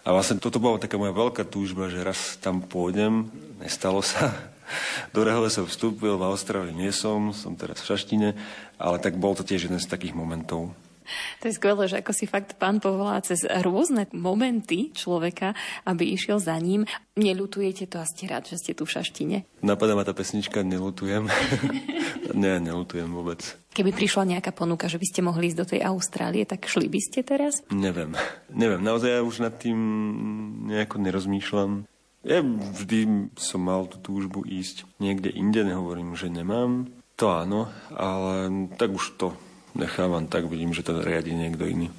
A 0.00 0.16
vlastne 0.16 0.40
toto 0.40 0.62
bola 0.62 0.80
taká 0.80 0.96
moja 0.96 1.12
veľká 1.12 1.44
túžba, 1.44 1.92
že 1.92 2.00
raz 2.00 2.40
tam 2.40 2.64
pôjdem, 2.64 3.28
nestalo 3.60 4.00
sa. 4.00 4.32
Do 5.14 5.26
Rehole 5.26 5.52
som 5.52 5.66
vstúpil, 5.66 6.16
v 6.16 6.28
Austrálii 6.30 6.72
nie 6.72 6.94
som, 6.94 7.34
som 7.36 7.52
teraz 7.58 7.82
v 7.84 7.88
Šaštine, 7.92 8.28
ale 8.80 8.96
tak 9.02 9.18
bol 9.20 9.36
to 9.36 9.44
tiež 9.44 9.68
jeden 9.68 9.82
z 9.82 9.90
takých 9.90 10.16
momentov. 10.16 10.72
To 11.40 11.48
je 11.48 11.56
skvelé, 11.56 11.86
že 11.86 12.00
ako 12.00 12.12
si 12.12 12.24
fakt 12.28 12.56
pán 12.60 12.78
povolá 12.78 13.20
cez 13.24 13.42
rôzne 13.44 14.08
momenty 14.12 14.92
človeka, 14.92 15.56
aby 15.86 16.14
išiel 16.14 16.38
za 16.40 16.56
ním. 16.58 16.86
Nelutujete 17.18 17.90
to 17.90 18.00
a 18.00 18.06
ste 18.08 18.30
rád, 18.30 18.48
že 18.48 18.60
ste 18.60 18.72
tu 18.72 18.88
v 18.88 18.94
Šaštine? 18.96 19.36
Napadá 19.60 19.92
ma 19.92 20.06
tá 20.06 20.16
pesnička, 20.16 20.64
nelutujem. 20.64 21.28
Nie, 22.40 22.62
nelutujem 22.62 23.10
vôbec. 23.10 23.42
Keby 23.70 23.94
prišla 23.94 24.38
nejaká 24.38 24.50
ponuka, 24.50 24.90
že 24.90 24.98
by 24.98 25.06
ste 25.06 25.20
mohli 25.22 25.50
ísť 25.50 25.58
do 25.58 25.66
tej 25.76 25.80
Austrálie, 25.86 26.42
tak 26.46 26.66
šli 26.66 26.90
by 26.90 27.00
ste 27.02 27.22
teraz? 27.22 27.62
Neviem. 27.70 28.14
Neviem. 28.50 28.82
Naozaj 28.82 29.10
ja 29.10 29.22
už 29.22 29.42
nad 29.42 29.54
tým 29.58 29.78
nejako 30.70 31.02
nerozmýšľam. 31.02 31.86
Ja 32.20 32.44
vždy 32.44 33.32
som 33.40 33.64
mal 33.64 33.88
tú 33.88 33.96
túžbu 33.96 34.44
ísť 34.44 34.84
niekde 35.00 35.32
inde, 35.32 35.64
nehovorím, 35.64 36.12
že 36.12 36.28
nemám. 36.28 36.92
To 37.16 37.32
áno, 37.32 37.68
ale 37.92 38.68
tak 38.76 38.92
už 38.92 39.16
to 39.16 39.36
nechávam 39.74 40.26
tak, 40.26 40.44
vidím, 40.44 40.74
že 40.74 40.82
to 40.82 41.04
riadi 41.04 41.34
niekto 41.34 41.66
iný. 41.66 41.90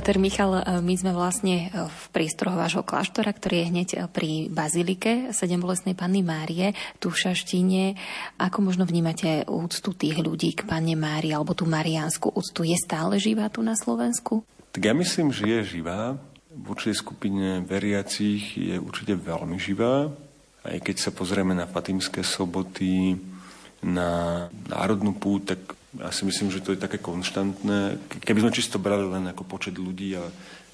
Pater 0.00 0.16
Michal, 0.16 0.64
e, 0.64 0.80
my 0.80 0.94
sme 0.96 1.12
vlastne 1.12 1.68
e, 1.68 1.84
v 1.84 2.04
priestoroch 2.16 2.56
vášho 2.56 2.80
kláštora, 2.80 3.36
ktorý 3.36 3.60
je 3.60 3.68
hneď 3.68 3.88
e, 3.92 3.98
pri 4.08 4.48
Bazilike 4.48 5.28
Sedembolesnej 5.36 5.92
Panny 5.92 6.24
Márie, 6.24 6.72
tu 6.96 7.12
v 7.12 7.20
Šaštine. 7.20 8.00
Ako 8.40 8.64
možno 8.64 8.88
vnímate 8.88 9.44
úctu 9.44 9.92
tých 9.92 10.16
ľudí 10.16 10.56
k 10.56 10.64
Panne 10.64 10.96
Márii, 10.96 11.36
alebo 11.36 11.52
tú 11.52 11.68
mariánsku 11.68 12.32
úctu? 12.32 12.64
Je 12.64 12.80
stále 12.80 13.20
živá 13.20 13.52
tu 13.52 13.60
na 13.60 13.76
Slovensku? 13.76 14.40
Tak 14.72 14.80
ja 14.80 14.96
myslím, 14.96 15.36
že 15.36 15.44
je 15.44 15.60
živá. 15.76 16.16
V 16.48 16.72
určitej 16.72 16.96
skupine 16.96 17.60
veriacich 17.60 18.56
je 18.56 18.80
určite 18.80 19.20
veľmi 19.20 19.60
živá. 19.60 20.08
Aj 20.64 20.80
keď 20.80 20.96
sa 20.96 21.12
pozrieme 21.12 21.52
na 21.52 21.68
Fatimské 21.68 22.24
soboty, 22.24 23.20
na 23.80 24.46
národnú 24.68 25.16
púť, 25.16 25.56
tak 25.56 25.60
ja 25.98 26.12
si 26.14 26.22
myslím, 26.22 26.54
že 26.54 26.62
to 26.62 26.76
je 26.76 26.80
také 26.80 27.02
konštantné. 27.02 27.98
Keby 28.22 28.46
sme 28.46 28.54
čisto 28.54 28.78
brali 28.78 29.08
len 29.08 29.26
ako 29.32 29.42
počet 29.42 29.74
ľudí 29.74 30.14
a 30.14 30.22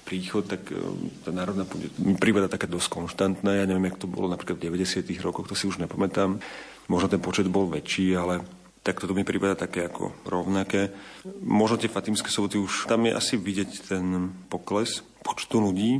príchod, 0.07 0.47
tak 0.47 0.71
e, 0.71 0.77
tá 1.25 1.35
národná 1.35 1.67
púť 1.67 1.91
mi 1.99 2.15
prípada 2.15 2.47
také 2.47 2.69
dosť 2.69 2.87
konštantná. 2.87 3.51
Ja 3.57 3.67
neviem, 3.67 3.91
jak 3.91 3.99
to 3.99 4.07
bolo 4.07 4.31
napríklad 4.31 4.61
v 4.61 4.71
90. 4.71 5.03
rokoch, 5.19 5.51
to 5.51 5.55
si 5.57 5.67
už 5.67 5.83
nepamätám. 5.83 6.39
Možno 6.87 7.07
ten 7.11 7.19
počet 7.19 7.51
bol 7.51 7.67
väčší, 7.67 8.15
ale 8.15 8.39
tak 8.87 9.03
toto 9.03 9.11
mi 9.11 9.27
prípada 9.27 9.59
také 9.59 9.91
ako 9.91 10.15
rovnaké. 10.23 10.95
Možno 11.43 11.75
tie 11.75 11.91
Fatimské 11.91 12.31
soboty 12.31 12.55
už, 12.55 12.87
tam 12.87 13.03
je 13.03 13.11
asi 13.11 13.35
vidieť 13.35 13.91
ten 13.91 14.31
pokles 14.47 15.03
počtu 15.27 15.59
ľudí. 15.59 15.99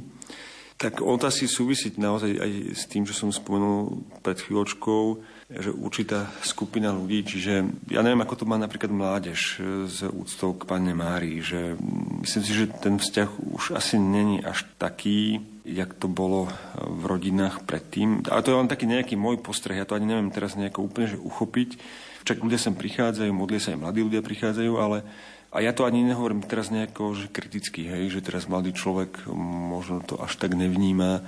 Tak 0.79 1.03
on 1.03 1.19
asi 1.19 1.49
súvisí 1.49 1.91
naozaj 1.99 2.37
aj 2.39 2.51
s 2.77 2.87
tým, 2.87 3.03
čo 3.03 3.11
som 3.11 3.33
spomenul 3.33 4.07
pred 4.23 4.39
chvíľočkou, 4.39 5.03
že 5.47 5.71
určitá 5.71 6.27
skupina 6.43 6.91
ľudí, 6.91 7.23
čiže 7.23 7.87
ja 7.87 8.03
neviem, 8.03 8.19
ako 8.19 8.43
to 8.43 8.45
má 8.45 8.59
napríklad 8.59 8.91
mládež 8.91 9.63
s 9.87 10.03
úctou 10.03 10.51
k 10.51 10.67
Pane 10.67 10.91
Márii, 10.91 11.39
že 11.39 11.79
myslím 12.19 12.43
si, 12.43 12.51
že 12.51 12.67
ten 12.67 12.99
vzťah 12.99 13.29
už 13.55 13.71
asi 13.71 13.95
není 13.95 14.43
až 14.43 14.67
taký, 14.75 15.39
jak 15.63 15.95
to 15.95 16.11
bolo 16.11 16.51
v 16.75 17.03
rodinách 17.07 17.63
predtým. 17.63 18.27
Ale 18.27 18.43
to 18.43 18.51
je 18.51 18.59
len 18.59 18.67
taký 18.67 18.91
nejaký 18.91 19.15
môj 19.15 19.39
postreh, 19.39 19.79
ja 19.79 19.87
to 19.87 19.95
ani 19.95 20.11
neviem 20.11 20.35
teraz 20.35 20.59
nejako 20.59 20.83
úplne 20.83 21.15
že 21.15 21.17
uchopiť. 21.19 21.79
Však 22.27 22.43
ľudia 22.43 22.59
sem 22.59 22.75
prichádzajú, 22.75 23.31
modlia 23.31 23.63
sa 23.63 23.71
aj 23.71 23.79
mladí 23.87 24.03
ľudia 24.03 24.19
prichádzajú, 24.19 24.73
ale 24.75 25.07
a 25.47 25.63
ja 25.63 25.71
to 25.71 25.87
ani 25.87 26.03
nehovorím 26.03 26.43
teraz 26.43 26.67
nejako, 26.75 27.15
že 27.15 27.31
kriticky, 27.31 27.87
hej, 27.87 28.11
že 28.11 28.19
teraz 28.19 28.51
mladý 28.51 28.75
človek 28.75 29.31
možno 29.31 30.03
to 30.03 30.19
až 30.19 30.35
tak 30.35 30.51
nevníma, 30.51 31.23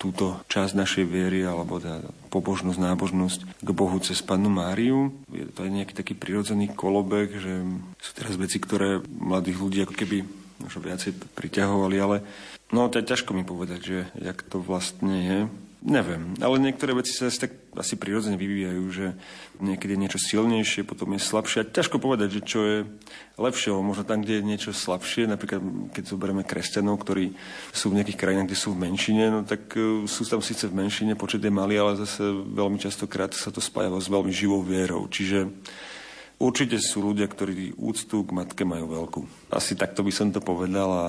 túto 0.00 0.40
časť 0.48 0.72
našej 0.72 1.04
viery 1.04 1.44
alebo 1.44 1.76
tá 1.76 2.00
pobožnosť, 2.32 2.80
nábožnosť 2.80 3.60
k 3.60 3.70
Bohu 3.76 4.00
cez 4.00 4.24
Pannu 4.24 4.48
Máriu. 4.48 5.12
Je 5.28 5.44
to 5.44 5.68
aj 5.68 5.70
nejaký 5.76 5.92
taký 5.92 6.16
prirodzený 6.16 6.72
kolobek, 6.72 7.36
že 7.36 7.60
sú 8.00 8.10
teraz 8.16 8.40
veci, 8.40 8.56
ktoré 8.56 9.04
mladých 9.04 9.60
ľudí 9.60 9.78
ako 9.84 9.92
keby 9.92 10.24
možno 10.64 10.80
viacej 10.80 11.12
priťahovali, 11.36 11.96
ale 12.00 12.16
no 12.72 12.88
to 12.88 12.96
je 12.96 13.08
ťažko 13.12 13.36
mi 13.36 13.44
povedať, 13.44 13.80
že 13.84 13.98
jak 14.16 14.40
to 14.40 14.56
vlastne 14.56 15.16
je. 15.20 15.38
Neviem, 15.80 16.36
ale 16.44 16.60
niektoré 16.60 16.92
veci 16.92 17.16
sa 17.16 17.32
asi 17.32 17.40
tak 17.40 17.56
asi 17.72 17.96
prirodzene 17.96 18.36
vyvíjajú, 18.36 18.84
že 18.92 19.16
niekedy 19.64 19.96
je 19.96 20.02
niečo 20.04 20.20
silnejšie, 20.20 20.84
potom 20.84 21.16
je 21.16 21.24
slabšie. 21.24 21.64
A 21.64 21.70
ťažko 21.72 21.96
povedať, 21.96 22.36
že 22.36 22.40
čo 22.44 22.60
je 22.68 22.78
lepšie, 23.40 23.72
možno 23.72 24.04
tam, 24.04 24.20
kde 24.20 24.44
je 24.44 24.48
niečo 24.48 24.76
slabšie, 24.76 25.24
napríklad 25.24 25.64
keď 25.96 26.04
zoberieme 26.04 26.44
kresťanov, 26.44 27.00
ktorí 27.00 27.32
sú 27.72 27.88
v 27.88 27.96
nejakých 27.96 28.20
krajinách, 28.20 28.52
kde 28.52 28.60
sú 28.60 28.76
v 28.76 28.82
menšine, 28.92 29.24
no 29.32 29.40
tak 29.40 29.72
e, 29.72 30.04
sú 30.04 30.22
tam 30.28 30.44
síce 30.44 30.68
v 30.68 30.76
menšine, 30.84 31.16
počet 31.16 31.40
je 31.40 31.48
malý, 31.48 31.80
ale 31.80 31.96
zase 31.96 32.28
veľmi 32.28 32.76
častokrát 32.76 33.32
sa 33.32 33.48
to 33.48 33.64
spája 33.64 33.88
s 33.88 34.12
veľmi 34.12 34.36
živou 34.36 34.60
vierou. 34.60 35.08
Čiže 35.08 35.48
Určite 36.40 36.80
sú 36.80 37.04
ľudia, 37.04 37.28
ktorí 37.28 37.76
úctu 37.76 38.24
k 38.24 38.32
matke 38.32 38.64
majú 38.64 38.88
veľkú. 38.88 39.20
Asi 39.52 39.76
takto 39.76 40.00
by 40.00 40.08
som 40.08 40.32
to 40.32 40.40
povedal 40.40 40.88
a 40.88 41.08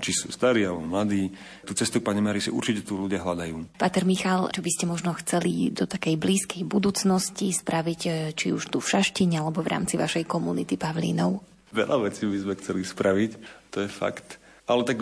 či 0.00 0.16
sú 0.16 0.32
starí 0.32 0.64
alebo 0.64 0.80
mladí, 0.80 1.28
tú 1.68 1.76
cestu 1.76 2.00
k 2.00 2.08
Pane 2.08 2.24
Mari 2.24 2.40
si 2.40 2.48
určite 2.48 2.80
tu 2.80 2.96
ľudia 2.96 3.20
hľadajú. 3.20 3.76
Pater 3.76 4.08
Michal, 4.08 4.48
čo 4.48 4.64
by 4.64 4.70
ste 4.72 4.88
možno 4.88 5.12
chceli 5.20 5.68
do 5.68 5.84
takej 5.84 6.16
blízkej 6.16 6.64
budúcnosti 6.64 7.52
spraviť, 7.52 8.00
e, 8.08 8.10
či 8.32 8.56
už 8.56 8.72
tu 8.72 8.80
v 8.80 8.88
Šaštine 8.88 9.36
alebo 9.36 9.60
v 9.60 9.68
rámci 9.68 10.00
vašej 10.00 10.24
komunity 10.24 10.80
Pavlínov? 10.80 11.44
Veľa 11.76 12.00
vecí 12.08 12.24
by 12.24 12.40
sme 12.40 12.54
chceli 12.56 12.80
spraviť, 12.80 13.30
to 13.68 13.84
je 13.84 13.88
fakt. 13.92 14.40
Ale 14.64 14.88
tak 14.88 14.96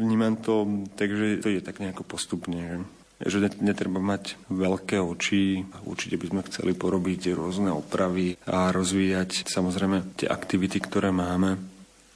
vnímam 0.00 0.40
to, 0.40 0.64
takže 0.96 1.44
to 1.44 1.52
je 1.52 1.60
tak 1.60 1.76
nejako 1.76 2.08
postupne. 2.08 2.56
Že? 2.56 2.99
Že 3.20 3.52
netreba 3.60 4.00
mať 4.00 4.40
veľké 4.48 4.96
oči. 4.96 5.68
Určite 5.84 6.16
by 6.16 6.26
sme 6.32 6.46
chceli 6.48 6.72
porobiť 6.72 7.36
rôzne 7.36 7.68
opravy 7.68 8.40
a 8.48 8.72
rozvíjať 8.72 9.44
samozrejme 9.44 10.16
tie 10.16 10.28
aktivity, 10.28 10.80
ktoré 10.80 11.12
máme. 11.12 11.60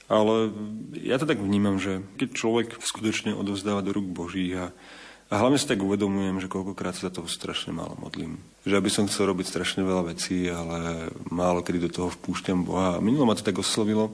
Ale 0.05 0.53
ja 1.01 1.17
to 1.17 1.25
tak 1.25 1.41
vnímam, 1.41 1.81
že 1.81 2.01
keď 2.17 2.29
človek 2.33 2.67
skutočne 2.77 3.33
odovzdáva 3.33 3.81
do 3.81 3.89
rúk 3.89 4.05
Božích 4.05 4.53
a, 4.53 4.69
a 5.29 5.33
hlavne 5.41 5.57
si 5.57 5.65
tak 5.65 5.81
uvedomujem, 5.81 6.37
že 6.37 6.49
koľkokrát 6.49 6.93
sa 6.93 7.09
toho 7.09 7.25
strašne 7.25 7.73
málo 7.73 7.97
modlím. 7.97 8.37
Že 8.69 8.77
aby 8.77 8.89
som 8.93 9.09
chcel 9.09 9.33
robiť 9.33 9.49
strašne 9.49 9.81
veľa 9.81 10.13
vecí, 10.13 10.45
ale 10.45 11.09
málo 11.33 11.65
kedy 11.65 11.89
do 11.89 11.93
toho 11.93 12.09
vpúšťam 12.13 12.65
Boha. 12.65 12.97
A 12.97 13.03
minulo 13.03 13.25
ma 13.25 13.33
to 13.33 13.45
tak 13.45 13.57
oslovilo, 13.57 14.13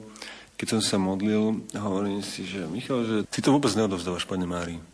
keď 0.56 0.78
som 0.78 0.80
sa 0.80 0.96
modlil, 0.96 1.60
hovorím 1.76 2.24
si, 2.24 2.48
že 2.48 2.64
Michal, 2.68 3.04
že 3.04 3.16
ty 3.28 3.44
to 3.44 3.52
vôbec 3.52 3.72
neodovzdávaš, 3.76 4.24
Pane 4.24 4.48
Mári. 4.48 4.91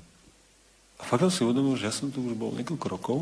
A 0.98 1.02
fakt 1.06 1.22
som 1.26 1.32
si 1.32 1.46
uvedomil, 1.46 1.78
že 1.78 1.86
ja 1.88 1.94
som 1.94 2.10
tu 2.10 2.20
už 2.22 2.34
bol 2.34 2.50
niekoľko 2.58 2.86
rokov 2.90 3.18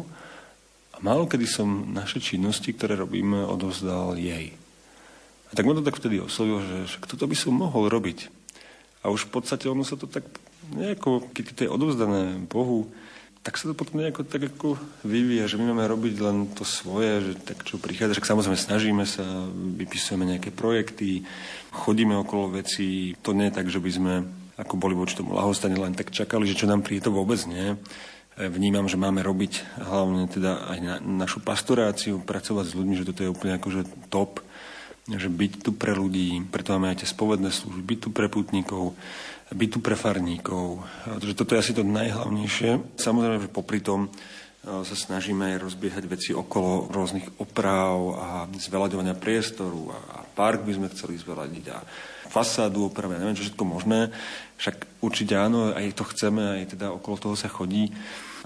a 0.97 1.01
málo 1.05 1.29
kedy 1.29 1.45
som 1.45 1.68
naše 1.93 2.24
činnosti, 2.24 2.72
ktoré 2.72 2.97
robíme, 2.97 3.45
odovzdal 3.45 4.16
jej. 4.16 4.57
A 5.49 5.53
tak 5.53 5.68
ma 5.68 5.77
to 5.77 5.85
tak 5.85 6.01
vtedy 6.01 6.18
oslovilo, 6.18 6.64
že 6.64 6.89
však 6.89 7.07
toto 7.07 7.29
by 7.29 7.37
som 7.37 7.55
mohol 7.55 7.93
robiť. 7.93 8.33
A 9.05 9.12
už 9.12 9.29
v 9.29 9.39
podstate 9.39 9.68
ono 9.68 9.85
sa 9.85 9.95
to 9.95 10.09
tak 10.09 10.24
nejako, 10.74 11.31
keď 11.31 11.45
to 11.53 11.61
je 11.68 11.70
odovzdané 11.70 12.43
Bohu, 12.49 12.91
tak 13.47 13.62
sa 13.62 13.70
to 13.70 13.79
potom 13.79 14.03
nejako 14.03 14.27
tak 14.27 14.51
ako 14.51 14.74
vyvíja, 15.07 15.47
že 15.47 15.55
my 15.55 15.70
máme 15.70 15.87
robiť 15.87 16.18
len 16.18 16.51
to 16.51 16.66
svoje, 16.66 17.31
že 17.31 17.33
tak 17.47 17.62
čo 17.62 17.79
prichádza, 17.79 18.18
že 18.18 18.27
samozrejme 18.27 18.59
snažíme 18.59 19.05
sa, 19.07 19.22
vypisujeme 19.55 20.27
nejaké 20.27 20.51
projekty, 20.51 21.22
chodíme 21.70 22.18
okolo 22.18 22.59
vecí, 22.59 23.14
to 23.22 23.31
nie 23.31 23.47
je 23.47 23.55
tak, 23.55 23.70
že 23.70 23.79
by 23.79 23.91
sme 23.95 24.14
ako 24.57 24.74
boli 24.80 24.96
voči 24.96 25.16
tomu 25.16 25.36
lahostane, 25.36 25.76
len 25.76 25.92
tak 25.92 26.09
čakali, 26.09 26.48
že 26.48 26.57
čo 26.57 26.66
nám 26.68 26.80
príde, 26.80 27.04
to 27.04 27.12
vôbec 27.12 27.38
nie. 27.44 27.76
E, 28.36 28.48
vnímam, 28.48 28.88
že 28.88 28.96
máme 28.96 29.20
robiť 29.20 29.80
hlavne 29.80 30.28
teda 30.32 30.72
aj 30.72 30.78
na 30.80 30.94
našu 31.00 31.44
pastoráciu, 31.44 32.24
pracovať 32.24 32.72
s 32.72 32.76
ľuďmi, 32.76 32.94
že 32.96 33.07
toto 33.09 33.20
je 33.24 33.32
úplne 33.32 33.57
akože 33.61 34.09
top, 34.09 34.40
že 35.07 35.28
byť 35.30 35.52
tu 35.62 35.70
pre 35.76 35.94
ľudí, 35.94 36.42
preto 36.50 36.74
máme 36.74 36.90
aj 36.90 37.04
tie 37.04 37.09
spovedné 37.09 37.52
služby, 37.52 37.82
byť 37.84 37.98
tu 38.02 38.09
pre 38.11 38.26
putníkov, 38.26 38.96
byť 39.54 39.68
tu 39.70 39.78
pre 39.78 39.94
farníkov. 39.94 40.82
Že 41.22 41.36
toto 41.38 41.54
je 41.54 41.62
asi 41.62 41.72
to 41.76 41.86
najhlavnejšie. 41.86 42.98
Samozrejme, 42.98 43.46
že 43.46 43.52
popri 43.52 43.84
tom 43.84 44.09
e, 44.09 44.11
sa 44.64 44.96
snažíme 44.96 45.52
aj 45.52 45.62
rozbiehať 45.68 46.04
veci 46.09 46.30
okolo 46.32 46.88
rôznych 46.88 47.44
oprav 47.44 47.96
a 48.18 48.28
zveľaďovania 48.57 49.14
priestoru 49.20 49.92
a 49.92 50.24
park 50.32 50.64
by 50.64 50.72
sme 50.74 50.90
chceli 50.96 51.20
zveľadiť 51.20 51.66
a 51.70 51.78
fasádu 52.26 52.90
opravia, 52.90 53.22
neviem, 53.22 53.38
čo 53.38 53.48
všetko 53.48 53.64
možné. 53.64 54.12
Však 54.57 55.04
určite 55.04 55.36
áno, 55.36 55.72
aj 55.76 55.96
to 55.96 56.04
chceme, 56.09 56.62
aj 56.62 56.76
teda 56.76 56.92
okolo 56.92 57.16
toho 57.20 57.36
sa 57.36 57.52
chodí. 57.52 57.92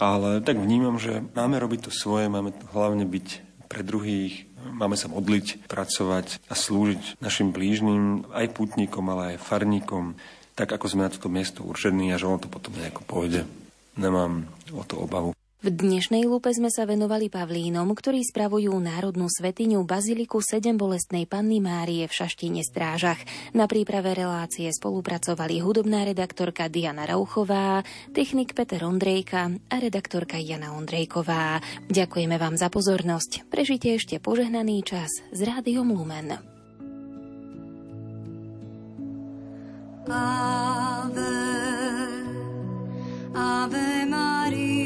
Ale 0.01 0.41
tak 0.43 0.59
vnímam, 0.59 0.99
že 0.99 1.23
máme 1.37 1.61
robiť 1.61 1.89
to 1.89 1.93
svoje, 1.93 2.27
máme 2.27 2.57
hlavne 2.73 3.05
byť 3.07 3.29
pre 3.71 3.87
druhých, 3.87 4.51
máme 4.59 4.99
sa 4.99 5.07
modliť, 5.07 5.71
pracovať 5.71 6.43
a 6.51 6.55
slúžiť 6.59 7.23
našim 7.23 7.55
blížnym, 7.55 8.27
aj 8.35 8.51
putníkom, 8.51 9.07
ale 9.13 9.37
aj 9.37 9.45
farníkom, 9.47 10.19
tak 10.59 10.75
ako 10.75 10.87
sme 10.91 11.07
na 11.07 11.13
toto 11.15 11.31
miesto 11.31 11.63
určení 11.63 12.11
a 12.11 12.19
že 12.19 12.27
on 12.27 12.43
to 12.43 12.51
potom 12.51 12.75
nejako 12.75 13.07
pôjde. 13.07 13.47
Nemám 13.95 14.51
o 14.75 14.83
to 14.83 14.99
obavu. 14.99 15.40
V 15.61 15.69
dnešnej 15.69 16.25
lupe 16.25 16.49
sme 16.57 16.73
sa 16.73 16.89
venovali 16.89 17.29
pavlínom, 17.29 17.93
ktorí 17.93 18.25
spravujú 18.25 18.73
národnú 18.81 19.29
svetiňu 19.29 19.85
Baziliku 19.85 20.41
7 20.41 20.73
bolestnej 20.81 21.29
panny 21.29 21.61
Márie 21.61 22.09
v 22.09 22.17
Šaštine 22.17 22.65
Strážach. 22.65 23.21
Na 23.53 23.69
príprave 23.69 24.17
relácie 24.17 24.73
spolupracovali 24.73 25.61
hudobná 25.61 26.09
redaktorka 26.09 26.73
Diana 26.73 27.05
Rauchová, 27.05 27.85
technik 28.17 28.57
Peter 28.57 28.81
Ondrejka 28.89 29.53
a 29.53 29.77
redaktorka 29.77 30.41
Jana 30.41 30.73
Ondrejková. 30.73 31.61
Ďakujeme 31.93 32.41
vám 32.41 32.57
za 32.57 32.73
pozornosť. 32.73 33.53
Prežite 33.53 33.93
ešte 34.01 34.17
požehnaný 34.17 34.81
čas 34.81 35.13
s 35.29 35.41
Rádiom 35.45 35.93
Lumen. 35.93 36.41
Ave, 40.09 41.37
Ave 43.37 44.09
Maria. 44.09 44.80